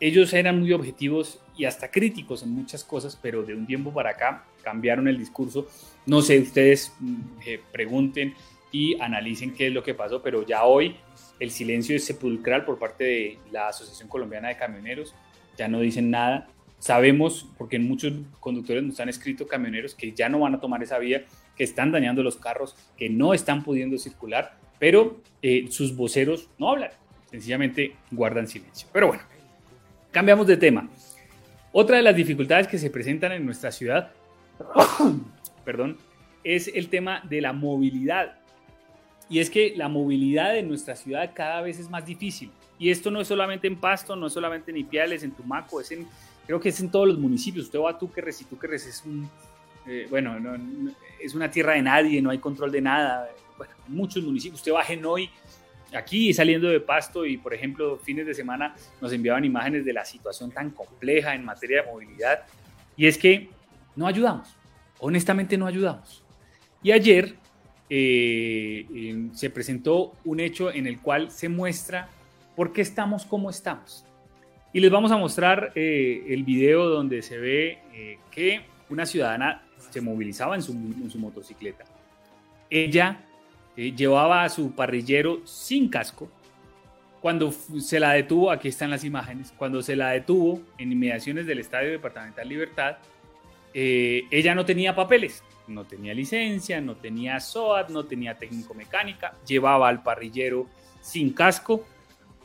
Ellos 0.00 0.32
eran 0.32 0.60
muy 0.60 0.72
objetivos 0.72 1.40
y 1.56 1.64
hasta 1.64 1.90
críticos 1.90 2.42
en 2.42 2.50
muchas 2.50 2.84
cosas, 2.84 3.18
pero 3.20 3.42
de 3.42 3.54
un 3.54 3.66
tiempo 3.66 3.92
para 3.92 4.10
acá 4.10 4.44
cambiaron 4.62 5.08
el 5.08 5.18
discurso. 5.18 5.68
No 6.06 6.20
sé, 6.20 6.40
ustedes 6.40 6.92
mm, 7.00 7.20
eh, 7.46 7.60
pregunten 7.72 8.34
y 8.72 9.00
analicen 9.00 9.54
qué 9.54 9.68
es 9.68 9.72
lo 9.72 9.82
que 9.82 9.94
pasó, 9.94 10.22
pero 10.22 10.44
ya 10.44 10.64
hoy 10.64 10.96
el 11.38 11.50
silencio 11.50 11.96
es 11.96 12.04
sepulcral 12.04 12.64
por 12.64 12.78
parte 12.78 13.04
de 13.04 13.38
la 13.52 13.68
Asociación 13.68 14.08
Colombiana 14.08 14.48
de 14.48 14.56
Camioneros, 14.56 15.14
ya 15.56 15.68
no 15.68 15.80
dicen 15.80 16.10
nada. 16.10 16.48
Sabemos, 16.80 17.48
porque 17.56 17.78
muchos 17.78 18.12
conductores 18.40 18.82
nos 18.82 19.00
han 19.00 19.08
escrito 19.08 19.46
camioneros 19.46 19.94
que 19.94 20.12
ya 20.12 20.28
no 20.28 20.40
van 20.40 20.54
a 20.54 20.60
tomar 20.60 20.82
esa 20.82 20.98
vía, 20.98 21.24
que 21.56 21.64
están 21.64 21.92
dañando 21.92 22.22
los 22.22 22.36
carros, 22.36 22.76
que 22.96 23.08
no 23.08 23.32
están 23.32 23.62
pudiendo 23.62 23.96
circular, 23.96 24.58
pero 24.78 25.20
eh, 25.40 25.66
sus 25.70 25.96
voceros 25.96 26.50
no 26.58 26.70
hablan 26.70 26.90
sencillamente 27.34 27.96
guardan 28.12 28.46
silencio. 28.46 28.88
Pero 28.92 29.08
bueno, 29.08 29.22
cambiamos 30.14 30.46
de 30.46 30.56
tema. 30.56 30.88
Otra 31.72 31.96
de 31.96 32.02
las 32.04 32.14
dificultades 32.14 32.68
que 32.68 32.78
se 32.78 32.88
presentan 32.88 33.32
en 33.32 33.44
nuestra 33.44 33.72
ciudad, 33.72 34.12
perdón, 35.64 35.98
es 36.44 36.68
el 36.72 36.88
tema 36.88 37.20
de 37.28 37.40
la 37.40 37.52
movilidad. 37.52 38.36
Y 39.28 39.40
es 39.40 39.50
que 39.50 39.74
la 39.76 39.88
movilidad 39.88 40.56
en 40.56 40.68
nuestra 40.68 40.94
ciudad 40.94 41.32
cada 41.34 41.60
vez 41.62 41.80
es 41.80 41.90
más 41.90 42.06
difícil. 42.06 42.52
Y 42.78 42.90
esto 42.90 43.10
no 43.10 43.20
es 43.20 43.26
solamente 43.26 43.66
en 43.66 43.76
Pasto, 43.76 44.14
no 44.14 44.28
es 44.28 44.32
solamente 44.32 44.70
en 44.70 44.76
Ipiales, 44.76 45.24
en 45.24 45.32
Tumaco, 45.32 45.80
es 45.80 45.90
en, 45.90 46.06
creo 46.46 46.60
que 46.60 46.68
es 46.68 46.78
en 46.78 46.90
todos 46.90 47.08
los 47.08 47.18
municipios. 47.18 47.66
Usted 47.66 47.80
va 47.80 47.90
a 47.90 47.98
Túquerres 47.98 48.40
y 48.40 48.44
Túquerres 48.44 48.86
es 48.86 49.02
un, 49.04 49.28
eh, 49.88 50.06
bueno, 50.08 50.36
es 51.20 51.34
una 51.34 51.50
tierra 51.50 51.72
de 51.72 51.82
nadie, 51.82 52.22
no 52.22 52.30
hay 52.30 52.38
control 52.38 52.70
de 52.70 52.80
nada. 52.80 53.28
Bueno, 53.56 53.72
muchos 53.88 54.22
municipios. 54.22 54.60
Usted 54.60 54.72
va 54.72 54.80
a 54.82 54.84
Genoy 54.84 55.28
aquí 55.96 56.32
saliendo 56.32 56.68
de 56.68 56.80
Pasto 56.80 57.26
y, 57.26 57.36
por 57.36 57.54
ejemplo, 57.54 57.98
fines 57.98 58.26
de 58.26 58.34
semana 58.34 58.74
nos 59.00 59.12
enviaban 59.12 59.44
imágenes 59.44 59.84
de 59.84 59.92
la 59.92 60.04
situación 60.04 60.50
tan 60.50 60.70
compleja 60.70 61.34
en 61.34 61.44
materia 61.44 61.82
de 61.82 61.90
movilidad. 61.90 62.44
Y 62.96 63.06
es 63.06 63.18
que 63.18 63.48
no 63.96 64.06
ayudamos, 64.06 64.56
honestamente 64.98 65.56
no 65.56 65.66
ayudamos. 65.66 66.22
Y 66.82 66.92
ayer 66.92 67.34
eh, 67.88 69.28
se 69.32 69.50
presentó 69.50 70.14
un 70.24 70.40
hecho 70.40 70.72
en 70.72 70.86
el 70.86 71.00
cual 71.00 71.30
se 71.30 71.48
muestra 71.48 72.08
por 72.56 72.72
qué 72.72 72.82
estamos 72.82 73.24
como 73.24 73.50
estamos. 73.50 74.04
Y 74.72 74.80
les 74.80 74.90
vamos 74.90 75.12
a 75.12 75.16
mostrar 75.16 75.72
eh, 75.74 76.24
el 76.28 76.42
video 76.44 76.88
donde 76.88 77.22
se 77.22 77.38
ve 77.38 77.78
eh, 77.92 78.18
que 78.30 78.62
una 78.90 79.06
ciudadana 79.06 79.62
se 79.90 80.00
movilizaba 80.00 80.56
en 80.56 80.62
su, 80.62 80.72
en 80.72 81.10
su 81.10 81.18
motocicleta. 81.18 81.84
Ella 82.68 83.20
eh, 83.76 83.92
llevaba 83.92 84.44
a 84.44 84.48
su 84.48 84.72
parrillero 84.72 85.40
sin 85.44 85.88
casco. 85.88 86.30
Cuando 87.20 87.50
se 87.52 87.98
la 87.98 88.12
detuvo, 88.12 88.50
aquí 88.50 88.68
están 88.68 88.90
las 88.90 89.02
imágenes, 89.02 89.52
cuando 89.56 89.82
se 89.82 89.96
la 89.96 90.10
detuvo 90.10 90.60
en 90.76 90.92
inmediaciones 90.92 91.46
del 91.46 91.58
Estadio 91.58 91.90
Departamental 91.90 92.46
Libertad, 92.48 92.98
eh, 93.72 94.24
ella 94.30 94.54
no 94.54 94.64
tenía 94.64 94.94
papeles, 94.94 95.42
no 95.66 95.84
tenía 95.84 96.14
licencia, 96.14 96.80
no 96.80 96.96
tenía 96.96 97.40
SOAT, 97.40 97.88
no 97.88 98.04
tenía 98.04 98.34
técnico 98.36 98.74
mecánica, 98.74 99.36
llevaba 99.46 99.88
al 99.88 100.02
parrillero 100.02 100.68
sin 101.00 101.32
casco 101.32 101.86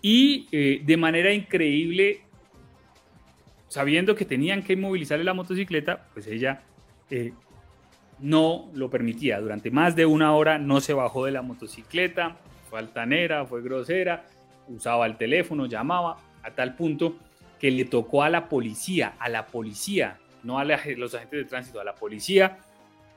y 0.02 0.48
eh, 0.52 0.82
de 0.84 0.98
manera 0.98 1.34
increíble, 1.34 2.22
sabiendo 3.68 4.16
que 4.16 4.26
tenían 4.26 4.64
que 4.64 4.74
inmovilizarle 4.74 5.26
la 5.26 5.34
motocicleta, 5.34 6.08
pues 6.14 6.26
ella 6.28 6.64
no 8.22 8.70
lo 8.74 8.90
permitía. 8.90 9.40
Durante 9.40 9.72
más 9.72 9.96
de 9.96 10.06
una 10.06 10.34
hora 10.34 10.58
no 10.58 10.82
se 10.82 10.94
bajó 10.94 11.26
de 11.26 11.32
la 11.32 11.42
motocicleta, 11.42 12.38
fue 12.70 12.80
altanera, 12.80 13.46
fue 13.46 13.62
grosera, 13.62 14.26
usaba 14.68 15.06
el 15.06 15.18
teléfono, 15.18 15.66
llamaba, 15.66 16.18
a 16.44 16.52
tal 16.52 16.76
punto 16.76 17.16
que 17.60 17.72
le 17.72 17.86
tocó 17.86 18.24
a 18.24 18.30
la 18.30 18.48
policía, 18.48 19.16
a 19.20 19.30
la 19.30 19.48
policía, 19.48 20.18
no 20.44 20.60
a 20.60 20.66
los 20.66 21.14
agentes 21.14 21.40
de 21.40 21.46
tránsito, 21.46 21.80
a 21.80 21.84
la 21.84 21.96
policía, 21.96 22.60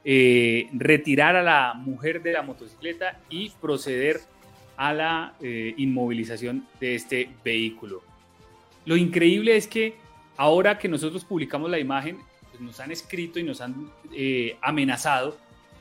eh, 0.05 0.69
retirar 0.73 1.37
a 1.37 1.43
la 1.43 1.75
mujer 1.75 2.23
de 2.23 2.33
la 2.33 2.43
motocicleta 2.43 3.21
y 3.31 3.51
proceder 3.61 4.21
a 4.77 4.93
la 4.93 5.35
eh, 5.41 5.75
inmovilización 5.77 6.67
de 6.81 6.97
este 6.97 7.31
vehículo. 7.45 8.03
Lo 8.85 8.97
increíble 8.97 9.57
es 9.57 9.69
que 9.69 9.95
ahora 10.37 10.79
que 10.79 10.89
nosotros 10.89 11.25
publicamos 11.25 11.71
la 11.71 11.79
imagen, 11.79 12.19
nos 12.63 12.81
han 12.81 12.91
escrito 12.91 13.39
y 13.39 13.43
nos 13.43 13.61
han 13.61 13.91
eh, 14.15 14.57
amenazado 14.63 15.37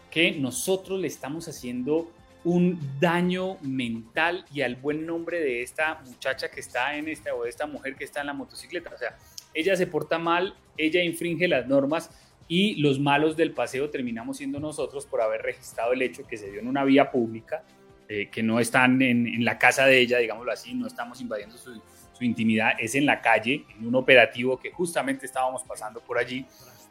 que 0.10 0.32
nosotros 0.32 1.00
le 1.00 1.08
estamos 1.08 1.48
haciendo 1.48 2.12
un 2.44 2.80
daño 3.00 3.58
mental 3.62 4.46
y 4.54 4.62
al 4.62 4.76
buen 4.76 5.06
nombre 5.06 5.40
de 5.40 5.62
esta 5.62 6.02
muchacha 6.06 6.50
que 6.50 6.60
está 6.60 6.98
en 6.98 7.08
esta 7.08 7.34
o 7.36 7.44
de 7.44 7.50
esta 7.50 7.68
mujer 7.68 7.96
que 7.96 8.04
está 8.04 8.22
en 8.22 8.28
la 8.28 8.34
motocicleta. 8.34 8.90
O 8.94 8.98
sea, 8.98 9.16
ella 9.54 9.76
se 9.76 9.88
porta 9.88 10.18
mal, 10.18 10.56
ella 10.78 11.04
infringe 11.04 11.48
las 11.48 11.68
normas 11.68 12.10
y 12.48 12.76
los 12.76 13.00
malos 13.00 13.38
del 13.38 13.52
paseo 13.52 13.90
terminamos 13.90 14.38
siendo 14.38 14.60
nosotros 14.60 15.06
por 15.06 15.22
haber 15.22 15.42
registrado 15.42 15.94
el 15.94 16.02
hecho 16.02 16.26
que 16.28 16.38
se 16.38 16.52
dio 16.52 16.60
en 16.60 16.68
una 16.68 16.84
vía 16.84 17.12
pública, 17.12 17.64
eh, 18.10 18.30
que 18.30 18.44
no 18.44 18.60
están 18.60 19.02
en, 19.02 19.28
en, 19.28 19.46
la 19.46 19.58
casa 19.58 19.86
de 19.86 20.00
ella, 20.00 20.18
digámoslo 20.18 20.52
así, 20.52 20.74
no 20.74 20.88
estamos 20.88 21.22
invadiendo 21.22 21.58
su, 21.58 21.80
su 22.22 22.26
intimidad, 22.26 22.74
es 22.78 22.96
en 22.96 23.06
la 23.06 23.22
calle, 23.22 23.66
en 23.76 23.88
un 23.88 23.96
operativo 23.96 24.60
que 24.60 24.72
justamente 24.72 25.26
estábamos 25.26 25.64
pasando 25.64 26.02
por 26.02 26.18
allí 26.18 26.46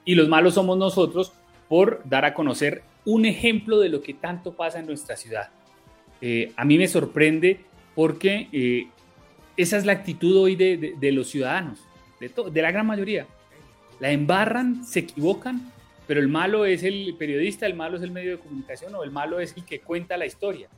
y 0.04 0.14
los 0.14 0.28
malos 0.28 0.54
somos 0.54 0.78
nosotros 0.78 1.32
por 1.68 2.02
dar 2.04 2.24
a 2.24 2.34
conocer 2.34 2.82
un 3.04 3.24
ejemplo 3.24 3.78
de 3.78 3.88
lo 3.88 4.02
que 4.02 4.14
tanto 4.14 4.54
pasa 4.54 4.80
en 4.80 4.86
nuestra 4.86 5.16
ciudad. 5.16 5.50
Eh, 6.20 6.52
a 6.56 6.64
mí 6.64 6.76
me 6.78 6.88
sorprende 6.88 7.60
porque 7.94 8.48
eh, 8.52 8.88
esa 9.56 9.76
es 9.76 9.86
la 9.86 9.92
actitud 9.92 10.36
hoy 10.36 10.56
de, 10.56 11.12
los 11.12 11.28
ciudadanos, 11.28 11.80
de, 12.18 12.30
de, 12.50 12.62
la 12.62 12.70
gran 12.70 12.86
mayoría. 12.86 13.26
La 14.00 14.10
embarran, 14.10 14.84
se 14.84 15.00
equivocan, 15.00 15.72
pero 16.06 16.20
el 16.20 16.28
malo 16.28 16.64
es 16.64 16.82
el 16.82 17.14
periodista, 17.18 17.66
el 17.66 17.74
malo 17.74 17.96
es 17.96 18.02
el 18.02 18.10
medio 18.10 18.32
de 18.32 18.38
comunicación 18.38 18.94
o 18.94 19.04
el 19.04 19.10
malo 19.10 19.40
es 19.40 19.56
el 19.56 19.64
que 19.64 19.80
cuenta 19.80 20.16
la 20.16 20.26
historia. 20.26 20.68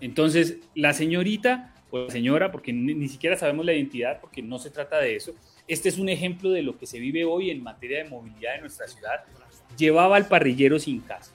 Entonces, 0.00 0.58
la 0.74 0.92
señorita 0.92 1.74
o 1.90 1.98
la 1.98 2.10
señora, 2.10 2.52
porque 2.52 2.72
ni, 2.72 2.94
ni 2.94 3.08
siquiera 3.08 3.36
sabemos 3.36 3.64
la 3.64 3.72
identidad, 3.72 4.20
porque 4.20 4.42
no 4.42 4.58
se 4.58 4.70
trata 4.70 4.98
de 4.98 5.16
eso, 5.16 5.34
este 5.66 5.88
es 5.88 5.98
un 5.98 6.08
ejemplo 6.08 6.50
de 6.50 6.62
lo 6.62 6.78
que 6.78 6.86
se 6.86 6.98
vive 6.98 7.24
hoy 7.24 7.50
en 7.50 7.62
materia 7.62 8.02
de 8.02 8.10
movilidad 8.10 8.56
en 8.56 8.62
nuestra 8.62 8.86
ciudad. 8.86 9.24
Llevaba 9.76 10.16
al 10.16 10.28
parrillero 10.28 10.78
sin 10.78 11.00
casa, 11.00 11.32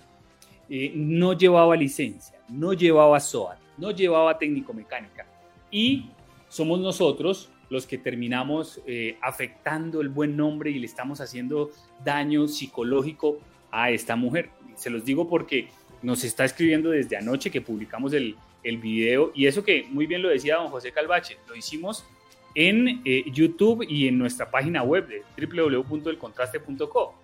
eh, 0.70 0.92
no 0.96 1.34
llevaba 1.34 1.76
licencia, 1.76 2.40
no 2.48 2.74
llevaba 2.74 3.20
SOAT, 3.20 3.58
no 3.78 3.92
llevaba 3.92 4.38
técnico 4.38 4.74
mecánica. 4.74 5.26
Y 5.72 6.06
somos 6.48 6.80
nosotros 6.80 7.50
los 7.70 7.86
que 7.86 7.98
terminamos 7.98 8.82
eh, 8.86 9.18
afectando 9.22 10.02
el 10.02 10.10
buen 10.10 10.36
nombre 10.36 10.72
y 10.72 10.80
le 10.80 10.86
estamos 10.86 11.22
haciendo 11.22 11.72
daño 12.04 12.48
psicológico 12.48 13.40
a 13.72 13.92
esta 13.92 14.16
mujer. 14.16 14.50
Se 14.76 14.90
los 14.90 15.06
digo 15.06 15.28
porque 15.28 15.70
nos 16.02 16.24
está 16.24 16.46
escribiendo 16.46 16.92
desde 16.92 17.18
anoche 17.18 17.52
que 17.52 17.62
publicamos 17.62 18.14
el, 18.14 18.36
el 18.64 18.78
video 18.78 19.32
y 19.36 19.48
eso 19.48 19.64
que 19.64 19.86
muy 19.90 20.06
bien 20.08 20.22
lo 20.22 20.30
decía 20.30 20.56
don 20.56 20.70
José 20.70 20.92
Calvache, 20.92 21.38
lo 21.48 21.56
hicimos 21.56 22.06
en 22.60 23.02
eh, 23.06 23.24
YouTube 23.32 23.86
y 23.88 24.10
en 24.10 24.18
nuestra 24.18 24.52
página 24.52 24.84
web 24.84 25.08
de 25.08 25.24
www.elcontraste.co. 25.38 27.16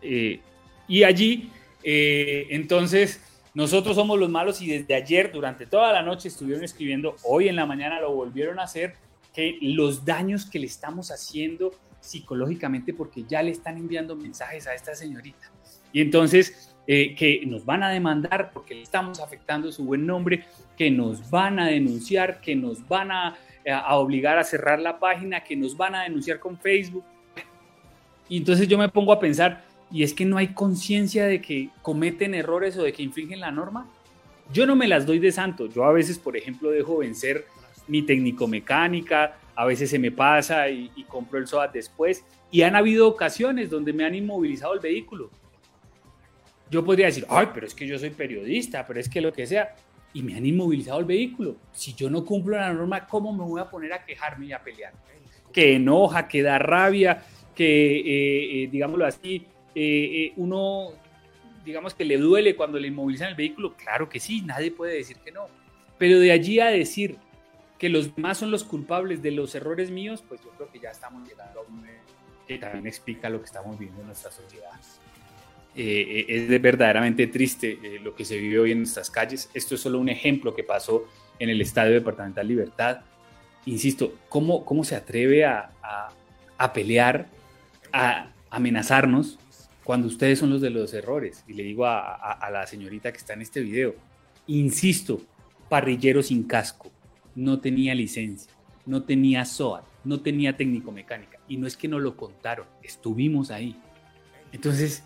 Eh, 0.00 0.40
y 0.88 1.02
allí, 1.02 1.50
eh, 1.82 2.46
entonces, 2.48 3.20
nosotros 3.52 3.94
somos 3.94 4.18
los 4.18 4.30
malos 4.30 4.62
y 4.62 4.68
desde 4.68 4.94
ayer, 4.94 5.30
durante 5.30 5.66
toda 5.66 5.92
la 5.92 6.00
noche, 6.00 6.28
estuvieron 6.28 6.64
escribiendo, 6.64 7.14
hoy 7.24 7.48
en 7.48 7.56
la 7.56 7.66
mañana 7.66 8.00
lo 8.00 8.14
volvieron 8.14 8.58
a 8.58 8.62
hacer, 8.62 8.94
que 9.34 9.58
los 9.60 10.06
daños 10.06 10.46
que 10.46 10.58
le 10.58 10.66
estamos 10.66 11.10
haciendo 11.10 11.72
psicológicamente 12.00 12.94
porque 12.94 13.24
ya 13.24 13.42
le 13.42 13.50
están 13.50 13.76
enviando 13.76 14.16
mensajes 14.16 14.66
a 14.66 14.74
esta 14.74 14.94
señorita. 14.94 15.52
Y 15.92 16.00
entonces, 16.00 16.74
que 16.86 17.42
nos 17.46 17.66
van 17.66 17.82
a 17.82 17.90
demandar 17.90 18.50
porque 18.52 18.74
le 18.74 18.82
estamos 18.82 19.20
afectando 19.20 19.70
su 19.72 19.84
buen 19.84 20.06
nombre, 20.06 20.46
que 20.76 20.90
nos 20.90 21.30
van 21.30 21.58
a 21.58 21.66
denunciar, 21.66 22.40
que 22.40 22.56
nos 22.56 22.86
van 22.88 23.10
a 23.10 23.36
a 23.70 23.96
obligar 23.96 24.38
a 24.38 24.44
cerrar 24.44 24.80
la 24.80 24.98
página, 24.98 25.42
que 25.42 25.56
nos 25.56 25.76
van 25.76 25.94
a 25.94 26.02
denunciar 26.02 26.38
con 26.38 26.58
Facebook. 26.58 27.04
Y 28.28 28.38
entonces 28.38 28.68
yo 28.68 28.78
me 28.78 28.88
pongo 28.88 29.12
a 29.12 29.20
pensar, 29.20 29.64
¿y 29.90 30.02
es 30.02 30.12
que 30.12 30.24
no 30.24 30.36
hay 30.36 30.48
conciencia 30.48 31.26
de 31.26 31.40
que 31.40 31.70
cometen 31.82 32.34
errores 32.34 32.76
o 32.76 32.82
de 32.82 32.92
que 32.92 33.02
infringen 33.02 33.40
la 33.40 33.50
norma? 33.50 33.86
Yo 34.52 34.66
no 34.66 34.76
me 34.76 34.88
las 34.88 35.06
doy 35.06 35.18
de 35.18 35.32
santo. 35.32 35.66
Yo 35.66 35.84
a 35.84 35.92
veces, 35.92 36.18
por 36.18 36.36
ejemplo, 36.36 36.70
dejo 36.70 36.98
vencer 36.98 37.46
mi 37.86 38.02
técnico 38.02 38.46
mecánica, 38.46 39.36
a 39.54 39.64
veces 39.64 39.90
se 39.90 39.98
me 39.98 40.10
pasa 40.10 40.68
y, 40.68 40.90
y 40.96 41.04
compro 41.04 41.38
el 41.38 41.46
SOAT 41.46 41.72
después. 41.72 42.24
Y 42.50 42.62
han 42.62 42.76
habido 42.76 43.08
ocasiones 43.08 43.70
donde 43.70 43.92
me 43.92 44.04
han 44.04 44.14
inmovilizado 44.14 44.74
el 44.74 44.80
vehículo. 44.80 45.30
Yo 46.70 46.84
podría 46.84 47.06
decir, 47.06 47.26
ay, 47.28 47.48
pero 47.52 47.66
es 47.66 47.74
que 47.74 47.86
yo 47.86 47.98
soy 47.98 48.10
periodista, 48.10 48.86
pero 48.86 49.00
es 49.00 49.08
que 49.08 49.20
lo 49.20 49.32
que 49.32 49.46
sea 49.46 49.74
y 50.14 50.22
me 50.22 50.36
han 50.36 50.46
inmovilizado 50.46 51.00
el 51.00 51.04
vehículo. 51.04 51.56
Si 51.72 51.92
yo 51.92 52.08
no 52.08 52.24
cumplo 52.24 52.56
la 52.56 52.72
norma, 52.72 53.06
¿cómo 53.06 53.32
me 53.32 53.44
voy 53.44 53.60
a 53.60 53.68
poner 53.68 53.92
a 53.92 54.04
quejarme 54.04 54.46
y 54.46 54.52
a 54.52 54.62
pelear? 54.62 54.94
Que 55.52 55.74
enoja, 55.74 56.26
que 56.28 56.42
da 56.42 56.58
rabia, 56.58 57.22
que, 57.54 57.98
eh, 57.98 58.62
eh, 58.62 58.68
digámoslo 58.70 59.04
así, 59.04 59.46
eh, 59.74 60.32
uno, 60.36 60.92
digamos 61.64 61.94
que 61.94 62.04
le 62.04 62.16
duele 62.16 62.54
cuando 62.54 62.78
le 62.78 62.88
inmovilizan 62.88 63.28
el 63.28 63.34
vehículo. 63.34 63.74
Claro 63.74 64.08
que 64.08 64.20
sí, 64.20 64.40
nadie 64.40 64.70
puede 64.70 64.94
decir 64.94 65.16
que 65.18 65.32
no. 65.32 65.48
Pero 65.98 66.20
de 66.20 66.30
allí 66.30 66.60
a 66.60 66.66
decir 66.66 67.16
que 67.78 67.88
los 67.88 68.14
demás 68.14 68.38
son 68.38 68.52
los 68.52 68.62
culpables 68.62 69.20
de 69.20 69.32
los 69.32 69.54
errores 69.54 69.90
míos, 69.90 70.22
pues 70.26 70.40
yo 70.42 70.50
creo 70.50 70.70
que 70.70 70.78
ya 70.78 70.90
estamos 70.90 71.28
llegando 71.28 71.60
a 71.60 71.62
un 71.64 71.84
que 72.46 72.58
también 72.58 72.86
explica 72.86 73.28
lo 73.28 73.40
que 73.40 73.46
estamos 73.46 73.78
viendo 73.78 74.00
en 74.00 74.06
nuestra 74.06 74.30
sociedad. 74.30 74.70
Eh, 75.76 76.26
es 76.28 76.62
verdaderamente 76.62 77.26
triste 77.26 77.78
eh, 77.82 78.00
lo 78.00 78.14
que 78.14 78.24
se 78.24 78.38
vive 78.38 78.60
hoy 78.60 78.72
en 78.72 78.78
nuestras 78.78 79.10
calles. 79.10 79.50
Esto 79.54 79.74
es 79.74 79.80
solo 79.80 79.98
un 79.98 80.08
ejemplo 80.08 80.54
que 80.54 80.62
pasó 80.62 81.06
en 81.38 81.50
el 81.50 81.60
Estadio 81.60 81.92
Departamental 81.92 82.46
Libertad. 82.46 83.00
Insisto, 83.66 84.14
¿cómo, 84.28 84.64
cómo 84.64 84.84
se 84.84 84.94
atreve 84.94 85.44
a, 85.44 85.70
a, 86.58 86.72
pelear, 86.72 87.28
a 87.92 88.30
amenazarnos 88.50 89.38
cuando 89.82 90.06
ustedes 90.06 90.38
son 90.38 90.50
los 90.50 90.60
de 90.60 90.70
los 90.70 90.94
errores? 90.94 91.44
Y 91.48 91.54
le 91.54 91.64
digo 91.64 91.86
a, 91.86 92.14
a 92.14 92.50
la 92.50 92.66
señorita 92.66 93.10
que 93.10 93.18
está 93.18 93.32
en 93.32 93.42
este 93.42 93.60
video, 93.60 93.96
insisto, 94.46 95.22
parrillero 95.68 96.22
sin 96.22 96.44
casco, 96.44 96.92
no 97.34 97.58
tenía 97.60 97.94
licencia, 97.94 98.52
no 98.86 99.02
tenía 99.02 99.44
SOAT, 99.44 99.84
no 100.04 100.20
tenía 100.20 100.56
técnico 100.56 100.92
mecánica. 100.92 101.40
Y 101.48 101.56
no 101.56 101.66
es 101.66 101.76
que 101.76 101.88
no 101.88 101.98
lo 101.98 102.16
contaron, 102.16 102.66
estuvimos 102.82 103.50
ahí. 103.50 103.76
Entonces, 104.52 105.02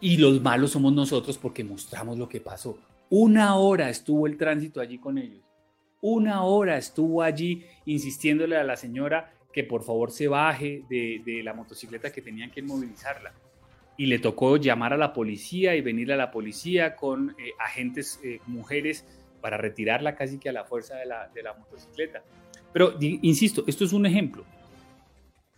y 0.00 0.16
los 0.16 0.40
malos 0.42 0.72
somos 0.72 0.92
nosotros 0.92 1.38
porque 1.38 1.64
mostramos 1.64 2.18
lo 2.18 2.28
que 2.28 2.40
pasó. 2.40 2.78
Una 3.10 3.56
hora 3.56 3.90
estuvo 3.90 4.26
el 4.26 4.36
tránsito 4.36 4.80
allí 4.80 4.98
con 4.98 5.18
ellos. 5.18 5.42
Una 6.00 6.42
hora 6.42 6.76
estuvo 6.76 7.22
allí 7.22 7.64
insistiéndole 7.86 8.56
a 8.56 8.64
la 8.64 8.76
señora 8.76 9.32
que 9.52 9.64
por 9.64 9.82
favor 9.82 10.10
se 10.10 10.28
baje 10.28 10.82
de, 10.88 11.40
la 11.44 11.54
motocicleta 11.54 12.12
que 12.12 12.20
tenían 12.20 12.50
que 12.50 12.62
movilizarla. 12.62 13.32
Y 13.96 14.06
le 14.06 14.18
tocó 14.18 14.56
llamar 14.56 14.92
a 14.92 14.96
la 14.96 15.12
policía 15.12 15.76
y 15.76 15.80
venir 15.80 16.12
a 16.12 16.16
la 16.16 16.30
policía 16.30 16.96
con 16.96 17.30
eh, 17.30 17.52
agentes 17.60 18.20
eh, 18.24 18.40
mujeres 18.46 19.06
para 19.40 19.56
retirarla 19.56 20.16
casi 20.16 20.38
que 20.38 20.48
a 20.48 20.52
la 20.52 20.64
fuerza 20.64 20.96
de 20.96 21.06
la, 21.06 21.28
de 21.28 21.42
la 21.42 21.54
motocicleta. 21.54 22.24
Pero 22.72 22.94
insisto, 23.00 23.62
esto 23.68 23.84
es 23.84 23.92
un 23.92 24.06
ejemplo 24.06 24.44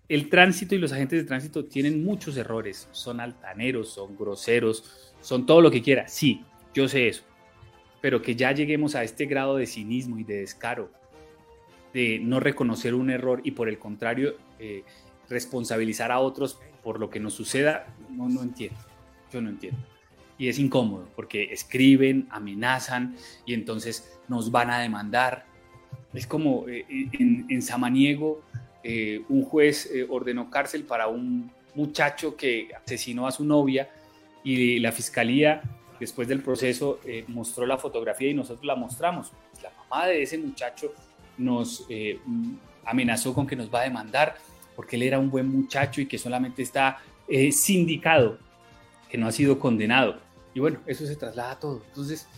el 0.08 0.28
tránsito 0.28 0.74
y 0.74 0.78
los 0.78 0.92
agentes 0.92 1.20
de 1.20 1.26
tránsito 1.26 1.64
tienen 1.64 2.04
muchos 2.04 2.36
errores. 2.36 2.88
Son 2.92 3.20
altaneros, 3.20 3.88
son 3.88 4.16
groseros, 4.16 5.14
son 5.20 5.46
todo 5.46 5.60
lo 5.60 5.70
que 5.70 5.82
quiera. 5.82 6.06
Sí, 6.08 6.44
yo 6.74 6.88
sé 6.88 7.08
eso. 7.08 7.24
Pero 8.00 8.22
que 8.22 8.36
ya 8.36 8.52
lleguemos 8.52 8.94
a 8.94 9.02
este 9.02 9.26
grado 9.26 9.56
de 9.56 9.66
cinismo 9.66 10.18
y 10.18 10.24
de 10.24 10.40
descaro, 10.40 10.90
de 11.92 12.20
no 12.20 12.38
reconocer 12.38 12.94
un 12.94 13.10
error 13.10 13.40
y 13.42 13.52
por 13.52 13.68
el 13.68 13.78
contrario 13.78 14.36
eh, 14.58 14.84
responsabilizar 15.28 16.12
a 16.12 16.20
otros 16.20 16.60
por 16.84 17.00
lo 17.00 17.10
que 17.10 17.18
nos 17.18 17.34
suceda, 17.34 17.86
no, 18.10 18.28
no 18.28 18.42
entiendo. 18.42 18.78
Yo 19.32 19.40
no 19.40 19.50
entiendo. 19.50 19.80
Y 20.38 20.48
es 20.48 20.58
incómodo 20.58 21.08
porque 21.16 21.52
escriben, 21.52 22.28
amenazan 22.30 23.16
y 23.44 23.54
entonces 23.54 24.20
nos 24.28 24.52
van 24.52 24.70
a 24.70 24.78
demandar. 24.78 25.46
Es 26.12 26.28
como 26.28 26.68
eh, 26.68 26.84
en, 26.88 27.46
en 27.48 27.62
Samaniego 27.62 28.42
eh, 28.88 29.20
un 29.30 29.42
juez 29.42 29.90
eh, 29.92 30.06
ordenó 30.08 30.48
cárcel 30.48 30.84
para 30.84 31.08
un 31.08 31.50
muchacho 31.74 32.36
que 32.36 32.68
asesinó 32.84 33.26
a 33.26 33.32
su 33.32 33.44
novia 33.44 33.90
y 34.44 34.78
la 34.78 34.92
fiscalía 34.92 35.60
después 35.98 36.28
del 36.28 36.40
proceso 36.40 37.00
eh, 37.04 37.24
mostró 37.26 37.66
la 37.66 37.78
fotografía 37.78 38.30
y 38.30 38.34
nosotros 38.34 38.64
la 38.64 38.76
mostramos. 38.76 39.32
La 39.60 39.72
mamá 39.76 40.06
de 40.06 40.22
ese 40.22 40.38
muchacho 40.38 40.92
nos 41.36 41.84
amenazó 42.84 43.34
con 43.34 43.44
que 43.44 43.56
nos 43.56 43.74
va 43.74 43.80
a 43.80 43.84
demandar 43.84 44.36
porque 44.76 44.94
él 44.94 45.02
era 45.02 45.18
un 45.18 45.30
buen 45.30 45.48
muchacho 45.48 46.00
y 46.00 46.06
que 46.06 46.16
solamente 46.16 46.62
está 46.62 47.00
sindicado, 47.50 48.38
que 49.10 49.18
no 49.18 49.26
ha 49.26 49.32
sido 49.32 49.58
condenado. 49.58 50.20
Y 50.54 50.60
bueno, 50.60 50.78
eso 50.86 51.04
se 51.04 51.16
traslada 51.16 51.50
a 51.50 51.58
todo. 51.58 51.82
Entonces, 51.88 52.28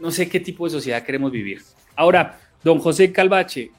no 0.00 0.12
sé 0.12 0.28
qué 0.28 0.38
tipo 0.38 0.64
de 0.64 0.70
sociedad 0.70 1.02
queremos 1.02 1.32
vivir. 1.32 1.60
Ahora, 1.96 2.38
don 2.62 2.78
José 2.78 3.10
Calvache, 3.10 3.72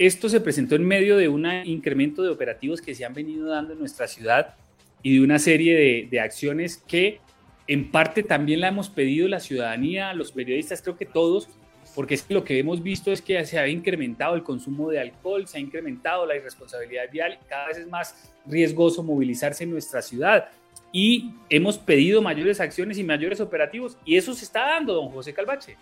esto 0.00 0.30
se 0.30 0.40
presentó 0.40 0.76
en 0.76 0.86
medio 0.86 1.18
de 1.18 1.28
un 1.28 1.46
incremento 1.66 2.22
de 2.22 2.30
operativos 2.30 2.80
que 2.80 2.94
se 2.94 3.04
han 3.04 3.12
venido 3.12 3.46
dando 3.50 3.74
en 3.74 3.78
nuestra 3.78 4.08
ciudad 4.08 4.54
y 5.02 5.16
de 5.16 5.22
una 5.22 5.38
serie 5.38 6.08
de, 6.10 6.20
acciones 6.20 6.78
que 6.78 7.20
en 7.66 7.90
parte 7.90 8.22
también 8.22 8.60
la 8.60 8.68
hemos 8.68 8.88
pedido 8.88 9.28
la 9.28 9.40
ciudadanía, 9.40 10.14
los 10.14 10.32
periodistas, 10.32 10.80
creo 10.80 10.96
que 10.96 11.04
todos, 11.04 11.50
porque 11.94 12.14
es 12.14 12.22
que 12.22 12.32
lo 12.32 12.44
que 12.44 12.58
hemos 12.58 12.82
visto 12.82 13.12
es 13.12 13.20
que 13.20 13.44
se 13.44 13.58
ha 13.58 13.68
incrementado 13.68 14.34
el 14.36 14.42
consumo 14.42 14.88
de 14.88 15.00
alcohol, 15.00 15.46
se 15.46 15.58
ha 15.58 15.60
incrementado 15.60 16.24
la 16.24 16.34
irresponsabilidad 16.34 17.10
vial 17.12 17.38
cada 17.46 17.66
vez 17.66 17.76
es 17.76 17.86
más 17.86 18.32
riesgoso 18.46 19.02
movilizarse 19.02 19.64
en 19.64 19.70
nuestra 19.70 20.00
ciudad. 20.00 20.48
Y 20.92 21.34
hemos 21.50 21.76
pedido 21.76 22.22
mayores 22.22 22.58
acciones 22.58 22.96
y 22.96 23.04
mayores 23.04 23.38
operativos 23.38 23.98
y 24.06 24.16
eso 24.16 24.32
se 24.32 24.46
está 24.46 24.60
dando, 24.60 24.94
don 24.94 25.10
José 25.10 25.34
Calvache. 25.34 25.76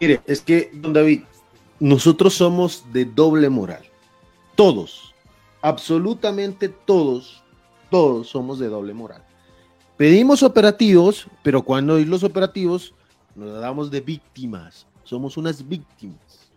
Mire, 0.00 0.20
es 0.26 0.40
que, 0.40 0.70
don 0.72 0.94
David, 0.94 1.24
nosotros 1.80 2.34
somos 2.34 2.84
de 2.92 3.06
doble 3.06 3.48
moral. 3.48 3.82
Todos, 4.54 5.14
absolutamente 5.62 6.68
todos, 6.68 7.42
todos 7.90 8.28
somos 8.28 8.58
de 8.58 8.68
doble 8.68 8.92
moral. 8.92 9.24
Pedimos 9.96 10.42
operativos, 10.42 11.26
pero 11.42 11.62
cuando 11.62 11.96
hay 11.96 12.04
los 12.04 12.22
operativos 12.22 12.94
nos 13.34 13.60
damos 13.60 13.90
de 13.90 14.00
víctimas. 14.00 14.86
Somos 15.04 15.36
unas 15.36 15.66
víctimas. 15.66 16.50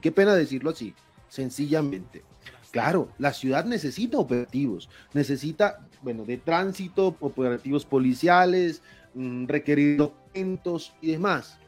Qué 0.00 0.10
pena 0.10 0.34
decirlo 0.34 0.70
así, 0.70 0.94
sencillamente. 1.28 2.24
Claro, 2.70 3.10
la 3.18 3.34
ciudad 3.34 3.66
necesita 3.66 4.18
operativos, 4.18 4.88
necesita, 5.12 5.86
bueno, 6.00 6.24
de 6.24 6.38
tránsito, 6.38 7.14
operativos 7.20 7.84
policiales, 7.84 8.80
mm, 9.12 9.46
requerir 9.46 9.98
documentos 9.98 10.94
y 11.02 11.10
demás. 11.10 11.58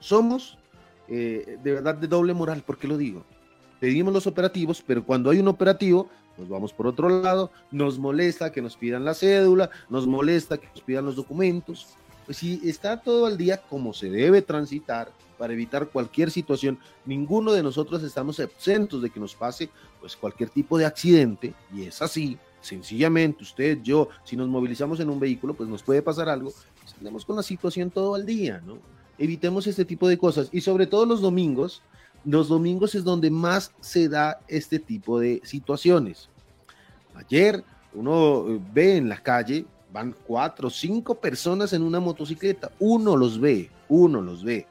Somos 0.00 0.58
eh, 1.10 1.58
de 1.62 1.72
verdad 1.72 1.96
de 1.96 2.06
doble 2.06 2.32
moral. 2.32 2.62
¿Por 2.62 2.78
qué 2.78 2.88
lo 2.88 2.96
digo? 2.96 3.24
Pedimos 3.80 4.12
los 4.12 4.26
operativos, 4.26 4.82
pero 4.86 5.04
cuando 5.04 5.30
hay 5.30 5.38
un 5.38 5.48
operativo, 5.48 6.08
nos 6.38 6.48
vamos 6.48 6.72
por 6.72 6.86
otro 6.86 7.08
lado, 7.08 7.50
nos 7.70 7.98
molesta 7.98 8.52
que 8.52 8.62
nos 8.62 8.76
pidan 8.76 9.04
la 9.04 9.14
cédula, 9.14 9.70
nos 9.88 10.06
molesta 10.06 10.58
que 10.58 10.68
nos 10.68 10.82
pidan 10.82 11.04
los 11.04 11.16
documentos. 11.16 11.88
Pues 12.26 12.38
si 12.38 12.60
está 12.68 13.00
todo 13.00 13.26
el 13.26 13.36
día 13.36 13.60
como 13.68 13.92
se 13.92 14.08
debe 14.08 14.40
transitar 14.40 15.10
para 15.36 15.52
evitar 15.52 15.88
cualquier 15.88 16.30
situación, 16.30 16.78
ninguno 17.06 17.52
de 17.52 17.62
nosotros 17.62 18.02
estamos 18.02 18.38
exentos 18.38 19.02
de 19.02 19.10
que 19.10 19.18
nos 19.18 19.34
pase 19.34 19.70
pues 20.00 20.14
cualquier 20.14 20.50
tipo 20.50 20.78
de 20.78 20.84
accidente 20.84 21.54
y 21.74 21.84
es 21.84 22.02
así, 22.02 22.38
sencillamente 22.60 23.42
usted, 23.42 23.78
yo, 23.82 24.10
si 24.22 24.36
nos 24.36 24.48
movilizamos 24.48 25.00
en 25.00 25.08
un 25.10 25.18
vehículo, 25.18 25.54
pues 25.54 25.68
nos 25.68 25.82
puede 25.82 26.02
pasar 26.02 26.28
algo, 26.28 26.52
pues 26.80 26.94
andemos 26.98 27.24
con 27.24 27.36
la 27.36 27.42
situación 27.42 27.90
todo 27.90 28.16
el 28.16 28.26
día, 28.26 28.62
¿no? 28.64 28.78
Evitemos 29.20 29.66
este 29.66 29.84
tipo 29.84 30.08
de 30.08 30.16
cosas 30.16 30.48
y 30.50 30.62
sobre 30.62 30.86
todo 30.86 31.04
los 31.04 31.20
domingos, 31.20 31.82
los 32.24 32.48
domingos 32.48 32.94
es 32.94 33.04
donde 33.04 33.30
más 33.30 33.70
se 33.80 34.08
da 34.08 34.40
este 34.48 34.78
tipo 34.78 35.20
de 35.20 35.42
situaciones. 35.44 36.30
Ayer 37.14 37.62
uno 37.92 38.46
eh, 38.48 38.58
ve 38.72 38.96
en 38.96 39.10
la 39.10 39.22
calle, 39.22 39.66
van 39.92 40.16
cuatro, 40.26 40.70
cinco 40.70 41.16
personas 41.16 41.74
en 41.74 41.82
una 41.82 42.00
motocicleta, 42.00 42.72
uno 42.78 43.14
los 43.14 43.38
ve, 43.38 43.68
uno 43.90 44.22
los 44.22 44.42
ve. 44.42 44.66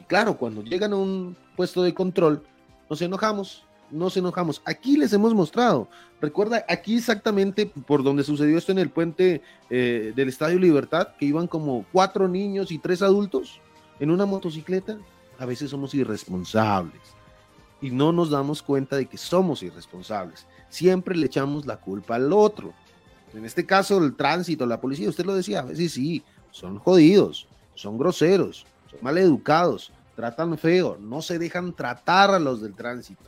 Y 0.00 0.04
claro, 0.06 0.36
cuando 0.36 0.64
llegan 0.64 0.92
a 0.92 0.96
un 0.96 1.36
puesto 1.54 1.80
de 1.80 1.94
control, 1.94 2.42
nos 2.90 3.00
enojamos, 3.00 3.64
nos 3.92 4.16
enojamos. 4.16 4.60
Aquí 4.64 4.96
les 4.96 5.12
hemos 5.12 5.32
mostrado, 5.34 5.88
recuerda, 6.20 6.64
aquí 6.68 6.96
exactamente 6.96 7.66
por 7.66 8.02
donde 8.02 8.24
sucedió 8.24 8.58
esto 8.58 8.72
en 8.72 8.78
el 8.80 8.90
puente 8.90 9.40
eh, 9.70 10.12
del 10.16 10.30
Estadio 10.30 10.58
Libertad, 10.58 11.10
que 11.16 11.26
iban 11.26 11.46
como 11.46 11.86
cuatro 11.92 12.26
niños 12.26 12.72
y 12.72 12.78
tres 12.78 13.00
adultos 13.00 13.60
en 14.00 14.10
una 14.10 14.26
motocicleta, 14.26 14.98
a 15.38 15.46
veces 15.46 15.70
somos 15.70 15.94
irresponsables 15.94 17.00
y 17.80 17.90
no 17.90 18.12
nos 18.12 18.30
damos 18.30 18.62
cuenta 18.62 18.96
de 18.96 19.06
que 19.06 19.18
somos 19.18 19.62
irresponsables. 19.62 20.46
Siempre 20.68 21.16
le 21.16 21.26
echamos 21.26 21.66
la 21.66 21.76
culpa 21.76 22.16
al 22.16 22.32
otro. 22.32 22.72
En 23.34 23.44
este 23.44 23.66
caso, 23.66 23.98
el 23.98 24.14
tránsito, 24.14 24.64
la 24.64 24.80
policía, 24.80 25.08
usted 25.08 25.26
lo 25.26 25.34
decía, 25.34 25.60
a 25.60 25.64
veces 25.64 25.92
sí, 25.92 26.22
son 26.50 26.78
jodidos, 26.78 27.48
son 27.74 27.98
groseros, 27.98 28.64
son 28.90 29.00
mal 29.02 29.18
educados, 29.18 29.92
tratan 30.14 30.56
feo, 30.56 30.96
no 31.00 31.20
se 31.20 31.38
dejan 31.38 31.72
tratar 31.72 32.30
a 32.30 32.38
los 32.38 32.62
del 32.62 32.74
tránsito. 32.74 33.22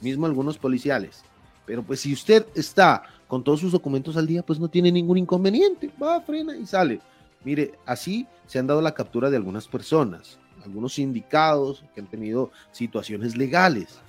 Mismo 0.00 0.26
algunos 0.26 0.56
policiales. 0.56 1.22
Pero 1.66 1.82
pues 1.82 2.00
si 2.00 2.12
usted 2.12 2.46
está 2.54 3.02
con 3.28 3.44
todos 3.44 3.60
sus 3.60 3.72
documentos 3.72 4.16
al 4.16 4.26
día, 4.26 4.42
pues 4.42 4.58
no 4.58 4.68
tiene 4.68 4.90
ningún 4.90 5.18
inconveniente. 5.18 5.90
Va, 6.02 6.20
frena 6.20 6.56
y 6.56 6.66
sale. 6.66 7.00
Mire, 7.44 7.72
así 7.86 8.26
se 8.46 8.58
han 8.58 8.66
dado 8.66 8.82
la 8.82 8.94
captura 8.94 9.30
de 9.30 9.36
algunas 9.36 9.66
personas 9.66 10.38
algunos 10.64 10.94
sindicados 10.94 11.84
que 11.94 12.00
han 12.00 12.06
tenido 12.06 12.50
situaciones 12.72 13.36
legales. 13.36 14.00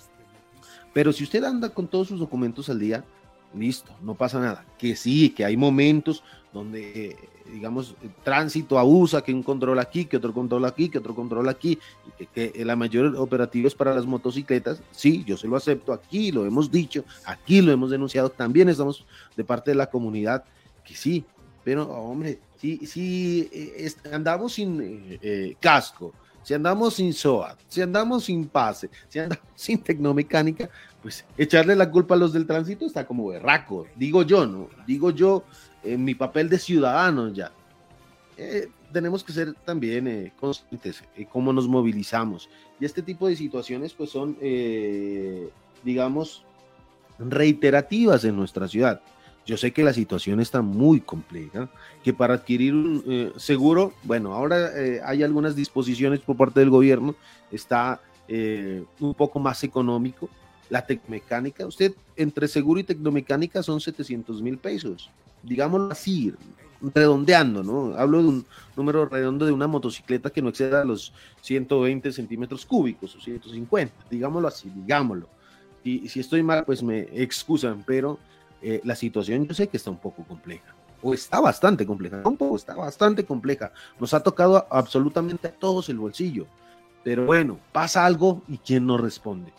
Pero 0.94 1.14
si 1.14 1.24
usted 1.24 1.44
anda 1.44 1.70
con 1.70 1.88
todos 1.88 2.10
sus 2.10 2.20
documentos 2.20 2.70
al 2.70 2.80
día, 2.80 3.04
listo, 3.54 3.94
no 4.02 4.16
pasa 4.16 4.40
nada. 4.40 4.66
Que 4.78 4.96
sí, 4.96 5.30
que 5.30 5.46
hay 5.46 5.56
momentos 5.56 6.24
donde, 6.52 7.18
digamos, 7.52 7.96
el 8.04 8.14
tránsito 8.24 8.78
abusa, 8.78 9.22
que 9.22 9.34
un 9.34 9.44
control 9.44 9.80
aquí, 9.80 10.04
que 10.04 10.18
otro 10.18 10.34
control 10.34 10.66
aquí, 10.66 10.90
que 10.90 10.98
otro 10.98 11.16
control 11.16 11.48
aquí, 11.48 11.80
que, 12.18 12.28
que 12.28 12.66
la 12.66 12.76
mayor 12.76 13.16
operativa 13.16 13.68
es 13.68 13.76
para 13.76 13.96
las 13.96 14.06
motocicletas. 14.06 14.84
Sí, 14.92 15.24
yo 15.26 15.38
se 15.38 15.48
lo 15.48 15.56
acepto, 15.56 15.94
aquí 15.94 16.32
lo 16.34 16.46
hemos 16.46 16.70
dicho, 16.70 17.06
aquí 17.26 17.62
lo 17.62 17.72
hemos 17.72 17.90
denunciado, 17.90 18.30
también 18.30 18.68
estamos 18.68 19.06
de 19.38 19.46
parte 19.46 19.72
de 19.72 19.76
la 19.76 19.90
comunidad, 19.90 20.44
que 20.84 20.94
sí, 20.94 21.24
pero 21.64 21.90
hombre, 21.90 22.40
si, 22.62 22.86
si 22.86 23.50
eh, 23.52 23.92
andamos 24.14 24.54
sin 24.54 24.82
eh, 24.82 25.20
eh, 25.22 25.56
casco, 25.60 26.14
si 26.44 26.54
andamos 26.54 26.94
sin 26.94 27.14
SOA, 27.14 27.58
si 27.68 27.82
andamos 27.82 28.26
sin 28.26 28.48
pase, 28.48 28.90
si 29.10 29.20
andamos 29.20 29.46
sin 29.56 29.80
tecnomecánica, 29.80 30.70
pues 31.02 31.26
echarle 31.38 31.76
la 31.76 31.90
culpa 31.90 32.14
a 32.16 32.18
los 32.18 32.34
del 32.34 32.46
tránsito 32.46 32.86
está 32.86 33.06
como 33.06 33.28
berraco, 33.28 33.88
digo 33.96 34.24
yo, 34.24 34.46
¿no? 34.46 34.70
Digo 34.86 35.10
yo 35.10 35.44
en 35.84 36.04
mi 36.04 36.16
papel 36.16 36.50
de 36.50 36.60
ciudadano 36.60 37.34
ya. 37.34 37.52
Eh, 38.38 38.70
tenemos 38.92 39.24
que 39.24 39.34
ser 39.34 39.54
también 39.66 40.08
eh, 40.08 40.34
conscientes 40.40 41.04
de 41.16 41.26
cómo 41.26 41.54
nos 41.54 41.68
movilizamos. 41.68 42.50
Y 42.80 42.86
este 42.86 43.02
tipo 43.02 43.28
de 43.28 43.36
situaciones 43.36 43.94
pues 43.94 44.10
son, 44.10 44.38
eh, 44.42 45.50
digamos, 45.84 46.44
reiterativas 47.20 48.24
en 48.26 48.36
nuestra 48.36 48.68
ciudad. 48.68 49.02
Yo 49.46 49.58
sé 49.58 49.72
que 49.72 49.84
la 49.84 49.94
situación 49.94 50.40
está 50.40 50.62
muy 50.62 51.02
compleja, 51.02 51.70
que 52.04 52.14
para 52.14 52.36
adquirir 52.36 52.74
un 52.74 53.04
eh, 53.08 53.32
seguro, 53.38 53.94
bueno, 54.04 54.34
ahora 54.34 54.70
eh, 54.76 55.02
hay 55.04 55.24
algunas 55.24 55.56
disposiciones 55.56 56.20
por 56.20 56.38
parte 56.38 56.60
del 56.60 56.70
gobierno, 56.70 57.16
está 57.52 58.02
eh, 58.28 58.84
un 59.00 59.14
poco 59.14 59.40
más 59.40 59.64
económico. 59.64 60.30
La 60.70 60.86
tecnomecánica, 60.86 61.66
usted 61.66 61.94
entre 62.16 62.48
seguro 62.48 62.80
y 62.80 62.84
tecnomecánica 62.84 63.64
son 63.64 63.82
700 63.82 64.42
mil 64.42 64.58
pesos, 64.58 65.10
digámoslo 65.44 65.92
así, 65.92 66.34
redondeando, 66.82 67.64
¿no? 67.64 67.96
Hablo 67.98 68.22
de 68.22 68.28
un 68.30 68.46
número 68.76 69.06
redondo 69.06 69.46
de 69.46 69.52
una 69.52 69.68
motocicleta 69.68 70.30
que 70.30 70.42
no 70.42 70.50
exceda 70.50 70.86
los 70.86 71.14
120 71.42 72.12
centímetros 72.12 72.66
cúbicos 72.66 73.16
o 73.16 73.20
150, 73.20 73.94
digámoslo 74.10 74.48
así, 74.48 74.72
digámoslo. 74.74 75.28
Y 75.84 76.08
si 76.10 76.20
estoy 76.20 76.44
mal, 76.44 76.64
pues 76.64 76.84
me 76.84 77.02
excusan, 77.12 77.84
pero 77.86 78.20
eh, 78.62 78.82
la 78.84 78.96
situación 78.96 79.48
yo 79.48 79.54
sé 79.54 79.68
que 79.68 79.78
está 79.78 79.90
un 79.90 79.98
poco 79.98 80.24
compleja, 80.24 80.76
o 81.02 81.14
está 81.14 81.40
bastante 81.40 81.86
compleja, 81.86 82.22
un 82.24 82.56
está 82.56 82.76
bastante 82.76 83.26
compleja. 83.26 83.72
Nos 84.00 84.14
ha 84.14 84.22
tocado 84.22 84.68
absolutamente 84.70 85.48
a 85.48 85.52
todos 85.52 85.90
el 85.90 85.98
bolsillo, 85.98 86.46
pero 87.04 87.26
bueno, 87.26 87.60
pasa 87.72 88.06
algo 88.06 88.44
y 88.48 88.58
¿quién 88.58 88.86
no 88.86 88.98
responde? 88.98 89.52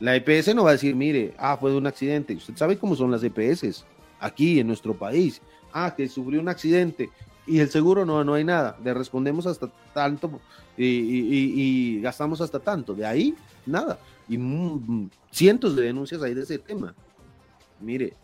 La 0.00 0.14
EPS 0.14 0.54
no 0.54 0.64
va 0.64 0.70
a 0.70 0.72
decir, 0.74 0.94
mire, 0.94 1.34
ah, 1.38 1.56
fue 1.58 1.76
un 1.76 1.86
accidente. 1.86 2.34
Usted 2.34 2.56
sabe 2.56 2.78
cómo 2.78 2.94
son 2.94 3.10
las 3.10 3.22
EPS 3.22 3.84
aquí 4.20 4.60
en 4.60 4.68
nuestro 4.68 4.94
país. 4.94 5.42
Ah, 5.72 5.94
que 5.94 6.08
sufrió 6.08 6.40
un 6.40 6.48
accidente 6.48 7.10
y 7.46 7.58
el 7.58 7.68
seguro 7.68 8.06
no, 8.06 8.22
no 8.24 8.34
hay 8.34 8.44
nada. 8.44 8.76
Le 8.82 8.94
respondemos 8.94 9.46
hasta 9.46 9.68
tanto 9.92 10.40
y, 10.76 10.84
y 10.84 12.00
gastamos 12.00 12.40
hasta 12.40 12.60
tanto. 12.60 12.94
De 12.94 13.04
ahí, 13.04 13.34
nada. 13.66 13.98
Y 14.28 14.38
cientos 15.30 15.74
de 15.74 15.82
denuncias 15.82 16.22
hay 16.22 16.34
de 16.34 16.42
ese 16.42 16.58
tema. 16.58 16.94
Mire, 17.80 18.14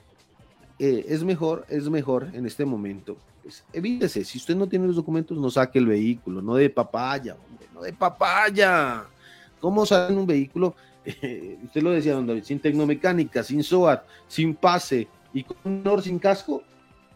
eh, 0.78 1.06
es 1.08 1.22
mejor, 1.22 1.66
es 1.68 1.88
mejor 1.88 2.28
en 2.32 2.46
este 2.46 2.64
momento. 2.64 3.16
Pues, 3.42 3.64
evítese, 3.72 4.24
si 4.24 4.38
usted 4.38 4.56
no 4.56 4.66
tiene 4.66 4.86
los 4.86 4.96
documentos, 4.96 5.36
no 5.38 5.50
saque 5.50 5.78
el 5.78 5.86
vehículo, 5.86 6.40
no 6.40 6.54
de 6.56 6.70
papaya, 6.70 7.34
hombre, 7.34 7.68
no 7.72 7.82
de 7.82 7.92
papaya. 7.92 9.04
¿Cómo 9.60 9.86
sale 9.86 10.16
un 10.16 10.26
vehículo? 10.26 10.74
usted 11.64 11.82
lo 11.82 11.90
decía, 11.90 12.14
don 12.14 12.26
David, 12.26 12.44
sin 12.44 12.60
tecnomecánica, 12.60 13.42
sin 13.42 13.62
SOAT, 13.62 14.04
sin 14.26 14.54
pase 14.54 15.06
y 15.32 15.44
con 15.44 15.56
un 15.64 16.02
sin 16.02 16.18
casco. 16.18 16.62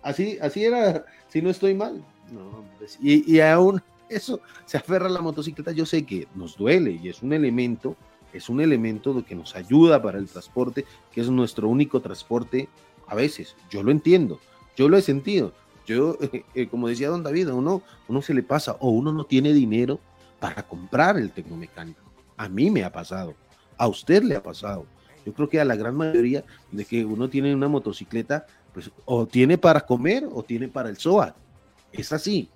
Así, 0.02 0.38
así 0.40 0.64
era, 0.64 1.04
si 1.28 1.42
no 1.42 1.50
estoy 1.50 1.74
mal. 1.74 2.04
No, 2.30 2.64
y, 3.00 3.34
y 3.34 3.40
aún 3.40 3.82
eso 4.08 4.40
se 4.66 4.76
aferra 4.76 5.06
a 5.06 5.10
la 5.10 5.20
motocicleta. 5.20 5.72
Yo 5.72 5.86
sé 5.86 6.04
que 6.04 6.28
nos 6.34 6.56
duele 6.56 6.98
y 7.02 7.08
es 7.08 7.22
un 7.22 7.32
elemento, 7.32 7.96
es 8.32 8.48
un 8.48 8.60
elemento 8.60 9.24
que 9.24 9.34
nos 9.34 9.56
ayuda 9.56 10.02
para 10.02 10.18
el 10.18 10.28
transporte, 10.28 10.84
que 11.10 11.22
es 11.22 11.30
nuestro 11.30 11.68
único 11.68 12.00
transporte 12.00 12.68
a 13.08 13.14
veces, 13.14 13.56
yo 13.70 13.82
lo 13.82 13.90
entiendo, 13.90 14.38
yo 14.76 14.88
lo 14.88 14.96
he 14.96 15.02
sentido. 15.02 15.52
Yo, 15.86 16.18
eh, 16.54 16.68
como 16.68 16.88
decía 16.88 17.08
don 17.08 17.22
David, 17.22 17.48
a 17.48 17.54
uno, 17.54 17.82
uno 18.06 18.22
se 18.22 18.34
le 18.34 18.42
pasa 18.42 18.76
o 18.80 18.90
uno 18.90 19.12
no 19.12 19.24
tiene 19.24 19.52
dinero 19.52 19.98
para 20.38 20.62
comprar 20.62 21.16
el 21.16 21.32
tecnomecánico. 21.32 22.00
A 22.36 22.48
mí 22.48 22.70
me 22.70 22.84
ha 22.84 22.92
pasado, 22.92 23.34
a 23.76 23.88
usted 23.88 24.22
le 24.22 24.36
ha 24.36 24.42
pasado. 24.42 24.86
Yo 25.24 25.32
creo 25.32 25.48
que 25.48 25.60
a 25.60 25.64
la 25.64 25.76
gran 25.76 25.96
mayoría 25.96 26.44
de 26.70 26.84
que 26.84 27.04
uno 27.04 27.28
tiene 27.28 27.54
una 27.54 27.68
motocicleta, 27.68 28.46
pues 28.72 28.90
o 29.04 29.26
tiene 29.26 29.58
para 29.58 29.80
comer 29.80 30.28
o 30.30 30.42
tiene 30.42 30.68
para 30.68 30.88
el 30.88 30.96
SOAT. 30.96 31.34
Es 31.92 32.12
así. 32.12 32.48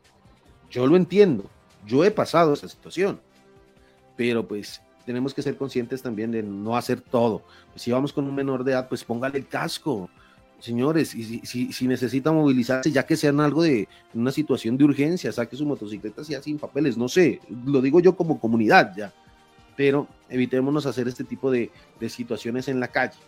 Yo 0.70 0.86
lo 0.86 0.96
entiendo. 0.96 1.50
Yo 1.86 2.05
he 2.05 2.11
pasado 2.11 2.53
esa 2.53 2.68
situación. 2.68 3.20
Pero 4.16 4.46
pues 4.46 4.80
tenemos 5.05 5.34
que 5.34 5.42
ser 5.42 5.57
conscientes 5.57 6.03
también 6.03 6.30
de 6.30 6.42
no 6.42 6.76
hacer 6.76 7.00
todo. 7.00 7.42
si 7.74 7.90
vamos 7.90 8.12
con 8.12 8.26
un 8.26 8.34
menor 8.34 8.62
de 8.64 8.72
edad, 8.72 8.88
pues 8.88 9.05
póngale 9.05 9.38
el 9.38 9.48
casco 9.48 10.09
señores, 10.63 11.13
y 11.17 11.41
si, 11.45 11.73
si, 11.73 11.89
necesita 11.89 12.31
movilizarse, 12.31 12.93
ya 12.93 13.05
que 13.05 13.17
sean 13.17 13.41
algo 13.41 13.65
de 13.65 13.89
una 14.15 14.31
situación 14.31 14.77
de 14.77 14.85
urgencia, 14.85 15.33
saque 15.33 15.57
su 15.57 15.67
motocicleta 15.67 16.23
sea 16.23 16.41
sin 16.41 16.57
papeles, 16.57 16.97
no 16.97 17.09
sé, 17.09 17.41
lo 17.67 17.81
digo 17.83 17.99
yo 17.99 18.15
como 18.15 18.39
comunidad 18.39 18.95
ya, 18.97 19.13
pero 19.77 20.07
evitémonos 20.29 20.87
hacer 20.87 21.09
este 21.09 21.25
tipo 21.25 21.51
de, 21.51 21.73
situaciones 22.09 22.69
en 22.69 22.79
la 22.79 22.87
calle. 22.87 23.19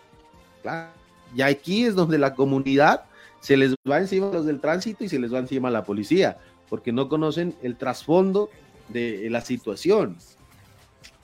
Ya 1.34 1.46
aquí 1.46 1.84
es 1.84 1.96
donde 1.96 2.18
la 2.18 2.34
comunidad 2.34 3.02
se 3.40 3.56
les 3.56 3.74
va 3.90 3.98
encima 3.98 4.28
a 4.28 4.34
los 4.34 4.46
del 4.46 4.60
tránsito 4.60 5.02
y 5.02 5.08
se 5.08 5.18
les 5.18 5.34
va 5.34 5.40
encima 5.40 5.68
a 5.68 5.72
la 5.72 5.82
policía, 5.82 6.38
porque 6.68 6.92
no 6.92 7.08
conocen 7.08 7.56
el 7.62 7.76
trasfondo 7.76 8.48
de 8.90 9.28
la 9.28 9.40
situación. 9.40 10.16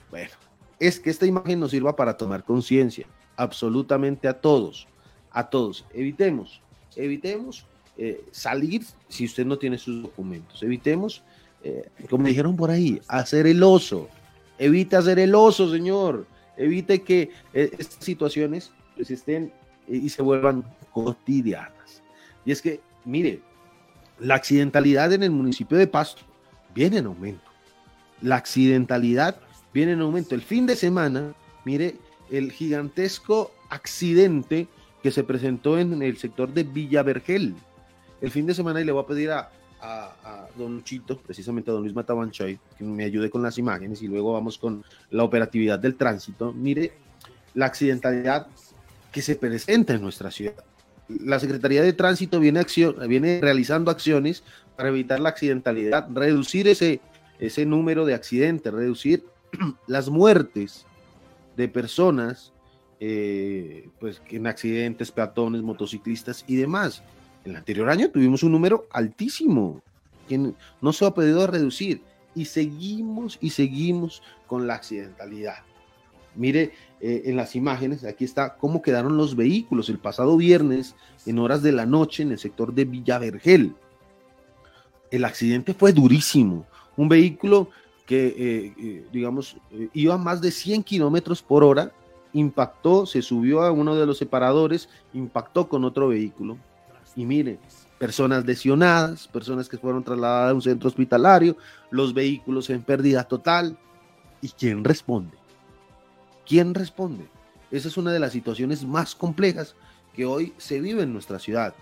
Bueno, 0.09 0.31
es 0.77 0.99
que 0.99 1.09
esta 1.09 1.25
imagen 1.25 1.61
nos 1.61 1.71
sirva 1.71 1.95
para 1.95 2.17
tomar 2.17 2.43
conciencia, 2.43 3.07
absolutamente 3.37 4.27
a 4.27 4.33
todos 4.33 4.89
a 5.31 5.49
todos. 5.49 5.85
Evitemos, 5.93 6.61
evitemos 6.95 7.65
eh, 7.97 8.23
salir 8.31 8.83
si 9.09 9.25
usted 9.25 9.45
no 9.45 9.57
tiene 9.57 9.77
sus 9.77 10.01
documentos. 10.01 10.61
Evitemos, 10.63 11.23
eh, 11.63 11.89
como 12.09 12.27
dijeron 12.27 12.55
por 12.55 12.71
ahí, 12.71 13.01
hacer 13.07 13.47
el 13.47 13.61
oso. 13.63 14.09
Evite 14.57 14.95
hacer 14.95 15.19
el 15.19 15.35
oso, 15.35 15.71
señor. 15.71 16.25
Evite 16.57 17.01
que 17.01 17.31
eh, 17.53 17.71
estas 17.77 18.03
situaciones 18.03 18.71
pues, 18.95 19.11
estén 19.11 19.51
y 19.87 20.09
se 20.09 20.21
vuelvan 20.21 20.63
cotidianas. 20.93 22.01
Y 22.45 22.51
es 22.51 22.61
que, 22.61 22.79
mire, 23.03 23.41
la 24.19 24.35
accidentalidad 24.35 25.11
en 25.13 25.23
el 25.23 25.31
municipio 25.31 25.77
de 25.77 25.87
Pasto 25.87 26.21
viene 26.73 26.97
en 26.97 27.07
aumento. 27.07 27.49
La 28.21 28.35
accidentalidad 28.35 29.37
viene 29.73 29.93
en 29.93 30.01
aumento. 30.01 30.35
El 30.35 30.41
fin 30.41 30.65
de 30.65 30.75
semana, 30.75 31.33
mire, 31.65 31.95
el 32.29 32.51
gigantesco 32.51 33.51
accidente 33.69 34.67
que 35.01 35.11
se 35.11 35.23
presentó 35.23 35.77
en 35.77 36.01
el 36.01 36.17
sector 36.17 36.53
de 36.53 36.63
Villavergel. 36.63 37.55
El 38.21 38.31
fin 38.31 38.45
de 38.45 38.53
semana, 38.53 38.81
y 38.81 38.85
le 38.85 38.91
voy 38.91 39.03
a 39.03 39.07
pedir 39.07 39.31
a, 39.31 39.49
a, 39.81 40.47
don 40.55 40.83
Chito, 40.83 41.17
precisamente 41.17 41.71
a 41.71 41.73
don 41.73 41.81
Luis 41.81 41.95
Matabanchoy, 41.95 42.59
que 42.77 42.83
me 42.83 43.03
ayude 43.03 43.29
con 43.29 43.41
las 43.41 43.57
imágenes 43.57 44.01
y 44.01 44.07
luego 44.07 44.33
vamos 44.33 44.57
con 44.57 44.83
la 45.09 45.23
operatividad 45.23 45.79
del 45.79 45.95
tránsito. 45.95 46.53
Mire 46.53 46.93
la 47.53 47.65
accidentalidad 47.65 48.47
que 49.11 49.21
se 49.21 49.35
presenta 49.35 49.93
en 49.93 50.01
nuestra 50.01 50.31
ciudad. 50.31 50.63
La 51.07 51.39
Secretaría 51.39 51.81
de 51.81 51.93
Tránsito 51.93 52.39
viene, 52.39 52.59
acción, 52.59 52.95
viene 53.07 53.39
realizando 53.41 53.91
acciones 53.91 54.43
para 54.77 54.89
evitar 54.89 55.19
la 55.19 55.29
accidentalidad, 55.29 56.07
reducir 56.13 56.67
ese, 56.67 57.01
ese 57.39 57.65
número 57.65 58.05
de 58.05 58.13
accidentes, 58.13 58.71
reducir 58.71 59.25
las 59.87 60.09
muertes 60.09 60.85
de 61.57 61.67
personas 61.67 62.53
eh, 63.03 63.89
pues, 63.99 64.21
en 64.29 64.45
accidentes, 64.45 65.11
peatones, 65.11 65.63
motociclistas 65.63 66.45
y 66.47 66.55
demás. 66.55 67.01
El 67.43 67.55
anterior 67.55 67.89
año 67.89 68.11
tuvimos 68.11 68.43
un 68.43 68.51
número 68.51 68.87
altísimo 68.91 69.81
que 70.29 70.53
no 70.79 70.93
se 70.93 71.05
ha 71.05 71.11
podido 71.11 71.47
reducir 71.47 72.03
y 72.35 72.45
seguimos 72.45 73.39
y 73.41 73.49
seguimos 73.49 74.21
con 74.45 74.67
la 74.67 74.75
accidentalidad. 74.75 75.63
Mire 76.35 76.73
eh, 77.01 77.23
en 77.25 77.35
las 77.35 77.55
imágenes, 77.55 78.05
aquí 78.05 78.23
está 78.23 78.55
cómo 78.55 78.83
quedaron 78.83 79.17
los 79.17 79.35
vehículos 79.35 79.89
el 79.89 79.97
pasado 79.97 80.37
viernes 80.37 80.95
en 81.25 81.39
horas 81.39 81.63
de 81.63 81.71
la 81.71 81.87
noche 81.87 82.21
en 82.21 82.31
el 82.31 82.37
sector 82.37 82.71
de 82.71 82.85
Villavergel. 82.85 83.73
El 85.09 85.25
accidente 85.25 85.73
fue 85.73 85.91
durísimo. 85.91 86.67
Un 86.95 87.09
vehículo 87.09 87.69
que, 88.05 88.27
eh, 88.27 88.73
eh, 88.77 89.05
digamos, 89.11 89.57
iba 89.93 90.13
a 90.13 90.19
más 90.19 90.39
de 90.39 90.51
100 90.51 90.83
kilómetros 90.83 91.41
por 91.41 91.63
hora, 91.63 91.91
impactó, 92.33 93.05
se 93.05 93.21
subió 93.21 93.61
a 93.61 93.71
uno 93.71 93.95
de 93.95 94.05
los 94.05 94.17
separadores, 94.17 94.89
impactó 95.13 95.67
con 95.67 95.83
otro 95.83 96.09
vehículo. 96.09 96.57
Y 97.15 97.25
mire, 97.25 97.59
personas 97.97 98.45
lesionadas, 98.45 99.27
personas 99.27 99.67
que 99.69 99.77
fueron 99.77 100.03
trasladadas 100.03 100.51
a 100.51 100.55
un 100.55 100.61
centro 100.61 100.87
hospitalario, 100.87 101.57
los 101.89 102.13
vehículos 102.13 102.69
en 102.69 102.81
pérdida 102.81 103.23
total. 103.23 103.77
¿Y 104.41 104.49
quién 104.49 104.83
responde? 104.83 105.37
¿Quién 106.47 106.73
responde? 106.73 107.27
Esa 107.69 107.87
es 107.87 107.97
una 107.97 108.11
de 108.11 108.19
las 108.19 108.31
situaciones 108.31 108.83
más 108.83 109.15
complejas 109.15 109.75
que 110.13 110.25
hoy 110.25 110.53
se 110.57 110.81
vive 110.81 111.03
en 111.03 111.13
nuestra 111.13 111.39
ciudad. 111.39 111.73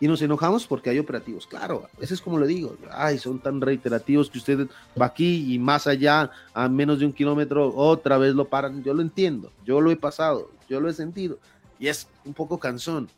Y 0.00 0.06
nos 0.06 0.22
enojamos 0.22 0.66
porque 0.66 0.90
hay 0.90 0.98
operativos. 0.98 1.46
Claro, 1.46 1.88
ese 2.00 2.14
es 2.14 2.20
como 2.20 2.38
le 2.38 2.46
digo. 2.46 2.76
Ay, 2.92 3.18
son 3.18 3.40
tan 3.40 3.60
reiterativos 3.60 4.30
que 4.30 4.38
usted 4.38 4.68
va 5.00 5.06
aquí 5.06 5.52
y 5.52 5.58
más 5.58 5.86
allá, 5.86 6.30
a 6.54 6.68
menos 6.68 7.00
de 7.00 7.06
un 7.06 7.12
kilómetro, 7.12 7.74
otra 7.74 8.16
vez 8.18 8.34
lo 8.34 8.48
paran. 8.48 8.82
Yo 8.84 8.94
lo 8.94 9.02
entiendo, 9.02 9.52
yo 9.64 9.80
lo 9.80 9.90
he 9.90 9.96
pasado, 9.96 10.50
yo 10.68 10.80
lo 10.80 10.88
he 10.88 10.92
sentido. 10.92 11.38
Y 11.78 11.88
es 11.88 12.08
un 12.24 12.34
poco 12.34 12.58
cansón. 12.58 13.08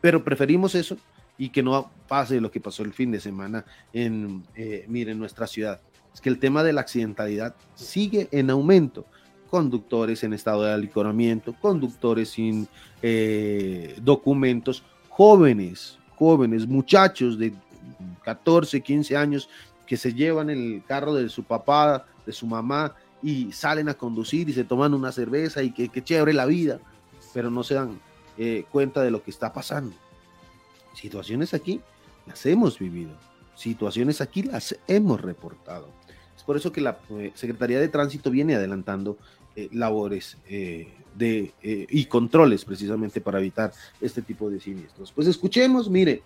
Pero 0.00 0.22
preferimos 0.22 0.74
eso 0.74 0.96
y 1.38 1.48
que 1.48 1.62
no 1.62 1.90
pase 2.08 2.40
lo 2.40 2.50
que 2.50 2.60
pasó 2.60 2.82
el 2.82 2.92
fin 2.92 3.10
de 3.10 3.20
semana 3.20 3.64
en, 3.92 4.44
eh, 4.54 4.86
en 4.88 5.18
nuestra 5.18 5.46
ciudad. 5.46 5.80
Es 6.14 6.20
que 6.20 6.28
el 6.28 6.38
tema 6.38 6.62
de 6.62 6.72
la 6.72 6.82
accidentalidad 6.82 7.54
sigue 7.74 8.28
en 8.30 8.50
aumento 8.50 9.06
conductores 9.52 10.24
en 10.24 10.32
estado 10.32 10.62
de 10.62 10.72
alicoramiento, 10.72 11.54
conductores 11.60 12.30
sin 12.30 12.68
eh, 13.02 13.94
documentos, 14.00 14.82
jóvenes, 15.10 15.98
jóvenes, 16.22 16.68
muchachos 16.68 17.36
de 17.36 17.52
14, 18.22 18.80
15 18.80 19.16
años 19.16 19.48
que 19.88 19.96
se 19.96 20.14
llevan 20.14 20.50
el 20.50 20.84
carro 20.86 21.14
de 21.14 21.28
su 21.28 21.42
papá, 21.42 22.06
de 22.24 22.32
su 22.32 22.46
mamá 22.46 22.94
y 23.24 23.50
salen 23.50 23.88
a 23.88 23.94
conducir 23.94 24.48
y 24.48 24.52
se 24.52 24.62
toman 24.62 24.94
una 24.94 25.10
cerveza 25.10 25.64
y 25.64 25.72
que, 25.72 25.88
chévere 26.04 26.32
la 26.32 26.46
vida, 26.46 26.78
pero 27.34 27.50
no 27.50 27.64
se 27.64 27.74
dan 27.74 27.98
eh, 28.38 28.64
cuenta 28.70 29.02
de 29.02 29.10
lo 29.10 29.24
que 29.24 29.32
está 29.32 29.52
pasando. 29.52 29.96
Situaciones 30.94 31.54
aquí 31.54 31.80
las 32.28 32.46
hemos 32.46 32.78
vivido, 32.78 33.10
situaciones 33.56 34.20
aquí 34.20 34.44
las 34.44 34.78
hemos 34.86 35.20
reportado. 35.20 35.88
Es 36.36 36.44
por 36.44 36.56
eso 36.56 36.70
que 36.70 36.82
la 36.82 36.98
eh, 37.10 37.32
Secretaría 37.34 37.80
de 37.80 37.88
Tránsito 37.88 38.30
viene 38.30 38.54
adelantando 38.54 39.18
eh, 39.54 39.68
labores 39.72 40.38
eh, 40.48 40.88
de, 41.14 41.52
eh, 41.62 41.86
y 41.90 42.06
controles 42.06 42.64
precisamente 42.64 43.20
para 43.20 43.38
evitar 43.38 43.70
este 44.00 44.22
tipo 44.22 44.48
de 44.48 44.58
siniestros. 44.60 45.12
Pues 45.12 45.28
escuchemos, 45.28 45.90
mire, 45.90 46.22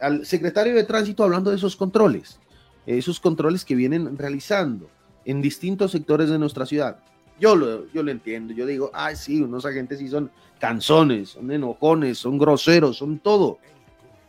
al 0.00 0.24
secretario 0.24 0.74
de 0.74 0.84
Tránsito 0.84 1.22
hablando 1.22 1.50
de 1.50 1.56
esos 1.56 1.76
controles, 1.76 2.40
esos 2.86 3.20
controles 3.20 3.66
que 3.66 3.74
vienen 3.74 4.16
realizando 4.16 4.88
en 5.26 5.42
distintos 5.42 5.90
sectores 5.90 6.30
de 6.30 6.38
nuestra 6.38 6.64
ciudad. 6.64 6.96
Yo 7.38 7.56
lo, 7.56 7.92
yo 7.92 8.02
lo 8.02 8.10
entiendo, 8.10 8.54
yo 8.54 8.64
digo, 8.64 8.90
ay, 8.94 9.16
sí, 9.16 9.42
unos 9.42 9.66
agentes 9.66 9.98
sí 9.98 10.08
son 10.08 10.30
canzones, 10.58 11.30
son 11.30 11.50
enojones, 11.50 12.16
son 12.16 12.38
groseros, 12.38 12.96
son 12.96 13.18
todo, 13.18 13.58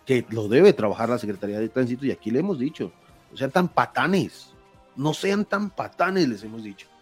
que 0.06 0.26
lo 0.32 0.50
debe 0.50 0.74
trabajar 0.74 1.08
la 1.08 1.18
Secretaría 1.18 1.60
de 1.60 1.70
Tránsito 1.70 2.06
y 2.06 2.12
aquí 2.12 2.30
le 2.30 2.40
hemos 2.40 2.60
dicho, 2.60 2.92
no 3.32 3.38
sean 3.38 3.52
tan 3.52 3.70
patanes, 3.70 4.50
no 4.98 5.14
sean 5.14 5.46
tan 5.46 5.70
patanes, 5.70 6.28
les 6.28 6.44
hemos 6.44 6.62
dicho 6.62 6.93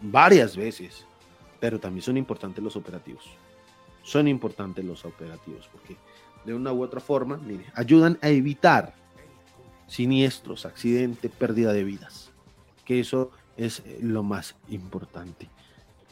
varias 0.00 0.56
veces, 0.56 1.06
pero 1.60 1.78
también 1.78 2.02
son 2.02 2.16
importantes 2.16 2.62
los 2.62 2.76
operativos. 2.76 3.24
Son 4.02 4.28
importantes 4.28 4.84
los 4.84 5.04
operativos 5.04 5.68
porque 5.72 5.96
de 6.44 6.54
una 6.54 6.72
u 6.72 6.82
otra 6.82 7.00
forma, 7.00 7.38
mire, 7.38 7.64
ayudan 7.74 8.18
a 8.20 8.28
evitar 8.28 8.94
siniestros, 9.86 10.66
accidentes, 10.66 11.30
pérdida 11.30 11.72
de 11.72 11.84
vidas, 11.84 12.30
que 12.84 13.00
eso 13.00 13.30
es 13.56 13.80
eh, 13.80 13.98
lo 14.02 14.22
más 14.22 14.56
importante. 14.68 15.48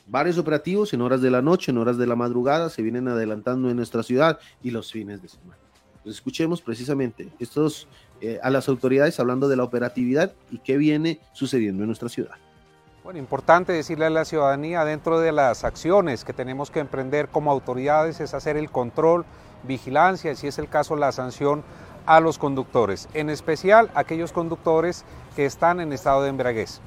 Varios 0.07 0.39
operativos 0.39 0.93
en 0.95 1.01
horas 1.01 1.21
de 1.21 1.31
la 1.31 1.43
noche, 1.43 1.71
en 1.71 1.79
horas 1.79 1.97
de 1.97 2.07
la 2.07 2.17
madrugada, 2.17 2.71
se 2.71 2.83
vienen 2.83 3.09
adelantando 3.09 3.71
en 3.71 3.77
nuestra 3.77 4.03
ciudad 4.03 4.39
y 4.63 4.71
los 4.71 4.91
fines 4.91 5.23
de 5.23 5.29
semana. 5.29 5.59
escuchemos 6.05 6.61
precisamente 6.61 7.29
estos 7.39 7.87
eh, 8.21 8.39
a 8.43 8.51
las 8.51 8.69
autoridades 8.69 9.19
hablando 9.21 9.49
de 9.49 9.57
la 9.57 9.65
operatividad 9.65 10.35
y 10.51 10.59
qué 10.59 10.77
viene 10.77 11.21
sucediendo 11.33 11.83
en 11.83 11.89
nuestra 11.89 12.09
ciudad. 12.09 12.37
Bueno, 13.05 13.19
importante 13.19 13.73
decirle 13.73 14.05
a 14.05 14.11
la 14.11 14.25
ciudadanía 14.25 14.85
dentro 14.85 15.19
de 15.19 15.33
las 15.33 15.65
acciones 15.65 16.25
que 16.25 16.33
tenemos 16.33 16.71
que 16.71 16.79
emprender 16.79 17.27
como 17.27 17.51
autoridades 17.51 18.21
es 18.21 18.33
hacer 18.33 18.57
el 18.57 18.71
control, 18.71 19.25
vigilancia 19.65 20.31
y 20.31 20.37
si 20.37 20.47
es 20.47 20.57
el 20.61 20.69
caso 20.69 20.95
la 20.95 21.11
sanción 21.11 21.65
a 22.07 22.21
los 22.21 22.39
conductores, 22.39 23.09
en 23.13 23.29
especial 23.29 23.91
aquellos 23.97 24.31
conductores 24.31 25.05
que 25.35 25.47
están 25.47 25.81
en 25.81 25.93
estado 25.93 26.23
de 26.23 26.29
embriaguez. 26.29 26.81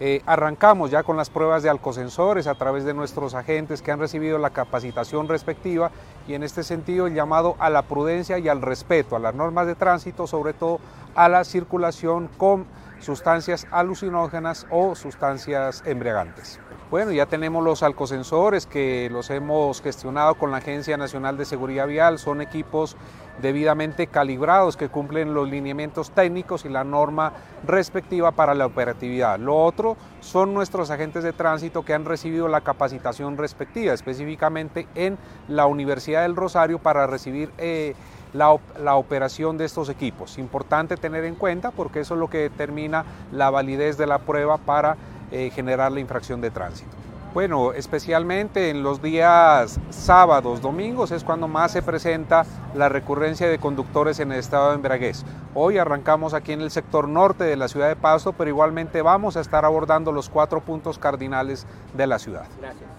Eh, 0.00 0.22
arrancamos 0.24 0.90
ya 0.90 1.02
con 1.02 1.18
las 1.18 1.28
pruebas 1.28 1.62
de 1.62 1.68
alcosensores 1.68 2.46
a 2.46 2.54
través 2.54 2.84
de 2.84 2.94
nuestros 2.94 3.34
agentes 3.34 3.82
que 3.82 3.92
han 3.92 3.98
recibido 3.98 4.38
la 4.38 4.50
capacitación 4.50 5.28
respectiva 5.28 5.90
y 6.26 6.32
en 6.32 6.44
este 6.44 6.62
sentido 6.62 7.08
el 7.08 7.14
llamado 7.14 7.56
a 7.58 7.68
la 7.68 7.82
prudencia 7.82 8.38
y 8.38 8.48
al 8.48 8.62
respeto 8.62 9.16
a 9.16 9.18
las 9.18 9.34
normas 9.34 9.66
de 9.66 9.74
tránsito, 9.74 10.26
sobre 10.26 10.54
todo 10.54 10.80
a 11.14 11.28
la 11.28 11.44
circulación 11.44 12.30
con 12.38 12.64
sustancias 13.00 13.66
alucinógenas 13.70 14.66
o 14.70 14.94
sustancias 14.94 15.82
embriagantes. 15.86 16.60
Bueno, 16.90 17.12
ya 17.12 17.26
tenemos 17.26 17.62
los 17.62 17.82
alcosensores 17.82 18.66
que 18.66 19.10
los 19.12 19.28
hemos 19.28 19.82
gestionado 19.82 20.36
con 20.36 20.50
la 20.50 20.56
Agencia 20.56 20.96
Nacional 20.96 21.36
de 21.36 21.44
Seguridad 21.44 21.86
Vial. 21.86 22.18
Son 22.18 22.40
equipos 22.40 22.96
debidamente 23.42 24.06
calibrados 24.06 24.76
que 24.78 24.88
cumplen 24.88 25.34
los 25.34 25.48
lineamientos 25.48 26.10
técnicos 26.10 26.64
y 26.64 26.70
la 26.70 26.84
norma 26.84 27.34
respectiva 27.66 28.32
para 28.32 28.54
la 28.54 28.64
operatividad. 28.64 29.38
Lo 29.38 29.56
otro 29.56 29.98
son 30.20 30.54
nuestros 30.54 30.90
agentes 30.90 31.24
de 31.24 31.34
tránsito 31.34 31.84
que 31.84 31.92
han 31.92 32.06
recibido 32.06 32.48
la 32.48 32.62
capacitación 32.62 33.36
respectiva, 33.36 33.92
específicamente 33.92 34.88
en 34.94 35.18
la 35.46 35.66
Universidad 35.66 36.22
del 36.22 36.36
Rosario 36.36 36.78
para 36.78 37.06
recibir... 37.06 37.52
Eh, 37.58 37.94
la, 38.32 38.94
operación 38.94 39.58
de 39.58 39.64
estos 39.64 39.88
equipos. 39.88 40.38
Importante 40.38 40.96
tener 40.96 41.24
en 41.24 41.34
cuenta 41.34 41.70
porque 41.70 42.00
eso 42.00 42.14
es 42.14 42.20
lo 42.20 42.28
que 42.28 42.38
determina 42.38 43.04
la 43.32 43.50
validez 43.50 43.96
de 43.98 44.06
la 44.06 44.18
prueba 44.18 44.58
para 44.58 44.96
eh, 45.30 45.50
generar 45.54 45.92
la 45.92 46.00
infracción 46.00 46.40
de 46.40 46.50
tránsito. 46.50 46.90
Bueno, 47.34 47.72
especialmente 47.74 48.70
en 48.70 48.82
los 48.82 49.02
días 49.02 49.78
sábados, 49.90 50.62
domingos 50.62 51.10
es 51.10 51.24
cuando 51.24 51.46
más 51.46 51.72
se 51.72 51.82
presenta 51.82 52.46
la 52.74 52.88
recurrencia 52.88 53.48
de 53.48 53.58
conductores 53.58 54.18
en 54.18 54.32
el 54.32 54.38
estado 54.38 54.70
de 54.70 54.76
embriaguez. 54.76 55.24
Hoy 55.54 55.76
arrancamos 55.76 56.32
aquí 56.32 56.52
en 56.52 56.62
el 56.62 56.70
sector 56.70 57.06
norte 57.06 57.44
de 57.44 57.56
la 57.56 57.68
ciudad 57.68 57.88
de 57.88 57.96
Pasto, 57.96 58.32
pero 58.32 58.48
igualmente 58.48 59.02
vamos 59.02 59.36
a 59.36 59.40
estar 59.40 59.64
abordando 59.64 60.10
los 60.10 60.30
cuatro 60.30 60.62
puntos 60.62 60.98
cardinales 60.98 61.66
de 61.94 62.06
la 62.06 62.18
ciudad. 62.18 62.46
Gracias. 62.60 62.97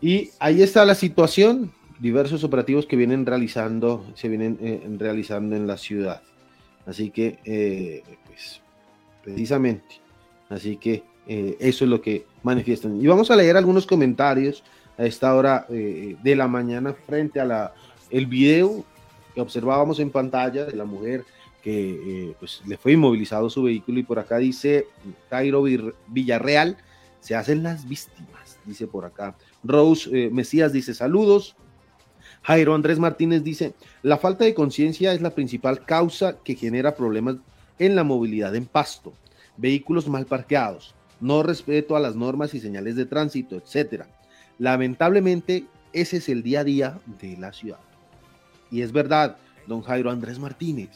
Y 0.00 0.30
ahí 0.38 0.62
está 0.62 0.84
la 0.84 0.94
situación, 0.94 1.72
diversos 1.98 2.44
operativos 2.44 2.86
que 2.86 2.96
vienen 2.96 3.26
realizando, 3.26 4.04
se 4.14 4.28
vienen 4.28 4.58
eh, 4.60 4.88
realizando 4.98 5.56
en 5.56 5.66
la 5.66 5.76
ciudad. 5.76 6.22
Así 6.86 7.10
que, 7.10 7.38
eh, 7.44 8.02
pues, 8.26 8.62
precisamente, 9.22 10.00
así 10.48 10.76
que 10.76 11.02
eh, 11.26 11.56
eso 11.60 11.84
es 11.84 11.90
lo 11.90 12.00
que 12.00 12.26
manifiestan. 12.42 13.00
Y 13.00 13.06
vamos 13.06 13.30
a 13.30 13.36
leer 13.36 13.56
algunos 13.56 13.86
comentarios 13.86 14.62
a 14.96 15.04
esta 15.04 15.34
hora 15.34 15.66
de 15.68 16.34
la 16.36 16.48
mañana 16.48 16.92
frente 16.92 17.38
a 17.38 17.44
la, 17.44 17.72
el 18.10 18.26
video 18.26 18.84
que 19.32 19.40
observábamos 19.40 20.00
en 20.00 20.10
pantalla 20.10 20.64
de 20.64 20.74
la 20.74 20.84
mujer 20.84 21.24
que 21.62 22.34
pues, 22.40 22.62
le 22.66 22.76
fue 22.76 22.92
inmovilizado 22.92 23.48
su 23.48 23.62
vehículo 23.62 24.00
y 24.00 24.02
por 24.02 24.18
acá 24.18 24.38
dice 24.38 24.88
Cairo 25.30 25.62
Villarreal, 26.08 26.78
se 27.20 27.36
hacen 27.36 27.62
las 27.62 27.88
víctimas, 27.88 28.58
dice 28.64 28.88
por 28.88 29.04
acá. 29.04 29.36
Rose 29.64 30.30
Mesías 30.30 30.72
dice 30.72 30.94
saludos. 30.94 31.56
Jairo 32.42 32.74
Andrés 32.74 32.98
Martínez 32.98 33.42
dice, 33.42 33.74
la 34.02 34.16
falta 34.16 34.44
de 34.44 34.54
conciencia 34.54 35.12
es 35.12 35.20
la 35.20 35.30
principal 35.30 35.84
causa 35.84 36.38
que 36.38 36.54
genera 36.54 36.94
problemas 36.94 37.36
en 37.78 37.94
la 37.96 38.04
movilidad 38.04 38.54
en 38.54 38.66
pasto, 38.66 39.12
vehículos 39.56 40.08
mal 40.08 40.26
parqueados, 40.26 40.94
no 41.20 41.42
respeto 41.42 41.96
a 41.96 42.00
las 42.00 42.14
normas 42.14 42.54
y 42.54 42.60
señales 42.60 42.96
de 42.96 43.06
tránsito, 43.06 43.56
etcétera. 43.56 44.08
Lamentablemente, 44.58 45.66
ese 45.92 46.18
es 46.18 46.28
el 46.28 46.42
día 46.42 46.60
a 46.60 46.64
día 46.64 46.98
de 47.20 47.36
la 47.36 47.52
ciudad. 47.52 47.80
Y 48.70 48.82
es 48.82 48.92
verdad, 48.92 49.36
don 49.66 49.82
Jairo 49.82 50.10
Andrés 50.10 50.38
Martínez, 50.38 50.90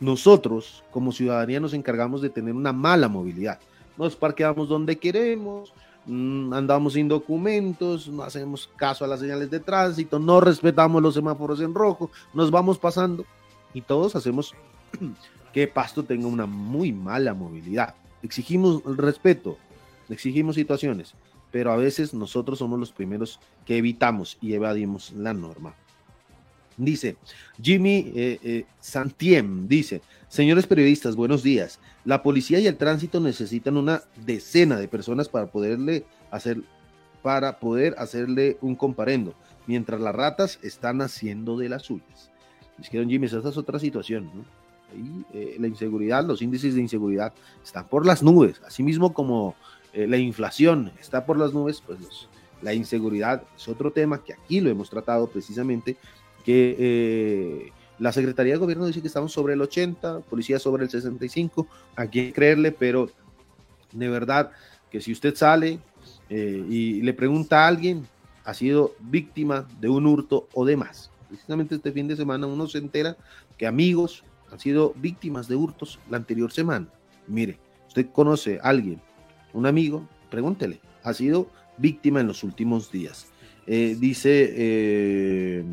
nosotros 0.00 0.82
como 0.90 1.12
ciudadanía 1.12 1.60
nos 1.60 1.74
encargamos 1.74 2.22
de 2.22 2.30
tener 2.30 2.54
una 2.54 2.72
mala 2.72 3.08
movilidad. 3.08 3.60
Nos 3.96 4.16
parqueamos 4.16 4.68
donde 4.68 4.96
queremos, 4.96 5.72
andamos 6.06 6.94
sin 6.94 7.08
documentos, 7.08 8.08
no 8.08 8.22
hacemos 8.22 8.68
caso 8.76 9.04
a 9.04 9.08
las 9.08 9.20
señales 9.20 9.50
de 9.50 9.60
tránsito, 9.60 10.18
no 10.18 10.40
respetamos 10.40 11.02
los 11.02 11.14
semáforos 11.14 11.60
en 11.60 11.74
rojo, 11.74 12.10
nos 12.34 12.50
vamos 12.50 12.78
pasando 12.78 13.24
y 13.72 13.82
todos 13.82 14.16
hacemos 14.16 14.54
que 15.52 15.68
Pasto 15.68 16.02
tenga 16.02 16.26
una 16.26 16.46
muy 16.46 16.92
mala 16.92 17.34
movilidad. 17.34 17.94
Exigimos 18.22 18.82
respeto, 18.84 19.58
exigimos 20.08 20.56
situaciones, 20.56 21.14
pero 21.50 21.72
a 21.72 21.76
veces 21.76 22.14
nosotros 22.14 22.58
somos 22.58 22.78
los 22.78 22.92
primeros 22.92 23.38
que 23.64 23.76
evitamos 23.76 24.38
y 24.40 24.54
evadimos 24.54 25.12
la 25.12 25.34
norma. 25.34 25.74
Dice 26.76 27.16
Jimmy 27.60 28.12
eh, 28.14 28.38
eh, 28.42 28.64
Santiem, 28.80 29.68
dice, 29.68 30.00
señores 30.28 30.66
periodistas, 30.66 31.14
buenos 31.16 31.42
días. 31.42 31.78
La 32.04 32.22
policía 32.22 32.58
y 32.58 32.66
el 32.66 32.76
tránsito 32.76 33.20
necesitan 33.20 33.76
una 33.76 34.02
decena 34.24 34.76
de 34.76 34.88
personas 34.88 35.28
para 35.28 35.46
poderle 35.46 36.04
hacer, 36.30 36.62
para 37.22 37.60
poder 37.60 37.94
hacerle 37.98 38.58
un 38.60 38.74
comparendo, 38.74 39.34
mientras 39.66 40.00
las 40.00 40.14
ratas 40.14 40.58
están 40.62 41.00
haciendo 41.00 41.56
de 41.56 41.68
las 41.68 41.82
suyas. 41.82 42.30
Es 42.80 42.90
que, 42.90 42.98
don 42.98 43.08
Jimmy, 43.08 43.26
esa 43.26 43.38
es 43.38 43.56
otra 43.56 43.78
situación, 43.78 44.30
¿no? 44.34 44.44
Ahí, 44.92 45.24
eh, 45.32 45.56
la 45.60 45.68
inseguridad, 45.68 46.24
los 46.24 46.42
índices 46.42 46.74
de 46.74 46.80
inseguridad 46.80 47.32
están 47.62 47.86
por 47.86 48.04
las 48.04 48.22
nubes, 48.22 48.60
asimismo 48.66 49.14
como 49.14 49.54
eh, 49.92 50.06
la 50.06 50.16
inflación 50.16 50.92
está 51.00 51.24
por 51.24 51.38
las 51.38 51.54
nubes, 51.54 51.82
pues 51.86 51.98
la 52.62 52.74
inseguridad 52.74 53.42
es 53.56 53.68
otro 53.68 53.92
tema 53.92 54.22
que 54.22 54.32
aquí 54.32 54.60
lo 54.60 54.70
hemos 54.70 54.90
tratado 54.90 55.28
precisamente, 55.28 55.96
que 56.44 56.76
eh, 56.78 57.72
la 57.98 58.12
Secretaría 58.12 58.54
de 58.54 58.58
Gobierno 58.58 58.86
dice 58.86 59.00
que 59.00 59.06
estamos 59.08 59.32
sobre 59.32 59.54
el 59.54 59.60
80, 59.60 60.20
policía 60.20 60.58
sobre 60.58 60.84
el 60.84 60.90
65, 60.90 61.66
a 61.96 62.06
quién 62.06 62.32
creerle, 62.32 62.72
pero 62.72 63.10
de 63.92 64.08
verdad 64.08 64.50
que 64.90 65.00
si 65.00 65.12
usted 65.12 65.34
sale 65.34 65.78
y 66.28 67.02
le 67.02 67.12
pregunta 67.12 67.64
a 67.64 67.68
alguien, 67.68 68.06
ha 68.44 68.54
sido 68.54 68.94
víctima 69.00 69.68
de 69.80 69.88
un 69.88 70.06
hurto 70.06 70.48
o 70.54 70.64
demás. 70.64 71.10
Precisamente 71.28 71.74
este 71.74 71.92
fin 71.92 72.08
de 72.08 72.16
semana 72.16 72.46
uno 72.46 72.66
se 72.66 72.78
entera 72.78 73.16
que 73.56 73.66
amigos 73.66 74.24
han 74.50 74.60
sido 74.60 74.92
víctimas 74.96 75.48
de 75.48 75.56
hurtos 75.56 75.98
la 76.10 76.18
anterior 76.18 76.52
semana. 76.52 76.86
Mire, 77.26 77.58
usted 77.88 78.06
conoce 78.12 78.58
a 78.62 78.68
alguien, 78.68 79.00
un 79.52 79.66
amigo, 79.66 80.06
pregúntele, 80.30 80.80
ha 81.02 81.14
sido 81.14 81.48
víctima 81.78 82.20
en 82.20 82.26
los 82.26 82.44
últimos 82.44 82.90
días. 82.92 83.28
Eh, 83.66 83.96
dice 83.98 84.52
eh, 84.54 85.64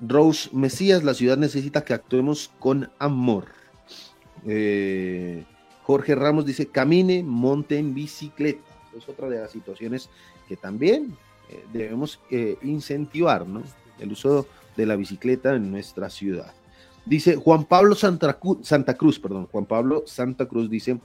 Rose 0.00 0.50
Mesías, 0.52 1.04
la 1.04 1.14
ciudad 1.14 1.36
necesita 1.36 1.84
que 1.84 1.94
actuemos 1.94 2.50
con 2.58 2.90
amor. 2.98 3.46
Eh, 4.46 5.44
Jorge 5.82 6.14
Ramos 6.14 6.46
dice, 6.46 6.66
camine, 6.66 7.22
monte 7.22 7.78
en 7.78 7.94
bicicleta. 7.94 8.60
Es 8.96 9.08
otra 9.08 9.28
de 9.28 9.40
las 9.40 9.50
situaciones 9.50 10.08
que 10.48 10.56
también 10.56 11.16
debemos 11.72 12.18
incentivar, 12.62 13.46
¿no? 13.46 13.62
El 14.00 14.12
uso 14.12 14.46
de 14.76 14.86
la 14.86 14.96
bicicleta 14.96 15.54
en 15.54 15.70
nuestra 15.70 16.10
ciudad. 16.10 16.52
Dice 17.04 17.36
Juan 17.36 17.64
Pablo 17.64 17.94
Santa, 17.94 18.38
Santa 18.62 18.94
Cruz, 18.94 19.18
perdón, 19.20 19.46
Juan 19.52 19.64
Pablo 19.64 20.02
Santa 20.06 20.46
Cruz 20.46 20.68
dice, 20.68 20.98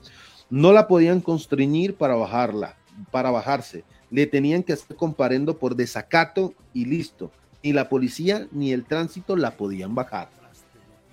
no 0.50 0.72
la 0.72 0.88
podían 0.88 1.20
constreñir 1.20 1.94
para 1.94 2.16
bajarla, 2.16 2.76
para 3.10 3.30
bajarse, 3.30 3.84
le 4.10 4.26
tenían 4.26 4.62
que 4.62 4.72
hacer 4.72 4.96
comparendo 4.96 5.58
por 5.58 5.76
desacato 5.76 6.54
y 6.74 6.86
listo. 6.86 7.30
Ni 7.62 7.72
la 7.72 7.88
policía 7.88 8.48
ni 8.50 8.72
el 8.72 8.84
tránsito 8.84 9.36
la 9.36 9.56
podían 9.56 9.94
bajar. 9.94 10.28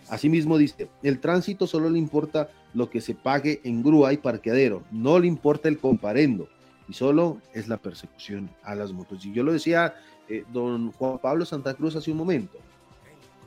Asimismo 0.09 0.57
dice, 0.57 0.89
el 1.03 1.19
tránsito 1.19 1.67
solo 1.67 1.89
le 1.89 1.99
importa 1.99 2.49
lo 2.73 2.89
que 2.89 3.01
se 3.01 3.13
pague 3.13 3.61
en 3.63 3.83
grúa 3.83 4.13
y 4.13 4.17
parqueadero, 4.17 4.83
no 4.91 5.19
le 5.19 5.27
importa 5.27 5.69
el 5.69 5.77
comparendo 5.77 6.47
y 6.87 6.93
solo 6.93 7.39
es 7.53 7.67
la 7.67 7.77
persecución 7.77 8.49
a 8.63 8.73
las 8.73 8.91
motos. 8.91 9.23
Y 9.23 9.31
yo 9.31 9.43
lo 9.43 9.53
decía 9.53 9.93
eh, 10.27 10.43
don 10.51 10.91
Juan 10.91 11.19
Pablo 11.19 11.45
Santa 11.45 11.75
Cruz 11.75 11.95
hace 11.95 12.11
un 12.11 12.17
momento. 12.17 12.57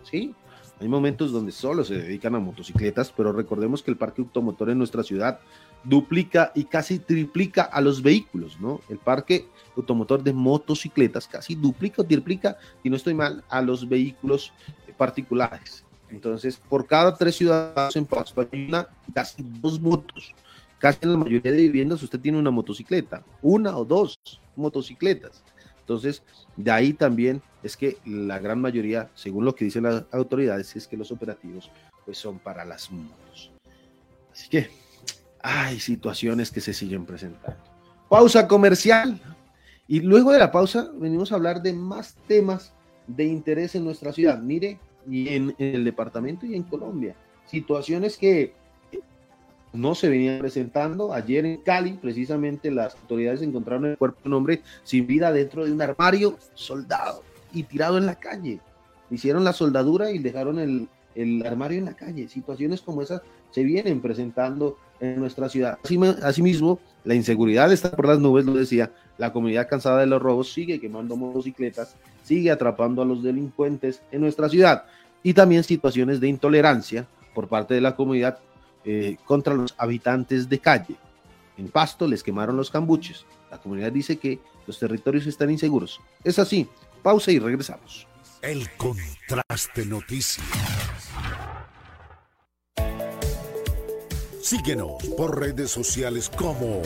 ¿Sí? 0.05 0.35
Hay 0.81 0.89
momentos 0.89 1.33
donde 1.33 1.53
solo 1.53 1.85
se 1.85 1.95
dedican 1.95 2.35
a 2.35 2.41
motocicletas, 2.41 3.13
pero 3.17 3.33
recordemos 3.33 3.83
que 3.83 3.91
el 3.91 3.97
parque 3.97 4.23
automotor 4.23 4.71
en 4.71 4.79
nuestra 4.79 5.03
ciudad 5.03 5.41
duplica 5.85 6.53
y 6.55 6.65
casi 6.65 6.99
triplica 6.99 7.63
a 7.63 7.81
los 7.81 8.03
vehículos, 8.03 8.61
¿no? 8.61 8.81
El 8.89 8.99
parque 8.99 9.47
automotor 9.77 10.23
de 10.23 10.33
motocicletas 10.33 11.27
casi 11.27 11.55
duplica 11.55 12.03
o 12.03 12.05
triplica, 12.05 12.57
si 12.83 12.91
no 12.91 12.97
estoy 12.97 13.15
mal, 13.15 13.43
a 13.49 13.63
los 13.63 13.89
vehículos 13.89 14.53
particulares. 14.97 15.85
Entonces, 16.11 16.61
por 16.69 16.87
cada 16.87 17.17
tres 17.17 17.37
ciudadanos 17.37 17.97
en 17.97 18.05
Pasto 18.05 18.47
una, 18.53 18.87
casi 19.15 19.43
dos 19.61 19.81
motos. 19.81 20.35
Casi 20.79 20.99
en 21.03 21.13
la 21.13 21.19
mayoría 21.19 21.53
de 21.53 21.59
viviendas 21.59 22.03
usted 22.03 22.21
tiene 22.21 22.39
una 22.39 22.51
motocicleta, 22.51 23.23
una 23.41 23.77
o 23.77 23.85
dos 23.85 24.19
motocicletas. 24.57 25.43
Entonces, 25.81 26.23
de 26.57 26.71
ahí 26.71 26.93
también 26.93 27.41
es 27.63 27.77
que 27.77 27.99
la 28.05 28.39
gran 28.39 28.61
mayoría, 28.61 29.11
según 29.15 29.45
lo 29.45 29.55
que 29.55 29.65
dicen 29.65 29.85
las 29.85 30.05
autoridades, 30.13 30.75
es 30.77 30.87
que 30.87 30.97
los 30.97 31.11
operativos 31.11 31.71
pues 32.05 32.19
son 32.19 32.39
para 32.39 32.65
las 32.65 32.91
motos. 32.91 33.53
Así 34.33 34.49
que 34.49 34.71
hay 35.43 35.81
situaciones 35.81 36.51
que 36.51 36.61
se 36.61 36.73
siguen 36.73 37.05
presentando. 37.05 37.59
Pausa 38.09 38.47
comercial. 38.47 39.21
Y 39.89 40.01
luego 40.01 40.33
de 40.33 40.39
la 40.39 40.53
pausa 40.53 40.91
venimos 40.95 41.33
a 41.33 41.35
hablar 41.35 41.63
de 41.63 41.73
más 41.73 42.17
temas 42.27 42.73
de 43.07 43.25
interés 43.25 43.75
en 43.75 43.85
nuestra 43.85 44.13
ciudad. 44.13 44.39
Mire, 44.39 44.79
y 45.09 45.29
en, 45.29 45.55
en 45.59 45.75
el 45.75 45.85
departamento 45.85 46.47
y 46.47 46.55
en 46.55 46.63
Colombia. 46.63 47.17
Situaciones 47.47 48.17
que 48.17 48.55
no 49.73 49.95
se 49.95 50.09
venían 50.09 50.39
presentando. 50.39 51.13
Ayer 51.13 51.45
en 51.47 51.59
Cali, 51.59 51.95
precisamente, 51.95 52.71
las 52.71 52.95
autoridades 52.95 53.43
encontraron 53.43 53.87
el 53.87 53.99
cuerpo 53.99 54.21
de 54.23 54.29
un 54.29 54.35
hombre 54.35 54.63
sin 54.85 55.07
vida 55.07 55.33
dentro 55.33 55.65
de 55.65 55.73
un 55.73 55.83
armario 55.83 56.39
soldado 56.55 57.23
y 57.53 57.65
tirado 57.65 57.99
en 57.99 58.07
la 58.07 58.15
calle. 58.17 58.61
Hicieron 59.11 59.45
la 59.45 59.53
soldadura 59.53 60.11
y 60.11 60.19
dejaron 60.19 60.59
el, 60.59 60.89
armario 61.45 61.79
en 61.79 61.87
la 61.87 61.95
calle. 61.95 62.29
Situaciones 62.29 62.81
como 62.81 63.03
esas 63.03 63.23
se 63.51 63.63
vienen 63.63 64.01
presentando 64.01 64.79
en 65.01 65.19
nuestra 65.19 65.49
ciudad. 65.49 65.79
Asimismo, 66.23 66.79
la 67.05 67.15
inseguridad 67.15 67.73
está 67.73 67.91
por 67.91 68.07
las 68.07 68.21
nubes, 68.21 68.45
lo 68.45 68.55
decía, 68.55 68.93
la 69.19 69.33
comunidad 69.33 69.69
cansada 69.69 70.01
de 70.01 70.07
los 70.07 70.23
robos 70.23 70.53
sigue 70.53 70.81
quemando 70.81 71.17
motocicletas, 71.17 71.97
sigue 72.23 72.51
atrapando 72.51 73.03
a 73.03 73.05
los 73.05 73.23
delincuentes 73.23 74.03
en 74.11 74.21
nuestra 74.21 74.49
ciudad 74.49 74.85
y 75.23 75.35
también 75.35 75.65
situaciones 75.65 76.21
de 76.21 76.29
intolerancia 76.29 77.07
por 77.35 77.49
parte 77.49 77.75
de 77.75 77.81
la 77.81 77.97
comunidad 77.97 78.39
eh, 78.85 79.17
contra 79.25 79.55
los 79.55 79.75
habitantes 79.79 80.49
de 80.49 80.59
calle. 80.59 80.97
En 81.57 81.69
Pasto 81.69 82.07
les 82.09 82.23
quemaron 82.23 82.57
los 82.57 82.71
cambuches. 82.71 83.27
La 83.51 83.59
comunidad 83.59 83.93
dice 83.93 84.17
que 84.17 84.41
los 84.67 84.79
territorios 84.79 85.27
están 85.27 85.51
inseguros. 85.51 86.01
Es 86.25 86.39
así. 86.39 86.69
Pausa 87.03 87.33
y 87.33 87.39
regresamos. 87.39 88.07
El 88.41 88.69
contraste 88.77 89.85
noticias. 89.87 90.72
Síguenos 94.43 94.95
por 95.17 95.39
redes 95.39 95.71
sociales 95.71 96.29
como 96.29 96.83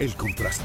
El 0.00 0.16
Contraste. 0.16 0.64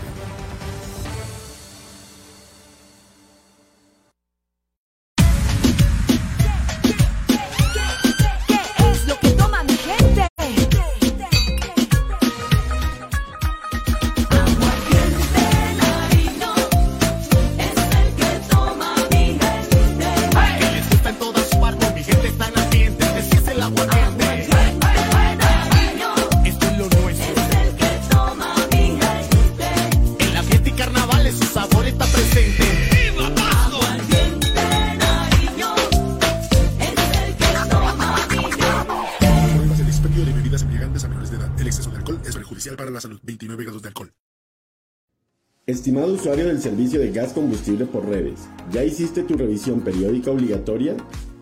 Usuario 46.22 46.46
del 46.46 46.62
servicio 46.62 47.00
de 47.00 47.10
gas 47.10 47.34
combustible 47.34 47.88
por 47.88 48.08
redes, 48.08 48.42
¿ya 48.72 48.84
hiciste 48.84 49.24
tu 49.24 49.36
revisión 49.36 49.82
periódica 49.82 50.30
obligatoria? 50.30 50.96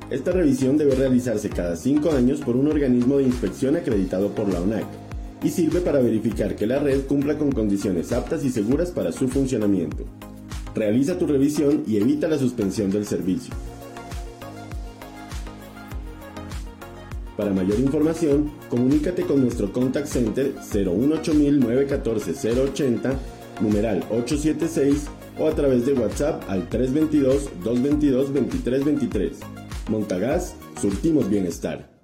Esta 0.10 0.32
revisión 0.32 0.78
debe 0.78 0.96
realizarse 0.96 1.50
cada 1.50 1.76
cinco 1.76 2.12
años 2.12 2.40
por 2.40 2.56
un 2.56 2.66
organismo 2.66 3.18
de 3.18 3.24
inspección 3.24 3.76
acreditado 3.76 4.30
por 4.30 4.48
la 4.48 4.62
ONAC 4.62 4.86
y 5.44 5.50
sirve 5.50 5.82
para 5.82 6.00
verificar 6.00 6.56
que 6.56 6.66
la 6.66 6.80
red 6.80 7.02
cumpla 7.08 7.38
con 7.38 7.52
condiciones 7.52 8.14
aptas 8.14 8.46
y 8.46 8.52
seguras 8.52 8.92
para 8.92 9.12
su 9.12 9.28
funcionamiento. 9.28 10.06
Realiza 10.74 11.18
tu 11.18 11.28
revisión 11.28 11.84
y 11.86 11.98
evita 11.98 12.30
la 12.30 12.38
suspensión 12.38 12.90
del 12.90 13.06
servicio. 13.06 13.54
Para 17.36 17.52
mayor 17.52 17.82
información, 17.82 18.50
comunícate 18.70 19.24
con 19.24 19.42
nuestro 19.42 19.74
contact 19.74 20.08
center 20.08 20.54
0180 20.72 21.98
080 22.72 23.39
numeral 23.62 24.04
876 24.10 25.08
o 25.38 25.48
a 25.48 25.56
través 25.56 25.86
de 25.86 25.94
WhatsApp 25.94 26.44
al 26.50 26.70
322-222-2323. 26.70 29.36
Montagas, 29.90 30.56
surtimos 30.80 31.30
bienestar. 31.30 32.00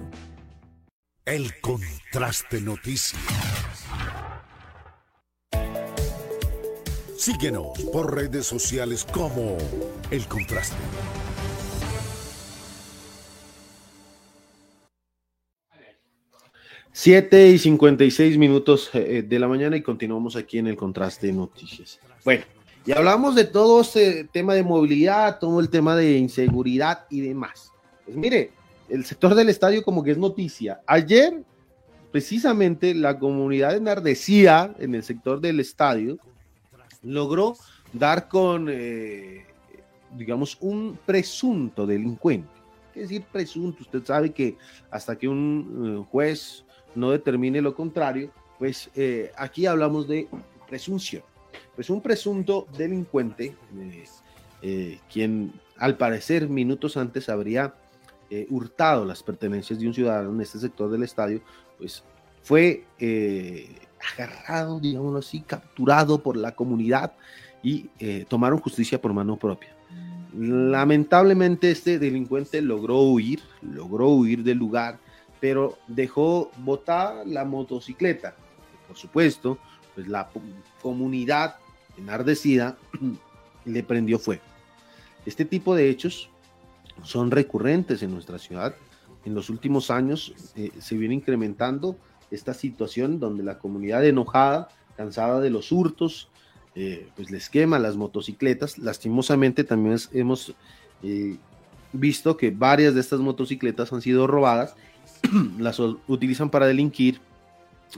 El 1.23 1.51
contraste 1.61 2.59
noticias. 2.61 3.21
Síguenos 7.15 7.79
por 7.93 8.15
redes 8.15 8.47
sociales 8.47 9.05
como 9.05 9.55
El 10.09 10.25
Contraste. 10.25 10.75
7 16.91 17.49
y 17.49 17.59
56 17.59 18.39
minutos 18.39 18.89
eh, 18.93 19.21
de 19.21 19.39
la 19.39 19.47
mañana 19.47 19.77
y 19.77 19.83
continuamos 19.83 20.35
aquí 20.35 20.57
en 20.57 20.65
el 20.65 20.75
contraste 20.75 21.31
noticias. 21.31 21.99
Bueno, 22.25 22.45
y 22.83 22.93
hablamos 22.93 23.35
de 23.35 23.43
todo 23.43 23.81
este 23.81 24.23
tema 24.23 24.55
de 24.55 24.63
movilidad, 24.63 25.37
todo 25.37 25.59
el 25.59 25.69
tema 25.69 25.95
de 25.95 26.17
inseguridad 26.17 27.05
y 27.11 27.21
demás. 27.21 27.71
Pues 28.05 28.17
mire, 28.17 28.53
el 28.91 29.05
sector 29.05 29.35
del 29.35 29.49
estadio 29.49 29.83
como 29.83 30.03
que 30.03 30.11
es 30.11 30.17
noticia. 30.17 30.81
Ayer, 30.85 31.43
precisamente, 32.11 32.93
la 32.93 33.17
comunidad 33.17 33.75
enardecida 33.75 34.75
en 34.79 34.95
el 34.95 35.03
sector 35.03 35.39
del 35.39 35.59
estadio 35.59 36.17
logró 37.01 37.55
dar 37.93 38.27
con, 38.27 38.67
eh, 38.69 39.45
digamos, 40.17 40.57
un 40.59 40.99
presunto 41.05 41.87
delincuente. 41.87 42.49
Es 42.93 43.03
decir, 43.03 43.23
presunto, 43.31 43.83
usted 43.83 44.03
sabe 44.03 44.31
que 44.31 44.57
hasta 44.89 45.15
que 45.15 45.27
un 45.27 46.01
eh, 46.01 46.07
juez 46.11 46.65
no 46.93 47.11
determine 47.11 47.61
lo 47.61 47.73
contrario, 47.73 48.31
pues 48.59 48.89
eh, 48.95 49.31
aquí 49.37 49.65
hablamos 49.65 50.07
de 50.07 50.27
presunción. 50.67 51.23
Pues 51.75 51.89
un 51.89 52.01
presunto 52.01 52.67
delincuente, 52.77 53.55
eh, 54.61 54.99
quien 55.11 55.53
al 55.77 55.97
parecer 55.97 56.49
minutos 56.49 56.97
antes 56.97 57.29
habría 57.29 57.73
hurtado 58.49 59.05
las 59.05 59.21
pertenencias 59.21 59.79
de 59.79 59.87
un 59.87 59.93
ciudadano 59.93 60.31
en 60.31 60.41
este 60.41 60.59
sector 60.59 60.89
del 60.89 61.03
estadio, 61.03 61.41
pues 61.77 62.03
fue 62.43 62.85
agarrado, 64.13 64.79
digámoslo 64.79 65.19
así, 65.19 65.41
capturado 65.41 66.21
por 66.21 66.37
la 66.37 66.53
comunidad 66.53 67.13
y 67.61 67.89
tomaron 68.29 68.59
justicia 68.59 69.01
por 69.01 69.13
mano 69.13 69.37
propia. 69.37 69.75
Lamentablemente 70.33 71.71
este 71.71 71.99
delincuente 71.99 72.61
logró 72.61 73.01
huir, 73.01 73.41
logró 73.61 74.09
huir 74.09 74.43
del 74.43 74.57
lugar, 74.57 74.97
pero 75.41 75.77
dejó 75.87 76.51
botar 76.59 77.27
la 77.27 77.43
motocicleta. 77.43 78.35
Por 78.87 78.95
supuesto, 78.95 79.57
pues 79.93 80.07
la 80.07 80.29
comunidad 80.81 81.57
enardecida 81.97 82.77
le 83.65 83.83
prendió 83.83 84.19
fuego. 84.19 84.43
Este 85.25 85.43
tipo 85.43 85.75
de 85.75 85.89
hechos 85.89 86.29
son 87.03 87.31
recurrentes 87.31 88.03
en 88.03 88.11
nuestra 88.11 88.37
ciudad. 88.37 88.75
En 89.25 89.33
los 89.33 89.49
últimos 89.49 89.91
años 89.91 90.33
eh, 90.55 90.71
se 90.79 90.97
viene 90.97 91.15
incrementando 91.15 91.95
esta 92.31 92.53
situación 92.53 93.19
donde 93.19 93.43
la 93.43 93.59
comunidad 93.59 94.05
enojada, 94.05 94.69
cansada 94.97 95.39
de 95.39 95.49
los 95.49 95.71
hurtos, 95.71 96.29
eh, 96.75 97.09
pues 97.15 97.29
les 97.29 97.49
quema 97.49 97.79
las 97.79 97.97
motocicletas. 97.97 98.77
Lastimosamente 98.77 99.63
también 99.63 99.97
hemos 100.13 100.55
eh, 101.03 101.37
visto 101.93 102.37
que 102.37 102.51
varias 102.51 102.93
de 102.95 103.01
estas 103.01 103.19
motocicletas 103.19 103.91
han 103.91 104.01
sido 104.01 104.27
robadas 104.27 104.75
las 105.59 105.79
utilizan 105.79 106.49
para 106.49 106.65
delinquir 106.65 107.19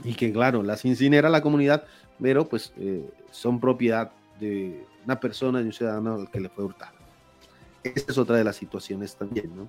y 0.02 0.14
que 0.14 0.32
claro, 0.32 0.62
las 0.62 0.84
incinera 0.84 1.28
la 1.28 1.40
comunidad, 1.40 1.84
pero 2.20 2.48
pues 2.48 2.72
son 3.30 3.60
propiedad 3.60 4.10
de 4.40 4.84
una 5.04 5.20
persona, 5.20 5.60
de 5.60 5.66
un 5.66 5.72
ciudadano 5.72 6.14
al 6.14 6.30
que 6.30 6.40
le 6.40 6.48
fue 6.48 6.64
hurtado. 6.64 7.03
Esta 7.84 8.12
es 8.12 8.18
otra 8.18 8.36
de 8.36 8.44
las 8.44 8.56
situaciones 8.56 9.14
también, 9.14 9.54
¿no? 9.54 9.68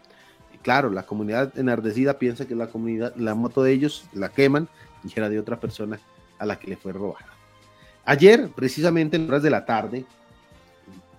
Claro, 0.61 0.89
la 0.89 1.03
comunidad 1.03 1.57
enardecida 1.59 2.17
piensa 2.17 2.47
que 2.47 2.55
la 2.55 2.67
comunidad, 2.67 3.15
la 3.17 3.35
moto 3.35 3.61
de 3.61 3.71
ellos 3.71 4.05
la 4.13 4.29
queman 4.29 4.67
y 5.03 5.11
era 5.15 5.29
de 5.29 5.37
otra 5.37 5.59
persona 5.59 5.99
a 6.39 6.45
la 6.45 6.57
que 6.57 6.67
le 6.67 6.77
fue 6.77 6.91
robada. 6.91 7.27
Ayer, 8.05 8.49
precisamente 8.55 9.17
en 9.17 9.27
horas 9.27 9.43
de 9.43 9.49
la 9.51 9.65
tarde, 9.65 10.05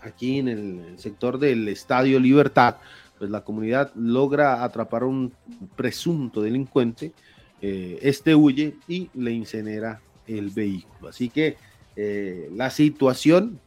aquí 0.02 0.38
en 0.38 0.48
el 0.48 0.98
sector 0.98 1.38
del 1.38 1.68
Estadio 1.68 2.18
Libertad, 2.18 2.76
pues 3.18 3.30
la 3.30 3.42
comunidad 3.42 3.92
logra 3.94 4.64
atrapar 4.64 5.02
a 5.02 5.06
un 5.06 5.32
presunto 5.74 6.42
delincuente, 6.42 7.12
eh, 7.60 7.98
este 8.02 8.34
huye 8.34 8.76
y 8.86 9.10
le 9.14 9.32
incinera 9.32 10.00
el 10.26 10.50
vehículo. 10.50 11.08
Así 11.08 11.28
que 11.28 11.56
eh, 11.96 12.50
la 12.54 12.70
situación, 12.70 13.58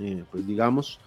eh, 0.00 0.24
pues 0.30 0.46
digamos, 0.46 1.00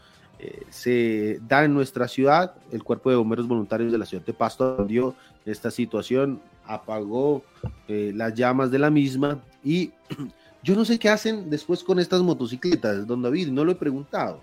se 0.70 1.40
da 1.48 1.64
en 1.64 1.74
nuestra 1.74 2.08
ciudad. 2.08 2.56
El 2.72 2.84
Cuerpo 2.84 3.10
de 3.10 3.16
Bomberos 3.16 3.48
Voluntarios 3.48 3.92
de 3.92 3.98
la 3.98 4.06
ciudad 4.06 4.26
de 4.26 4.34
Pasto 4.34 4.86
dio 4.86 5.16
esta 5.46 5.72
situación, 5.72 6.42
apagó 6.66 7.44
las 7.88 8.34
llamas 8.34 8.72
de 8.72 8.80
la 8.80 8.90
misma 8.90 9.40
y 9.64 9.92
yo 10.64 10.76
no 10.76 10.86
sé 10.86 11.00
qué 11.00 11.10
hacen 11.10 11.50
después 11.50 11.84
con 11.84 12.00
estas 12.00 12.22
motocicletas, 12.22 13.08
don 13.08 13.22
David, 13.22 13.50
no 13.50 13.64
lo 13.64 13.72
he 13.72 13.76
preguntado. 13.76 14.42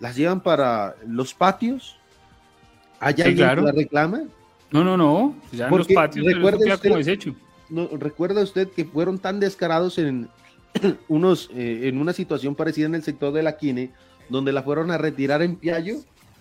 ¿Las 0.00 0.16
llevan 0.16 0.40
para 0.40 0.96
los 1.06 1.34
patios? 1.34 1.98
¿Hay 2.98 3.14
alguien 3.20 3.36
que 3.36 3.62
la 3.62 3.72
reclama? 3.72 4.22
No, 4.70 4.82
no, 4.82 4.96
no. 4.96 5.34
Ya 5.52 5.68
en 5.68 5.76
los 5.76 5.88
patios 5.88 6.26
recuerda 6.26 6.74
usted, 6.74 6.88
como 6.88 6.96
desecho. 6.96 7.34
No, 7.68 7.88
¿Recuerda 7.98 8.42
usted 8.42 8.68
que 8.70 8.84
fueron 8.84 9.18
tan 9.18 9.40
descarados 9.40 9.98
en 9.98 10.28
unos 11.08 11.50
eh, 11.54 11.88
en 11.88 11.98
una 11.98 12.12
situación 12.12 12.54
parecida 12.54 12.86
en 12.86 12.94
el 12.94 13.02
sector 13.02 13.32
de 13.32 13.42
la 13.42 13.56
Quine, 13.56 13.92
donde 14.30 14.52
la 14.52 14.62
fueron 14.62 14.90
a 14.90 14.98
retirar 14.98 15.42
en 15.42 15.56
Piallo 15.56 15.96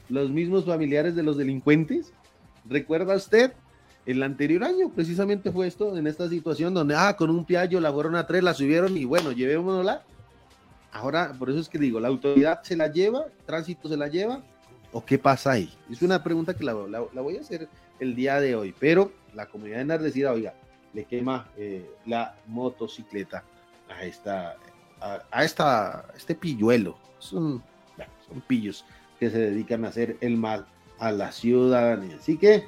los 0.07 0.29
mismos 0.29 0.65
familiares 0.65 1.15
de 1.15 1.23
los 1.23 1.37
delincuentes? 1.37 2.13
¿Recuerda 2.65 3.15
usted? 3.15 3.53
El 4.05 4.23
anterior 4.23 4.63
año 4.63 4.89
precisamente 4.89 5.51
fue 5.51 5.67
esto, 5.67 5.97
en 5.97 6.07
esta 6.07 6.29
situación 6.29 6.73
donde, 6.73 6.95
ah, 6.95 7.15
con 7.17 7.29
un 7.29 7.45
Piallo 7.45 7.79
la 7.81 7.91
fueron 7.91 8.15
a 8.15 8.25
tres, 8.25 8.43
la 8.43 8.53
subieron 8.53 8.95
y 8.97 9.05
bueno, 9.05 9.31
llevémonosla. 9.31 10.03
Ahora, 10.91 11.33
por 11.37 11.49
eso 11.49 11.59
es 11.59 11.69
que 11.69 11.77
digo, 11.77 11.99
la 11.99 12.07
autoridad 12.07 12.63
se 12.63 12.75
la 12.75 12.87
lleva, 12.87 13.25
tránsito 13.45 13.89
se 13.89 13.97
la 13.97 14.07
lleva, 14.07 14.41
¿O 14.91 15.05
qué 15.05 15.19
pasa 15.19 15.51
ahí? 15.51 15.71
Es 15.89 16.01
una 16.01 16.23
pregunta 16.23 16.55
que 16.55 16.63
la, 16.63 16.73
voy 16.73 17.37
a 17.37 17.41
hacer 17.41 17.67
el 17.99 18.15
día 18.15 18.39
de 18.39 18.55
hoy, 18.55 18.73
pero 18.77 19.11
la 19.35 19.45
comunidad 19.45 19.81
enardecida, 19.81 20.31
oiga, 20.31 20.53
le 20.93 21.05
quema 21.05 21.47
eh, 21.57 21.87
la 22.05 22.35
motocicleta 22.47 23.43
a 23.87 24.03
esta, 24.03 24.55
a, 24.99 25.43
esta, 25.43 26.05
este 26.15 26.33
pilluelo. 26.33 26.97
Son, 27.19 27.61
pillos 28.47 28.85
que 29.19 29.29
se 29.29 29.37
dedican 29.37 29.85
a 29.85 29.89
hacer 29.89 30.17
el 30.21 30.37
mal 30.37 30.65
a 30.99 31.11
la 31.11 31.31
ciudadanía. 31.31 32.17
Así 32.17 32.37
que, 32.37 32.65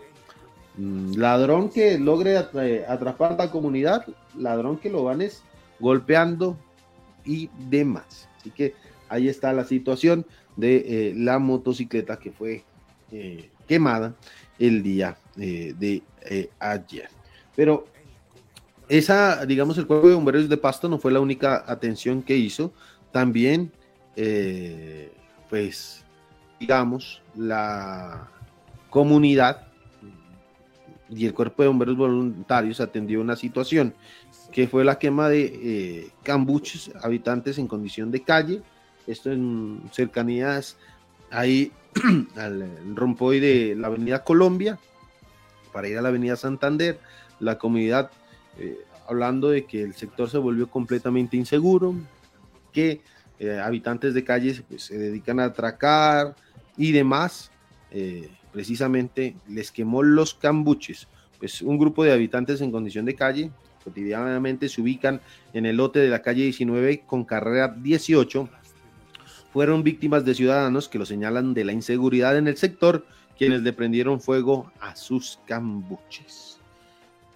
mm, 0.77 1.15
ladrón 1.15 1.69
que 1.69 1.97
logre 1.97 2.37
atrapar 2.37 3.33
a 3.33 3.45
la 3.45 3.51
comunidad, 3.51 4.05
ladrón 4.37 4.77
que 4.77 4.89
lo 4.89 5.03
van 5.03 5.21
es 5.21 5.43
golpeando 5.79 6.57
y 7.25 7.49
demás. 7.69 8.27
Así 8.39 8.51
que 8.51 8.73
ahí 9.09 9.27
está 9.27 9.53
la 9.53 9.65
situación 9.65 10.25
de 10.55 10.77
eh, 10.77 11.13
la 11.15 11.39
motocicleta 11.39 12.17
que 12.17 12.31
fue 12.31 12.63
eh, 13.11 13.49
quemada 13.67 14.15
el 14.59 14.83
día 14.83 15.17
eh, 15.37 15.73
de 15.77 16.03
ayer. 16.59 17.09
Pero 17.55 17.85
esa, 18.87 19.45
digamos, 19.45 19.77
el 19.77 19.87
cuerpo 19.87 20.09
de 20.09 20.15
bomberos 20.15 20.49
de 20.49 20.57
Pasto 20.57 20.89
no 20.89 20.97
fue 20.97 21.11
la 21.11 21.19
única 21.19 21.63
atención 21.67 22.21
que 22.21 22.37
hizo. 22.37 22.73
También, 23.11 23.71
pues, 25.51 26.05
digamos, 26.61 27.21
la 27.35 28.29
comunidad 28.89 29.67
y 31.09 31.25
el 31.25 31.33
cuerpo 31.33 31.61
de 31.61 31.67
bomberos 31.67 31.97
voluntarios 31.97 32.79
atendió 32.79 33.19
una 33.19 33.35
situación 33.35 33.93
que 34.53 34.69
fue 34.69 34.85
la 34.85 34.97
quema 34.97 35.27
de 35.27 35.43
eh, 35.43 36.09
cambuches, 36.23 36.91
habitantes 37.03 37.57
en 37.57 37.67
condición 37.67 38.11
de 38.11 38.23
calle, 38.23 38.61
esto 39.07 39.29
en 39.29 39.81
cercanías 39.91 40.77
ahí 41.29 41.73
al 42.37 42.95
rompoy 42.95 43.41
de 43.41 43.75
la 43.75 43.87
avenida 43.87 44.23
Colombia, 44.23 44.79
para 45.73 45.89
ir 45.89 45.97
a 45.97 46.01
la 46.01 46.09
avenida 46.09 46.37
Santander, 46.37 46.97
la 47.41 47.57
comunidad 47.57 48.09
eh, 48.57 48.79
hablando 49.05 49.49
de 49.49 49.65
que 49.65 49.83
el 49.83 49.95
sector 49.95 50.29
se 50.29 50.37
volvió 50.37 50.69
completamente 50.69 51.35
inseguro, 51.35 51.93
que 52.71 53.01
eh, 53.41 53.59
habitantes 53.59 54.13
de 54.13 54.23
calles 54.23 54.63
pues, 54.67 54.83
se 54.83 54.97
dedican 54.97 55.39
a 55.39 55.45
atracar 55.45 56.35
y 56.77 56.91
demás, 56.91 57.51
precisamente 58.53 59.35
les 59.49 59.71
quemó 59.71 60.01
los 60.01 60.33
cambuches. 60.33 61.09
Pues 61.37 61.61
un 61.61 61.77
grupo 61.77 62.05
de 62.05 62.13
habitantes 62.13 62.61
en 62.61 62.71
condición 62.71 63.03
de 63.05 63.15
calle 63.15 63.51
cotidianamente 63.83 64.69
se 64.69 64.81
ubican 64.81 65.21
en 65.53 65.65
el 65.65 65.77
lote 65.77 65.99
de 65.99 66.09
la 66.09 66.21
calle 66.21 66.43
19 66.43 67.03
con 67.05 67.25
carrera 67.25 67.75
18, 67.77 68.49
fueron 69.51 69.83
víctimas 69.83 70.23
de 70.23 70.33
ciudadanos 70.33 70.87
que 70.87 70.99
lo 70.99 71.05
señalan 71.05 71.53
de 71.53 71.65
la 71.65 71.73
inseguridad 71.73 72.37
en 72.37 72.47
el 72.47 72.57
sector, 72.57 73.05
quienes 73.37 73.61
le 73.61 73.73
prendieron 73.73 74.21
fuego 74.21 74.71
a 74.79 74.95
sus 74.95 75.39
cambuches. 75.45 76.59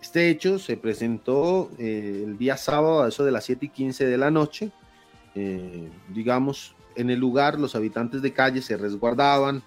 Este 0.01 0.29
hecho 0.29 0.59
se 0.59 0.77
presentó 0.77 1.71
eh, 1.77 2.23
el 2.25 2.37
día 2.37 2.57
sábado 2.57 3.03
a 3.03 3.09
eso 3.09 3.25
de 3.25 3.31
las 3.31 3.43
7 3.45 3.65
y 3.65 3.69
15 3.69 4.05
de 4.05 4.17
la 4.17 4.31
noche. 4.31 4.71
Eh, 5.35 5.89
digamos, 6.09 6.75
en 6.95 7.09
el 7.09 7.19
lugar 7.19 7.59
los 7.59 7.75
habitantes 7.75 8.21
de 8.21 8.33
calle 8.33 8.61
se 8.61 8.77
resguardaban 8.77 9.61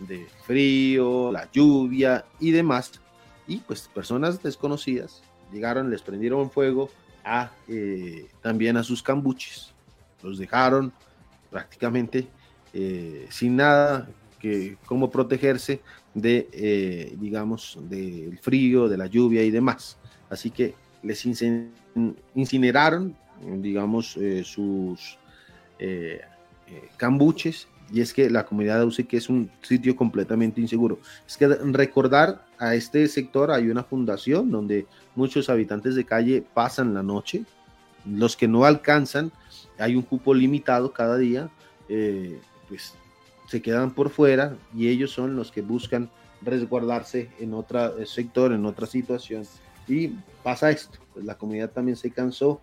de 0.00 0.26
frío, 0.46 1.30
la 1.32 1.50
lluvia 1.52 2.24
y 2.40 2.50
demás. 2.50 3.00
Y 3.46 3.58
pues 3.58 3.88
personas 3.92 4.42
desconocidas 4.42 5.22
llegaron, 5.52 5.90
les 5.90 6.02
prendieron 6.02 6.50
fuego 6.50 6.90
a, 7.24 7.52
eh, 7.68 8.26
también 8.40 8.76
a 8.76 8.82
sus 8.82 9.02
cambuches. 9.02 9.72
Los 10.22 10.38
dejaron 10.38 10.92
prácticamente 11.50 12.26
eh, 12.72 13.26
sin 13.30 13.56
nada 13.56 14.08
que 14.40 14.76
cómo 14.86 15.10
protegerse 15.10 15.80
de, 16.14 16.48
eh, 16.52 17.14
digamos, 17.18 17.78
del 17.82 18.38
frío, 18.38 18.88
de 18.88 18.96
la 18.96 19.06
lluvia 19.06 19.42
y 19.42 19.50
demás. 19.50 19.98
Así 20.30 20.50
que 20.50 20.74
les 21.02 21.24
incineraron, 22.34 23.16
digamos, 23.46 24.18
sus 24.44 25.18
cambuches 26.96 27.68
y 27.92 28.00
es 28.00 28.14
que 28.14 28.30
la 28.30 28.46
comunidad 28.46 28.84
de 28.84 29.04
que 29.04 29.18
es 29.18 29.28
un 29.28 29.50
sitio 29.60 29.94
completamente 29.94 30.60
inseguro. 30.60 30.98
Es 31.26 31.36
que 31.36 31.46
recordar 31.46 32.46
a 32.58 32.74
este 32.74 33.06
sector 33.06 33.50
hay 33.50 33.68
una 33.68 33.84
fundación 33.84 34.50
donde 34.50 34.86
muchos 35.14 35.50
habitantes 35.50 35.94
de 35.94 36.04
calle 36.04 36.42
pasan 36.54 36.94
la 36.94 37.02
noche, 37.02 37.44
los 38.06 38.36
que 38.36 38.48
no 38.48 38.64
alcanzan, 38.64 39.30
hay 39.78 39.94
un 39.94 40.02
cupo 40.02 40.32
limitado 40.32 40.92
cada 40.92 41.18
día, 41.18 41.50
eh, 41.88 42.40
pues 42.68 42.94
se 43.48 43.60
quedan 43.60 43.92
por 43.92 44.08
fuera 44.08 44.56
y 44.74 44.88
ellos 44.88 45.10
son 45.10 45.36
los 45.36 45.52
que 45.52 45.60
buscan 45.60 46.10
resguardarse 46.40 47.30
en 47.38 47.52
otro 47.52 47.98
eh, 47.98 48.06
sector, 48.06 48.52
en 48.52 48.64
otra 48.64 48.86
situación. 48.86 49.44
Y 49.86 50.08
pasa 50.42 50.70
esto, 50.70 50.98
pues 51.12 51.26
la 51.26 51.36
comunidad 51.36 51.70
también 51.70 51.96
se 51.96 52.10
cansó, 52.10 52.60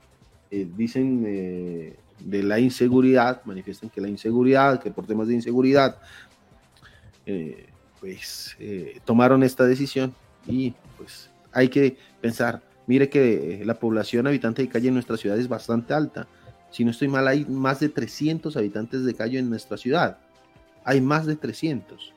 eh, 0.52 0.68
dicen 0.76 1.96
de 2.20 2.44
la 2.44 2.60
inseguridad, 2.60 3.42
manifiestan 3.46 3.90
que 3.90 4.02
la 4.02 4.10
inseguridad, 4.10 4.82
que 4.82 4.92
por 4.92 5.06
temas 5.06 5.28
de 5.28 5.36
inseguridad, 5.36 5.98
eh, 7.26 7.68
pues 8.00 8.56
eh, 8.60 9.00
tomaron 9.06 9.44
esta 9.44 9.66
decisión 9.66 10.14
y 10.48 10.74
pues 10.98 11.30
hay 11.52 11.70
que 11.70 11.98
pensar, 12.22 12.62
mire 12.88 13.10
que 13.10 13.62
la 13.66 13.76
población 13.76 14.28
habitante 14.28 14.62
de 14.62 14.70
calle 14.70 14.88
en 14.88 14.94
nuestra 14.94 15.18
ciudad 15.18 15.38
es 15.38 15.48
bastante 15.48 15.94
alta. 15.94 16.28
Si 16.72 16.86
no 16.86 16.92
estoy 16.92 17.08
mal, 17.08 17.28
hay 17.28 17.46
más 17.46 17.80
de 17.80 17.90
300 17.90 18.56
habitantes 18.56 19.04
de 19.04 19.14
calle 19.14 19.40
en 19.40 19.50
nuestra 19.50 19.78
ciudad. 19.78 20.18
Hay 20.84 21.02
más 21.02 21.26
de 21.26 21.36
300. 21.36 22.14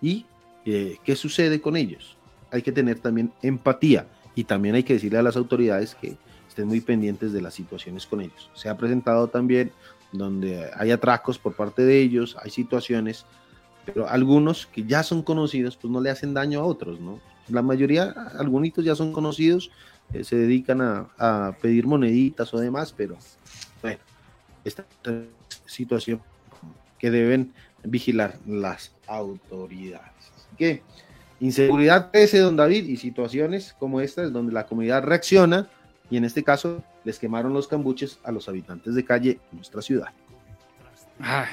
¿Y 0.00 0.26
eh, 0.64 0.96
qué 1.02 1.16
sucede 1.16 1.60
con 1.60 1.76
ellos? 1.76 2.16
Hay 2.50 2.62
que 2.62 2.72
tener 2.72 2.98
también 3.00 3.32
empatía 3.42 4.06
y 4.34 4.44
también 4.44 4.74
hay 4.74 4.82
que 4.84 4.94
decirle 4.94 5.18
a 5.18 5.22
las 5.22 5.36
autoridades 5.36 5.94
que 5.94 6.16
estén 6.56 6.68
muy 6.68 6.80
pendientes 6.80 7.34
de 7.34 7.42
las 7.42 7.52
situaciones 7.52 8.06
con 8.06 8.22
ellos. 8.22 8.50
Se 8.54 8.70
ha 8.70 8.76
presentado 8.78 9.28
también 9.28 9.72
donde 10.10 10.70
hay 10.74 10.90
atracos 10.90 11.38
por 11.38 11.54
parte 11.54 11.82
de 11.82 12.00
ellos, 12.00 12.34
hay 12.42 12.50
situaciones, 12.50 13.26
pero 13.84 14.08
algunos 14.08 14.66
que 14.66 14.84
ya 14.84 15.02
son 15.02 15.22
conocidos, 15.22 15.76
pues 15.76 15.92
no 15.92 16.00
le 16.00 16.08
hacen 16.08 16.32
daño 16.32 16.60
a 16.60 16.64
otros, 16.64 16.98
¿no? 16.98 17.20
La 17.48 17.60
mayoría, 17.60 18.04
algunos 18.38 18.72
ya 18.76 18.96
son 18.96 19.12
conocidos, 19.12 19.70
eh, 20.14 20.24
se 20.24 20.36
dedican 20.36 20.80
a, 20.80 21.08
a, 21.18 21.56
pedir 21.60 21.86
moneditas 21.86 22.54
o 22.54 22.58
demás, 22.58 22.94
pero 22.96 23.18
bueno, 23.82 23.98
esta 24.64 24.86
situación 25.66 26.22
que 26.98 27.10
deben 27.10 27.52
vigilar 27.84 28.38
las 28.46 28.92
autoridades. 29.06 30.32
Así 30.34 30.56
que 30.56 30.82
inseguridad 31.38 32.10
crece, 32.10 32.38
don 32.38 32.56
David, 32.56 32.86
y 32.86 32.96
situaciones 32.96 33.76
como 33.78 34.00
estas 34.00 34.32
donde 34.32 34.54
la 34.54 34.66
comunidad 34.66 35.02
reacciona 35.02 35.68
y 36.10 36.16
en 36.16 36.24
este 36.24 36.42
caso 36.42 36.82
les 37.04 37.18
quemaron 37.18 37.52
los 37.52 37.68
cambuches 37.68 38.18
a 38.22 38.32
los 38.32 38.48
habitantes 38.48 38.94
de 38.94 39.04
calle 39.04 39.40
en 39.50 39.56
nuestra 39.56 39.82
ciudad. 39.82 40.08
Ah, 41.20 41.46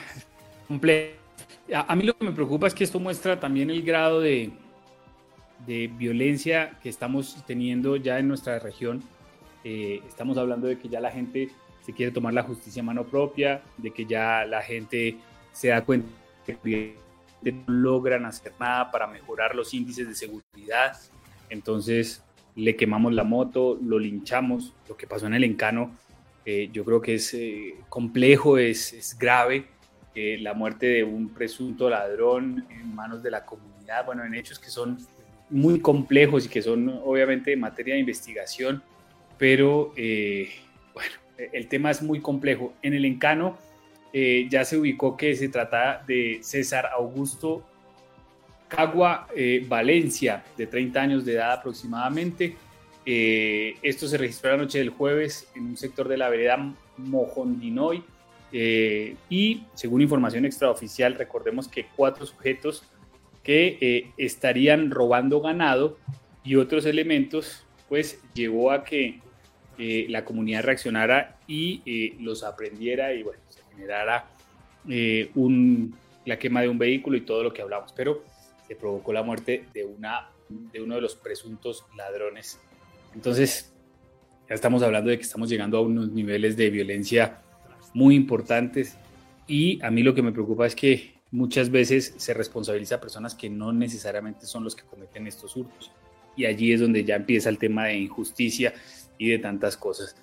A, 1.74 1.96
mí 1.96 2.04
lo 2.04 2.18
que 2.18 2.26
me 2.26 2.32
preocupa 2.32 2.68
es 2.68 2.74
que 2.74 2.84
esto 2.84 3.00
muestra 3.00 3.40
también 3.40 3.70
el 3.70 3.82
grado 3.84 4.20
de, 4.20 4.52
de 5.66 5.88
violencia 5.88 6.78
que 6.82 6.90
estamos 6.90 7.44
teniendo 7.46 7.96
ya 7.96 8.20
en 8.20 8.28
nuestra 8.28 8.60
región. 8.60 9.04
Eh, 9.64 10.02
estamos 10.08 10.38
hablando 10.38 10.68
de 10.68 10.78
que 10.78 10.90
ya 10.90 11.00
la 11.00 11.12
gente 11.12 11.50
se 11.86 11.94
quiere 11.94 12.12
tomar 12.12 12.34
la 12.34 12.44
justicia 12.44 12.82
a 12.82 12.86
mano 12.86 13.06
propia, 13.06 13.62
de 13.78 13.92
que 13.92 14.06
ya 14.06 14.46
la 14.46 14.62
gente 14.62 15.18
se 15.52 15.70
da 15.70 15.84
cuenta 15.84 16.10
que 16.46 16.96
no 17.44 17.64
logran 17.68 18.26
hacer 18.26 18.54
nada 18.60 18.92
para 18.92 19.08
mejorar 19.08 19.56
los 19.56 19.74
índices 19.74 20.08
de 20.08 20.16
seguridad. 20.16 20.98
Entonces, 21.50 22.24
le 22.56 22.76
quemamos 22.76 23.14
la 23.14 23.24
moto, 23.24 23.78
lo 23.82 24.00
linchamos. 24.00 24.74
Lo 24.88 24.98
que 24.98 25.08
pasó 25.08 25.28
en 25.28 25.34
el 25.34 25.44
encano, 25.44 25.96
eh, 26.46 26.70
yo 26.72 26.86
creo 26.86 27.02
que 27.02 27.16
es 27.16 27.34
eh, 27.34 27.76
complejo, 27.90 28.58
es, 28.58 28.94
es 28.94 29.18
grave. 29.18 29.66
Eh, 30.16 30.38
la 30.40 30.54
muerte 30.54 30.86
de 30.88 31.04
un 31.04 31.30
presunto 31.30 31.90
ladrón 31.90 32.66
en 32.70 32.94
manos 32.94 33.24
de 33.24 33.32
la 33.32 33.46
comunidad, 33.46 34.06
bueno, 34.06 34.24
en 34.24 34.36
hechos 34.36 34.60
que 34.60 34.70
son 34.70 34.98
muy 35.50 35.80
complejos 35.80 36.46
y 36.46 36.50
que 36.50 36.62
son 36.62 37.02
obviamente 37.04 37.56
materia 37.56 37.96
de 37.96 38.00
investigación, 38.00 38.84
pero 39.38 39.92
bueno, 39.96 41.16
el 41.38 41.68
tema 41.68 41.92
es 41.92 42.02
muy 42.02 42.22
complejo. 42.22 42.74
En 42.82 42.94
el 42.94 43.06
encano 43.06 43.58
ya 44.14 44.64
se 44.66 44.78
ubicó 44.78 45.18
que 45.18 45.36
se 45.36 45.50
trata 45.50 46.04
de 46.08 46.40
César 46.42 46.88
Augusto 46.96 47.64
Cagua 48.76 49.28
eh, 49.36 49.64
Valencia, 49.68 50.44
de 50.58 50.66
30 50.66 51.02
años 51.02 51.26
de 51.26 51.34
edad 51.34 51.54
aproximadamente. 51.54 52.56
Eh, 53.06 53.76
esto 53.84 54.08
se 54.08 54.18
registró 54.18 54.52
la 54.52 54.58
noche 54.58 54.80
del 54.80 54.90
jueves 54.90 55.48
en 55.56 55.66
un 55.68 55.78
sector 55.78 56.08
de 56.08 56.18
la 56.18 56.30
vereda 56.30 56.74
Mojondinoy. 56.98 58.04
Eh, 58.52 59.16
y 59.30 59.64
según 59.76 60.02
información 60.02 60.46
extraoficial, 60.46 61.14
recordemos 61.16 61.68
que 61.68 61.86
cuatro 61.96 62.26
sujetos 62.26 62.84
que 63.44 64.12
estarían 64.18 64.90
robando 64.90 65.42
ganado 65.42 65.98
y 66.44 66.56
otros 66.56 66.86
elementos, 66.86 67.66
pues 67.90 68.22
llevó 68.34 68.72
a 68.72 68.86
que 68.86 69.20
la 69.78 70.24
comunidad 70.24 70.64
reaccionara 70.64 71.38
y 71.46 72.14
los 72.22 72.44
aprendiera 72.44 73.14
y 73.14 73.24
bueno, 73.24 73.42
se 73.50 73.60
generara 73.70 74.28
un, 75.36 75.94
la 76.24 76.40
quema 76.40 76.62
de 76.62 76.70
un 76.70 76.78
vehículo 76.78 77.18
y 77.18 77.22
todo 77.22 77.44
lo 77.44 77.52
que 77.52 77.62
hablamos. 77.62 77.92
Pero 77.92 78.24
se 78.68 78.76
provocó 78.76 79.14
la 79.14 79.24
muerte 79.24 79.66
de, 79.74 79.86
una, 79.86 80.30
de 80.50 80.82
uno 80.82 80.96
de 80.96 81.02
los 81.02 81.16
presuntos 81.16 81.86
ladrones. 81.96 82.60
Entonces, 83.14 83.74
ya 84.48 84.56
estamos 84.56 84.84
hablando 84.84 85.10
de 85.10 85.18
que 85.18 85.24
estamos 85.24 85.50
llegando 85.50 85.78
a 85.78 85.82
unos 85.82 86.12
niveles 86.12 86.58
de 86.58 86.70
violencia 86.70 87.42
muy 87.94 88.16
importantes 88.16 88.98
y 89.48 89.84
a 89.84 89.92
mí 89.92 90.04
lo 90.04 90.14
que 90.14 90.22
me 90.22 90.32
preocupa 90.32 90.66
es 90.66 90.76
que 90.76 91.14
muchas 91.32 91.70
veces 91.70 92.14
se 92.18 92.34
responsabiliza 92.34 92.96
a 92.96 93.02
personas 93.02 93.36
que 93.36 93.50
no 93.50 93.74
necesariamente 93.74 94.46
son 94.46 94.64
los 94.64 94.76
que 94.76 94.84
cometen 94.84 95.28
estos 95.28 95.56
hurtos. 95.56 95.92
Y 96.36 96.46
allí 96.46 96.74
es 96.74 96.80
donde 96.80 97.04
ya 97.04 97.16
empieza 97.16 97.50
el 97.50 97.58
tema 97.58 97.86
de 97.86 97.98
injusticia 97.98 98.74
y 99.18 99.30
de 99.30 99.40
tantas 99.40 99.78
cosas. 99.78 100.16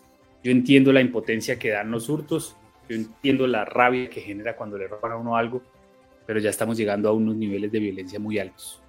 Yo 0.43 0.51
entiendo 0.51 0.93
la 0.93 1.01
impotencia 1.01 1.59
que 1.59 1.71
dan 1.71 1.91
los 1.91 2.09
hurtos, 2.09 2.57
yo 2.89 2.97
entiendo 2.97 3.47
la 3.47 3.65
rabia 3.65 4.09
que 4.09 4.21
genera 4.21 4.57
cuando 4.57 4.79
le 4.79 4.89
roban 4.89 5.13
a 5.13 5.17
uno 5.17 5.37
algo, 5.37 5.63
pero 6.27 6.39
ya 6.39 6.51
estamos 6.51 6.77
llegando 6.77 7.09
a 7.09 7.13
unos 7.13 7.37
niveles 7.37 7.73
de 7.73 7.81
violencia 7.81 8.19
muy 8.19 8.39
altos. 8.39 8.81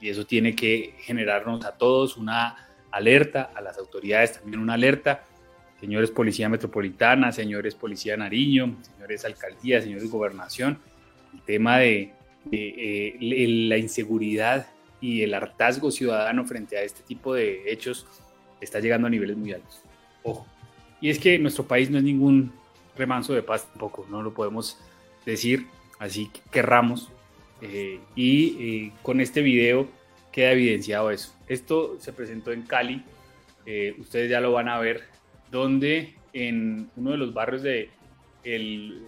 Y 0.00 0.08
eso 0.08 0.26
tiene 0.26 0.54
que 0.54 0.94
generarnos 0.98 1.64
a 1.64 1.72
todos 1.72 2.16
una 2.16 2.68
alerta, 2.90 3.50
a 3.54 3.60
las 3.60 3.78
autoridades 3.78 4.40
también 4.40 4.60
una 4.60 4.74
alerta. 4.74 5.24
Señores 5.80 6.10
Policía 6.10 6.48
Metropolitana, 6.48 7.32
señores 7.32 7.74
Policía 7.74 8.16
Nariño, 8.16 8.76
señores 8.82 9.24
Alcaldía, 9.24 9.82
señores 9.82 10.10
Gobernación, 10.10 10.78
el 11.34 11.42
tema 11.42 11.78
de, 11.78 12.12
eh, 12.50 13.16
la 13.20 13.76
inseguridad 13.76 14.66
y 15.00 15.22
el 15.22 15.34
hartazgo 15.34 15.90
ciudadano 15.90 16.44
frente 16.46 16.78
a 16.78 16.82
este 16.82 17.02
tipo 17.02 17.34
de 17.34 17.70
hechos 17.70 18.06
está 18.60 18.80
llegando 18.80 19.06
a 19.06 19.10
niveles 19.10 19.36
muy 19.36 19.52
altos. 19.52 19.82
Ojo. 20.22 20.46
Y 21.00 21.10
es 21.10 21.18
que 21.18 21.38
nuestro 21.38 21.66
país 21.66 21.90
no 21.90 21.98
es 21.98 22.04
ningún 22.04 22.52
remanso 22.96 23.34
de 23.34 23.42
paz 23.42 23.66
tampoco, 23.66 24.06
no 24.08 24.22
lo 24.22 24.32
podemos 24.32 24.78
decir 25.26 25.66
así 25.98 26.28
que 26.28 26.40
querramos. 26.50 27.10
Eh, 27.62 28.00
y 28.14 28.56
eh, 28.86 28.92
con 29.02 29.20
este 29.20 29.40
video 29.40 29.88
queda 30.30 30.52
evidenciado 30.52 31.10
eso. 31.10 31.34
Esto 31.48 31.96
se 32.00 32.12
presentó 32.12 32.52
en 32.52 32.62
Cali, 32.62 33.02
eh, 33.64 33.94
ustedes 33.98 34.30
ya 34.30 34.40
lo 34.40 34.52
van 34.52 34.68
a 34.68 34.78
ver, 34.78 35.04
donde 35.50 36.14
en 36.32 36.90
uno 36.96 37.12
de 37.12 37.16
los 37.16 37.32
barrios 37.32 37.62
del 37.62 37.90
el 38.44 39.02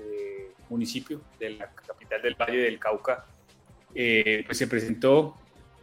municipio 0.69 1.20
de 1.39 1.51
la 1.51 1.70
capital 1.70 2.20
del 2.23 2.35
Valle 2.35 2.59
del 2.59 2.78
Cauca, 2.78 3.24
pues 3.94 4.59
se 4.59 4.66
presentó 4.66 5.36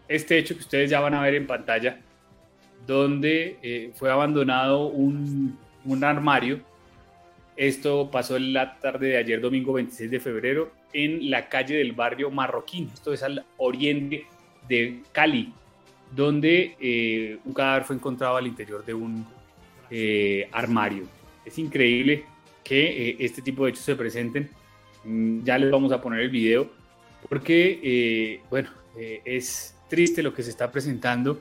este 0.07 0.37
hecho 0.37 0.55
que 0.55 0.59
ustedes 0.59 0.89
ya 0.89 0.99
van 0.99 1.13
a 1.13 1.21
ver 1.21 1.35
en 1.35 1.47
pantalla, 1.47 2.01
donde 2.85 3.91
fue 3.95 4.11
abandonado 4.11 4.87
un, 4.87 5.57
un 5.85 6.03
armario. 6.03 6.59
Esto 7.55 8.11
pasó 8.11 8.35
en 8.35 8.51
la 8.51 8.77
tarde 8.79 9.07
de 9.07 9.17
ayer, 9.17 9.39
domingo 9.39 9.73
26 9.73 10.11
de 10.11 10.19
febrero, 10.19 10.71
en 10.93 11.29
la 11.29 11.49
calle 11.49 11.75
del 11.75 11.91
barrio 11.91 12.31
Marroquín. 12.31 12.89
Esto 12.93 13.13
es 13.13 13.23
al 13.23 13.45
oriente 13.57 14.25
de 14.67 15.01
Cali, 15.11 15.53
donde 16.15 16.75
eh, 16.79 17.37
un 17.45 17.53
cadáver 17.53 17.83
fue 17.83 17.95
encontrado 17.95 18.37
al 18.37 18.47
interior 18.47 18.85
de 18.85 18.93
un 18.93 19.25
eh, 19.89 20.47
armario. 20.51 21.03
Es 21.45 21.57
increíble 21.57 22.25
que 22.63 23.09
eh, 23.09 23.15
este 23.19 23.41
tipo 23.41 23.65
de 23.65 23.71
hechos 23.71 23.83
se 23.83 23.95
presenten. 23.95 24.49
Mm, 25.03 25.43
ya 25.43 25.57
les 25.57 25.69
vamos 25.69 25.91
a 25.91 26.01
poner 26.01 26.21
el 26.21 26.29
video 26.29 26.69
porque, 27.29 28.39
bueno, 28.51 28.69
es 28.95 29.75
triste 29.89 30.21
lo 30.21 30.31
que 30.31 30.43
se 30.43 30.51
está 30.51 30.71
presentando 30.71 31.39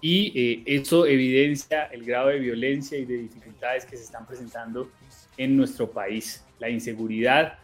y 0.00 0.62
eso 0.66 1.04
evidencia 1.04 1.86
el 1.86 2.04
grado 2.04 2.28
de 2.28 2.38
violencia 2.38 2.96
y 2.96 3.04
de 3.04 3.18
dificultades 3.18 3.84
que 3.84 3.96
se 3.96 4.04
están 4.04 4.24
presentando 4.24 4.88
en 5.36 5.56
nuestro 5.56 5.90
país. 5.90 6.44
La 6.60 6.70
inseguridad 6.70 7.58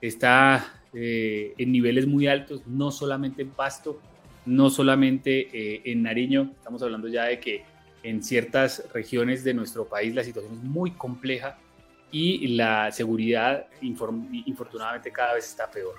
está 0.00 0.72
en 0.92 1.72
niveles 1.72 2.06
muy 2.06 2.26
altos, 2.26 2.66
no 2.66 2.90
solamente 2.90 3.42
en 3.42 3.50
Pasto, 3.50 4.00
no 4.46 4.70
solamente 4.70 5.48
eh, 5.52 5.82
en 5.84 6.04
Nariño, 6.04 6.52
estamos 6.56 6.82
hablando 6.82 7.08
ya 7.08 7.24
de 7.24 7.40
que 7.40 7.64
en 8.02 8.22
ciertas 8.22 8.84
regiones 8.94 9.42
de 9.42 9.52
nuestro 9.52 9.86
país 9.86 10.14
la 10.14 10.22
situación 10.22 10.54
es 10.54 10.62
muy 10.62 10.92
compleja 10.92 11.58
y 12.12 12.46
la 12.48 12.92
seguridad 12.92 13.66
infortunadamente 13.82 15.10
cada 15.10 15.34
vez 15.34 15.46
está 15.46 15.68
peor. 15.68 15.96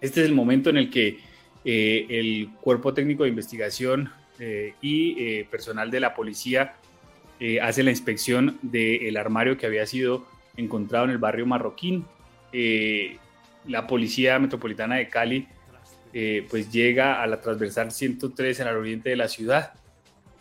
Este 0.00 0.20
es 0.20 0.26
el 0.26 0.34
momento 0.34 0.68
en 0.68 0.78
el 0.78 0.90
que 0.90 1.20
eh, 1.64 2.06
el 2.08 2.50
cuerpo 2.60 2.92
técnico 2.92 3.22
de 3.22 3.28
investigación 3.28 4.10
eh, 4.40 4.74
y 4.82 5.44
personal 5.44 5.90
de 5.92 6.00
la 6.00 6.12
policía 6.14 6.74
hace 7.60 7.82
la 7.82 7.90
inspección 7.90 8.56
del 8.62 9.16
armario 9.16 9.56
que 9.56 9.66
había 9.66 9.84
sido 9.84 10.24
encontrado 10.56 11.06
en 11.06 11.10
el 11.10 11.18
barrio 11.18 11.44
Marroquín. 11.44 12.04
La 12.52 13.86
Policía 13.86 14.38
Metropolitana 14.38 14.96
de 14.96 15.08
Cali 15.08 15.48
eh, 16.14 16.46
pues 16.50 16.70
llega 16.70 17.22
a 17.22 17.26
la 17.26 17.40
transversal 17.40 17.90
103 17.90 18.60
en 18.60 18.68
el 18.68 18.76
oriente 18.76 19.08
de 19.08 19.16
la 19.16 19.28
ciudad 19.28 19.72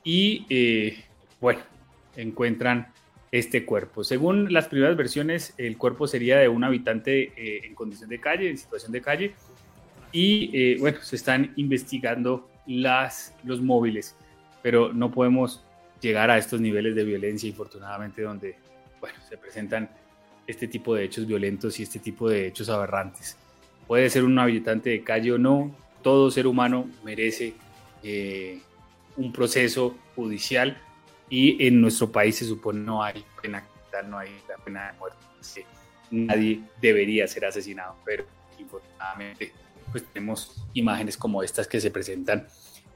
y 0.03 0.45
eh, 0.49 1.05
bueno, 1.39 1.61
encuentran 2.17 2.91
este 3.31 3.63
cuerpo. 3.65 4.03
Según 4.03 4.51
las 4.51 4.67
primeras 4.67 4.97
versiones, 4.97 5.53
el 5.57 5.77
cuerpo 5.77 6.07
sería 6.07 6.39
de 6.39 6.49
un 6.49 6.65
habitante 6.65 7.31
eh, 7.37 7.61
en 7.65 7.73
condición 7.73 8.09
de 8.09 8.19
calle, 8.19 8.49
en 8.49 8.57
situación 8.57 8.91
de 8.91 9.01
calle, 9.01 9.33
y 10.11 10.77
bueno, 10.79 10.97
se 11.01 11.15
están 11.15 11.53
investigando 11.55 12.49
las, 12.67 13.33
los 13.45 13.61
móviles, 13.61 14.17
pero 14.61 14.91
no 14.91 15.09
podemos 15.09 15.63
llegar 16.01 16.29
a 16.29 16.37
estos 16.37 16.59
niveles 16.59 16.95
de 16.95 17.05
violencia, 17.05 17.47
infortunadamente, 17.47 18.21
donde 18.21 18.57
bueno, 18.99 19.17
se 19.29 19.37
presentan 19.37 19.89
este 20.51 20.67
tipo 20.67 20.95
de 20.95 21.05
hechos 21.05 21.25
violentos 21.25 21.79
y 21.79 21.83
este 21.83 21.99
tipo 21.99 22.29
de 22.29 22.47
hechos 22.47 22.69
aberrantes 22.69 23.37
puede 23.91 24.09
ser 24.09 24.23
un 24.23 24.39
habitante 24.39 24.89
de 24.89 25.03
calle 25.03 25.33
o 25.33 25.37
no, 25.37 25.75
todo 26.01 26.31
ser 26.31 26.47
humano 26.47 26.89
merece 27.03 27.55
eh, 28.03 28.61
un 29.17 29.33
proceso 29.33 29.97
judicial 30.15 30.81
y 31.29 31.67
en 31.67 31.81
nuestro 31.81 32.09
país 32.09 32.37
se 32.37 32.45
supone 32.45 32.79
no 32.79 33.03
hay 33.03 33.25
pena 33.41 33.61
capital, 33.61 34.09
no 34.09 34.17
hay 34.17 34.29
la 34.47 34.55
pena 34.63 34.91
de 34.93 34.97
muerte. 34.97 35.17
nadie 36.09 36.61
debería 36.81 37.27
ser 37.27 37.43
asesinado, 37.43 37.97
pero 38.05 38.25
infortunadamente 38.57 39.51
pues 39.91 40.05
tenemos 40.05 40.63
imágenes 40.73 41.17
como 41.17 41.43
estas 41.43 41.67
que 41.67 41.81
se 41.81 41.91
presentan 41.91 42.47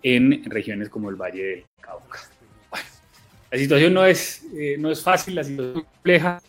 en 0.01 0.45
regiones 0.45 0.87
como 0.87 1.09
el 1.09 1.17
Valle 1.17 1.43
del 1.43 1.65
Cauca. 1.81 2.19
Bueno, 2.69 2.85
la 3.51 3.57
situación 3.57 3.93
no 3.93 4.05
es, 4.05 4.45
eh, 4.53 4.77
no 4.79 4.89
es 4.89 5.03
fácil, 5.03 5.35
la 5.35 5.43
situación 5.43 5.77
es 5.77 5.83
compleja 5.83 6.41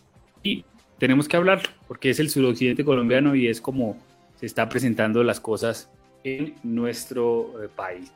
y 0.44 0.64
tenemos 0.98 1.28
que 1.28 1.36
hablar 1.36 1.62
porque 1.88 2.10
es 2.10 2.20
el 2.20 2.30
suroccidente 2.30 2.84
colombiano 2.84 3.34
y 3.34 3.48
es 3.48 3.60
como 3.60 3.96
se 4.38 4.46
está 4.46 4.68
presentando 4.68 5.22
las 5.22 5.40
cosas 5.40 5.90
en 6.24 6.54
nuestro 6.62 7.62
eh, 7.62 7.68
país. 7.74 8.10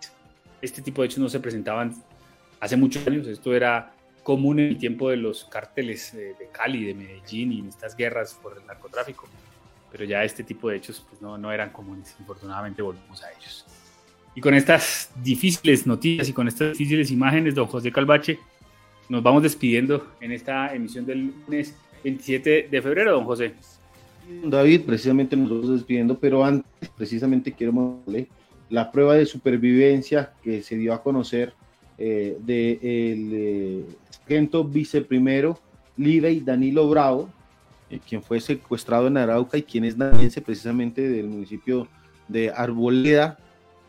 Este 0.61 0.83
tipo 0.83 1.03
de 1.03 1.07
hechos 1.07 1.19
no 1.19 1.29
se 1.29 1.41
presentaban 1.41 1.95
hace 2.61 2.77
muchos 2.77 3.07
años, 3.07 3.27
esto 3.27 3.55
era 3.55 3.93
común 4.23 4.61
en 4.61 4.69
el 4.69 4.79
tiempo 4.79 5.09
de 5.09 5.17
los 5.17 5.45
cárteles 5.45 6.13
de 6.13 6.49
Cali, 6.53 6.85
de 6.85 6.95
Medellín 6.95 7.53
y 7.53 7.61
en 7.61 7.69
estas 7.69 7.97
guerras 7.97 8.39
por 8.41 8.59
el 8.59 8.67
narcotráfico, 8.67 9.27
pero 9.91 10.05
ya 10.05 10.23
este 10.25 10.45
tipo 10.45 10.69
de 10.69 10.77
hechos 10.77 11.05
pues, 11.09 11.23
no, 11.23 11.39
no 11.39 11.51
eran 11.51 11.71
comunes, 11.71 12.15
infortunadamente 12.21 12.83
volvemos 12.83 13.23
a 13.23 13.33
ellos. 13.33 13.65
Y 14.35 14.41
con 14.41 14.55
estas 14.55 15.11
difíciles 15.17 15.87
noticias 15.87 16.29
y 16.29 16.33
con 16.33 16.47
estas 16.49 16.73
difíciles 16.73 17.11
imágenes, 17.11 17.55
don 17.55 17.67
José 17.67 17.91
Calvache, 17.91 18.39
nos 19.09 19.23
vamos 19.23 19.43
despidiendo 19.43 20.07
en 20.21 20.33
esta 20.33 20.73
emisión 20.73 21.05
del 21.07 21.33
lunes 21.47 21.75
27 22.03 22.69
de 22.71 22.83
febrero, 22.83 23.13
don 23.13 23.25
José. 23.25 23.55
David, 24.45 24.83
precisamente 24.83 25.37
nos 25.37 25.51
vamos 25.51 25.71
despidiendo, 25.71 26.19
pero 26.19 26.45
antes, 26.45 26.89
precisamente 26.97 27.53
quiero 27.53 27.73
mostrarle 27.73 28.29
la 28.69 28.93
prueba 28.93 29.15
de 29.15 29.27
supervivencia 29.27 30.33
que 30.43 30.63
se 30.63 30.77
dio 30.77 30.95
a 30.95 31.03
conocer 31.03 31.53
eh, 31.99 32.37
del 32.41 33.31
de 33.31 33.87
eh, 34.29 34.65
viceprimero 34.67 35.59
Lidey 35.97 36.41
Danilo 36.41 36.89
Bravo, 36.89 37.29
eh, 37.91 37.99
quien 38.09 38.23
fue 38.23 38.41
secuestrado 38.41 39.09
en 39.09 39.17
Arauca 39.17 39.59
y 39.59 39.63
quien 39.63 39.85
es 39.85 39.97
nariñense 39.97 40.41
precisamente 40.41 41.09
del 41.09 41.27
municipio 41.27 41.89
de 42.29 42.51
Arboleda, 42.51 43.39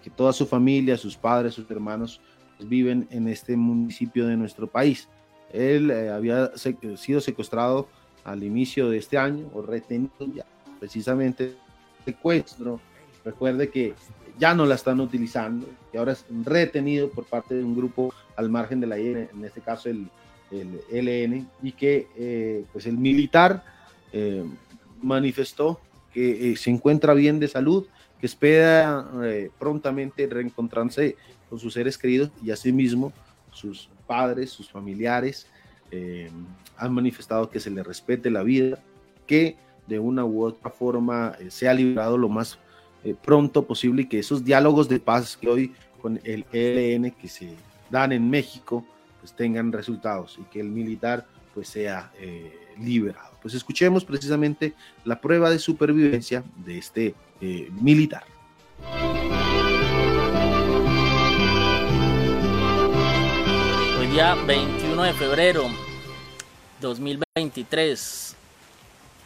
que 0.03 0.09
toda 0.09 0.33
su 0.33 0.47
familia, 0.47 0.97
sus 0.97 1.15
padres, 1.15 1.53
sus 1.53 1.69
hermanos 1.69 2.19
pues, 2.57 2.67
viven 2.67 3.07
en 3.11 3.27
este 3.27 3.55
municipio 3.55 4.27
de 4.27 4.35
nuestro 4.35 4.67
país. 4.67 5.07
Él 5.53 5.91
eh, 5.91 6.09
había 6.09 6.51
sido 6.95 7.21
secuestrado 7.21 7.87
al 8.23 8.43
inicio 8.43 8.89
de 8.89 8.97
este 8.97 9.17
año 9.17 9.49
o 9.53 9.61
retenido 9.61 10.11
ya 10.33 10.45
precisamente 10.79 11.55
secuestro. 12.05 12.79
Recuerde 13.23 13.69
que 13.69 13.93
ya 14.39 14.53
no 14.53 14.65
la 14.65 14.75
están 14.75 14.99
utilizando 14.99 15.67
y 15.93 15.97
ahora 15.97 16.13
es 16.13 16.25
retenido 16.43 17.09
por 17.09 17.25
parte 17.25 17.55
de 17.55 17.63
un 17.63 17.75
grupo 17.75 18.13
al 18.35 18.49
margen 18.49 18.79
de 18.79 18.87
la 18.87 18.97
IN, 18.99 19.29
en 19.33 19.45
este 19.45 19.61
caso 19.61 19.89
el, 19.89 20.07
LN, 20.51 21.47
y 21.61 21.71
que 21.71 22.07
eh, 22.17 22.65
pues 22.73 22.85
el 22.85 22.97
militar 22.97 23.63
eh, 24.11 24.43
manifestó 25.01 25.79
que 26.13 26.51
eh, 26.51 26.57
se 26.57 26.69
encuentra 26.69 27.13
bien 27.13 27.39
de 27.39 27.47
salud, 27.47 27.85
que 28.19 28.25
espera 28.25 29.07
prontamente 29.57 30.27
reencontrarse 30.27 31.15
con 31.49 31.57
sus 31.57 31.73
seres 31.73 31.97
queridos 31.97 32.29
y 32.43 32.51
asimismo 32.51 33.11
sus 33.51 33.89
padres, 34.05 34.51
sus 34.51 34.69
familiares, 34.69 35.47
eh, 35.91 36.31
han 36.77 36.93
manifestado 36.93 37.49
que 37.49 37.59
se 37.59 37.69
le 37.69 37.83
respete 37.83 38.31
la 38.31 38.43
vida, 38.43 38.79
que 39.27 39.57
de 39.87 39.99
una 39.99 40.25
u 40.25 40.43
otra 40.43 40.71
forma 40.71 41.33
eh, 41.39 41.51
sea 41.51 41.73
liberado 41.73 42.17
lo 42.17 42.29
más 42.29 42.57
eh, 43.03 43.13
pronto 43.21 43.67
posible 43.67 44.03
y 44.03 44.05
que 44.05 44.19
esos 44.19 44.43
diálogos 44.43 44.87
de 44.87 44.99
paz 44.99 45.37
que 45.37 45.49
hoy 45.49 45.73
con 46.01 46.19
el 46.23 46.45
ELN 46.51 47.11
que 47.11 47.27
se 47.27 47.53
dan 47.89 48.11
en 48.11 48.29
México 48.29 48.85
pues 49.19 49.33
tengan 49.33 49.71
resultados 49.71 50.39
y 50.41 50.43
que 50.45 50.61
el 50.61 50.69
militar 50.69 51.27
pues 51.53 51.67
sea 51.67 52.11
liberado. 52.79 53.37
Pues 53.41 53.53
escuchemos 53.53 54.03
precisamente 54.05 54.73
la 55.03 55.19
prueba 55.19 55.49
de 55.49 55.59
supervivencia 55.59 56.43
de 56.65 56.77
este 56.77 57.13
militar. 57.81 58.23
Hoy 63.99 64.07
día 64.07 64.35
21 64.91 65.03
de 65.03 65.13
febrero 65.13 65.69
2023. 66.81 68.35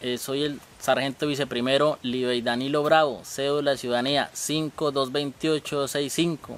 Eh, 0.00 0.16
soy 0.16 0.44
el 0.44 0.60
sargento 0.78 1.26
viceprimero 1.26 1.98
Libey 2.02 2.40
Danilo 2.40 2.84
Bravo, 2.84 3.22
cédula 3.24 3.72
de 3.72 3.76
ciudadanía 3.76 4.30
522865. 4.32 6.56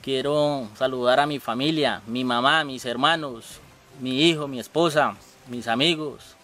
Quiero 0.00 0.68
saludar 0.76 1.18
a 1.18 1.26
mi 1.26 1.40
familia, 1.40 2.02
mi 2.06 2.22
mamá, 2.22 2.62
mis 2.62 2.84
hermanos, 2.84 3.58
mi 3.98 4.28
hijo, 4.28 4.46
mi 4.46 4.60
esposa, 4.60 5.16
mis 5.48 5.66
amigos, 5.66 6.36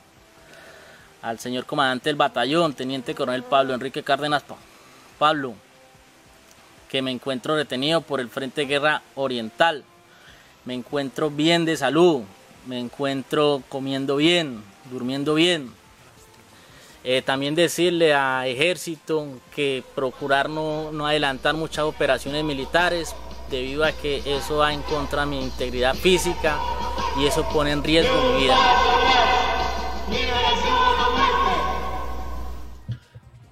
al 1.23 1.39
señor 1.39 1.67
comandante 1.67 2.11
del 2.11 2.17
batallón, 2.17 2.75
teniente 2.75 3.15
coronel 3.15 3.45
Pablo 3.45 3.75
Enrique 3.75 4.03
Cárdenas. 4.03 4.43
Pablo, 5.21 5.55
que 6.89 7.01
me 7.01 7.13
encuentro 7.13 7.55
detenido 7.55 8.01
por 8.01 8.19
el 8.19 8.29
Frente 8.29 8.63
Guerra 8.63 9.03
Oriental. 9.15 9.85
Me 10.69 10.75
encuentro 10.75 11.31
bien 11.31 11.65
de 11.65 11.79
salud, 11.79 12.25
me 12.67 12.79
encuentro 12.79 13.63
comiendo 13.71 14.17
bien, 14.17 14.63
durmiendo 14.93 15.35
bien. 15.35 15.71
Eh, 17.05 17.23
también 17.23 17.55
decirle 17.55 18.13
a 18.13 18.47
ejército 18.47 19.29
que 19.57 19.83
procurar 19.95 20.51
no, 20.51 20.93
no 20.93 21.07
adelantar 21.07 21.55
muchas 21.55 21.87
operaciones 21.87 22.45
militares 22.45 23.17
debido 23.51 23.83
a 23.83 23.93
que 23.93 24.19
eso 24.27 24.59
va 24.59 24.75
en 24.75 24.83
contra 24.83 25.23
de 25.23 25.29
mi 25.29 25.41
integridad 25.41 25.95
física 25.95 26.59
y 27.19 27.25
eso 27.25 27.49
pone 27.49 27.71
en 27.71 27.83
riesgo 27.83 28.13
mi 28.35 28.43
vida. 28.43 28.57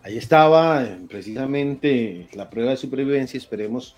Ahí 0.02 0.18
estaba 0.18 0.84
eh, 0.84 0.98
precisamente 1.09 2.28
la 2.34 2.51
prueba 2.51 2.72
de 2.72 2.76
supervivencia. 2.76 3.38
Esperemos 3.38 3.97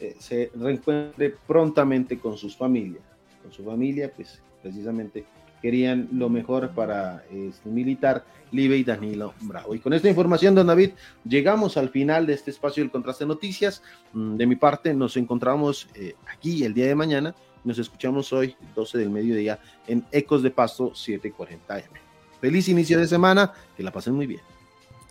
eh, 0.00 0.16
se 0.18 0.50
reencuentre 0.54 1.34
prontamente 1.46 2.18
con 2.18 2.36
sus 2.36 2.56
familias. 2.56 3.02
Con 3.42 3.52
su 3.52 3.64
familia, 3.64 4.10
pues 4.14 4.40
precisamente 4.62 5.24
querían 5.60 6.08
lo 6.12 6.28
mejor 6.28 6.70
para 6.70 7.22
este 7.30 7.68
militar 7.68 8.24
Libe 8.50 8.76
y 8.78 8.84
Danilo 8.84 9.34
Bravo. 9.42 9.74
Y 9.74 9.78
con 9.78 9.92
esta 9.92 10.08
información, 10.08 10.54
don 10.54 10.66
David, 10.66 10.92
llegamos 11.24 11.76
al 11.76 11.90
final 11.90 12.26
de 12.26 12.32
este 12.32 12.50
espacio 12.50 12.82
del 12.82 12.90
Contraste 12.90 13.26
Noticias. 13.26 13.82
Mm, 14.12 14.36
de 14.36 14.46
mi 14.46 14.56
parte, 14.56 14.94
nos 14.94 15.16
encontramos 15.16 15.88
eh, 15.94 16.14
aquí 16.26 16.64
el 16.64 16.74
día 16.74 16.86
de 16.86 16.94
mañana. 16.94 17.34
Nos 17.62 17.78
escuchamos 17.78 18.32
hoy, 18.32 18.56
12 18.74 18.98
del 18.98 19.10
mediodía, 19.10 19.60
en 19.86 20.04
Ecos 20.12 20.42
de 20.42 20.50
Pasto 20.50 20.94
740 20.94 21.74
AM. 21.74 22.00
Feliz 22.40 22.68
inicio 22.68 22.98
de 22.98 23.06
semana, 23.06 23.52
que 23.76 23.82
la 23.82 23.92
pasen 23.92 24.14
muy 24.14 24.26
bien. 24.26 24.40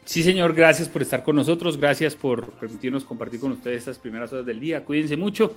Sí, 0.09 0.23
señor, 0.23 0.55
gracias 0.55 0.89
por 0.89 1.03
estar 1.03 1.21
con 1.21 1.35
nosotros, 1.35 1.77
gracias 1.77 2.15
por 2.15 2.49
permitirnos 2.53 3.03
compartir 3.03 3.39
con 3.39 3.51
ustedes 3.51 3.77
estas 3.77 3.99
primeras 3.99 4.33
horas 4.33 4.43
del 4.43 4.59
día. 4.59 4.83
Cuídense 4.83 5.15
mucho 5.15 5.55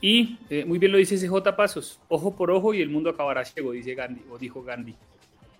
y 0.00 0.40
eh, 0.50 0.64
muy 0.64 0.80
bien 0.80 0.90
lo 0.90 0.98
dice 0.98 1.16
CJ 1.16 1.54
Pasos, 1.56 2.00
ojo 2.08 2.34
por 2.34 2.50
ojo 2.50 2.74
y 2.74 2.82
el 2.82 2.90
mundo 2.90 3.10
acabará 3.10 3.44
ciego, 3.44 3.70
dice 3.70 3.94
Gandhi, 3.94 4.24
o 4.28 4.38
dijo 4.38 4.64
Gandhi. 4.64 4.96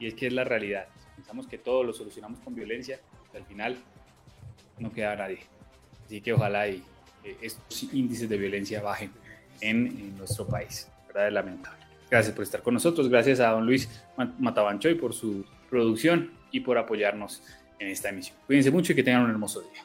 Y 0.01 0.09
es 0.09 0.15
que 0.15 0.27
es 0.27 0.33
la 0.33 0.43
realidad. 0.43 0.89
Pensamos 1.15 1.47
que 1.47 1.57
todo 1.57 1.85
lo 1.85 1.93
solucionamos 1.93 2.41
con 2.41 2.53
violencia, 2.53 2.99
al 3.33 3.45
final 3.45 3.77
no 4.81 4.93
queda 4.93 5.15
nadie. 5.15 5.39
Así 6.05 6.21
que 6.21 6.33
ojalá 6.33 6.67
y, 6.67 6.83
eh, 7.23 7.37
estos 7.43 7.95
índices 7.95 8.29
de 8.29 8.39
violencia 8.39 8.83
bajen 8.83 9.13
en, 9.61 9.87
en 9.87 10.19
nuestro 10.19 10.49
país. 10.49 10.89
¿verdad? 11.07 11.29
Es 11.29 11.33
lamentable. 11.33 11.79
Gracias 12.11 12.35
por 12.35 12.43
estar 12.43 12.61
con 12.61 12.75
nosotros, 12.75 13.09
gracias 13.09 13.39
a 13.39 13.51
don 13.51 13.65
Luis 13.65 13.89
Matabanchoy 14.41 14.97
por 14.97 15.15
su 15.15 15.45
producción 15.71 16.33
y 16.51 16.59
por 16.59 16.77
apoyarnos 16.77 17.41
en 17.83 17.89
esta 17.89 18.09
emisión. 18.09 18.37
Cuídense 18.47 18.71
mucho 18.71 18.93
y 18.93 18.97
que 18.97 19.03
tengan 19.03 19.23
un 19.23 19.31
hermoso 19.31 19.61
día. 19.61 19.83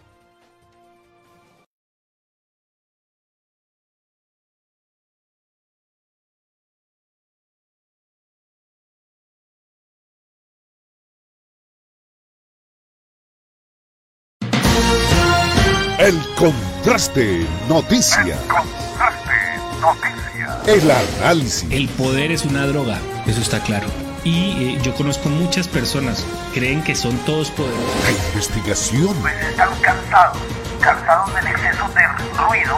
El 15.99 16.15
contraste 16.37 17.45
noticia. 17.67 18.21
El 18.21 18.47
contraste 18.47 19.33
noticia. 19.81 20.27
El 20.67 20.91
análisis. 20.91 21.71
El 21.71 21.89
poder 21.89 22.31
es 22.31 22.45
una 22.45 22.67
droga, 22.67 22.99
eso 23.25 23.41
está 23.41 23.59
claro. 23.61 24.06
Y 24.27 24.75
eh, 24.75 24.79
yo 24.83 24.93
conozco 24.93 25.29
muchas 25.29 25.69
personas 25.69 26.25
que 26.53 26.59
creen 26.59 26.83
que 26.83 26.95
son 26.95 27.17
todos 27.19 27.49
poderosos. 27.51 28.03
La 28.03 28.11
investigación. 28.11 29.15
Pues 29.21 29.35
están 29.41 29.69
cansados, 29.79 30.37
cansados 30.81 31.33
del 31.33 31.47
exceso 31.47 31.87
de 31.95 32.05
ruido 32.37 32.77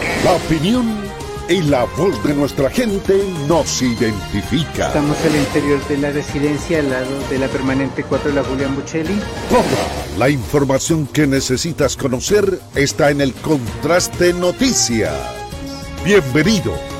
que... 0.00 0.24
La 0.24 0.32
opinión 0.32 1.08
y 1.48 1.62
la 1.62 1.84
voz 1.84 2.20
de 2.24 2.34
nuestra 2.34 2.68
gente 2.68 3.16
nos 3.46 3.80
identifica. 3.80 4.88
Estamos 4.88 5.16
al 5.24 5.36
interior 5.36 5.86
de 5.86 5.98
la 5.98 6.10
residencia 6.10 6.80
al 6.80 6.90
lado 6.90 7.28
de 7.30 7.38
la 7.38 7.46
permanente 7.46 8.02
4 8.02 8.30
de 8.30 8.34
la 8.34 8.42
Julián 8.42 8.74
Buccelli. 8.74 9.20
Toda 9.48 9.62
la 10.18 10.28
información 10.28 11.06
que 11.06 11.28
necesitas 11.28 11.96
conocer 11.96 12.60
está 12.74 13.10
en 13.10 13.20
el 13.20 13.34
Contraste 13.34 14.32
Noticias. 14.32 15.14
Bienvenidos. 16.04 16.97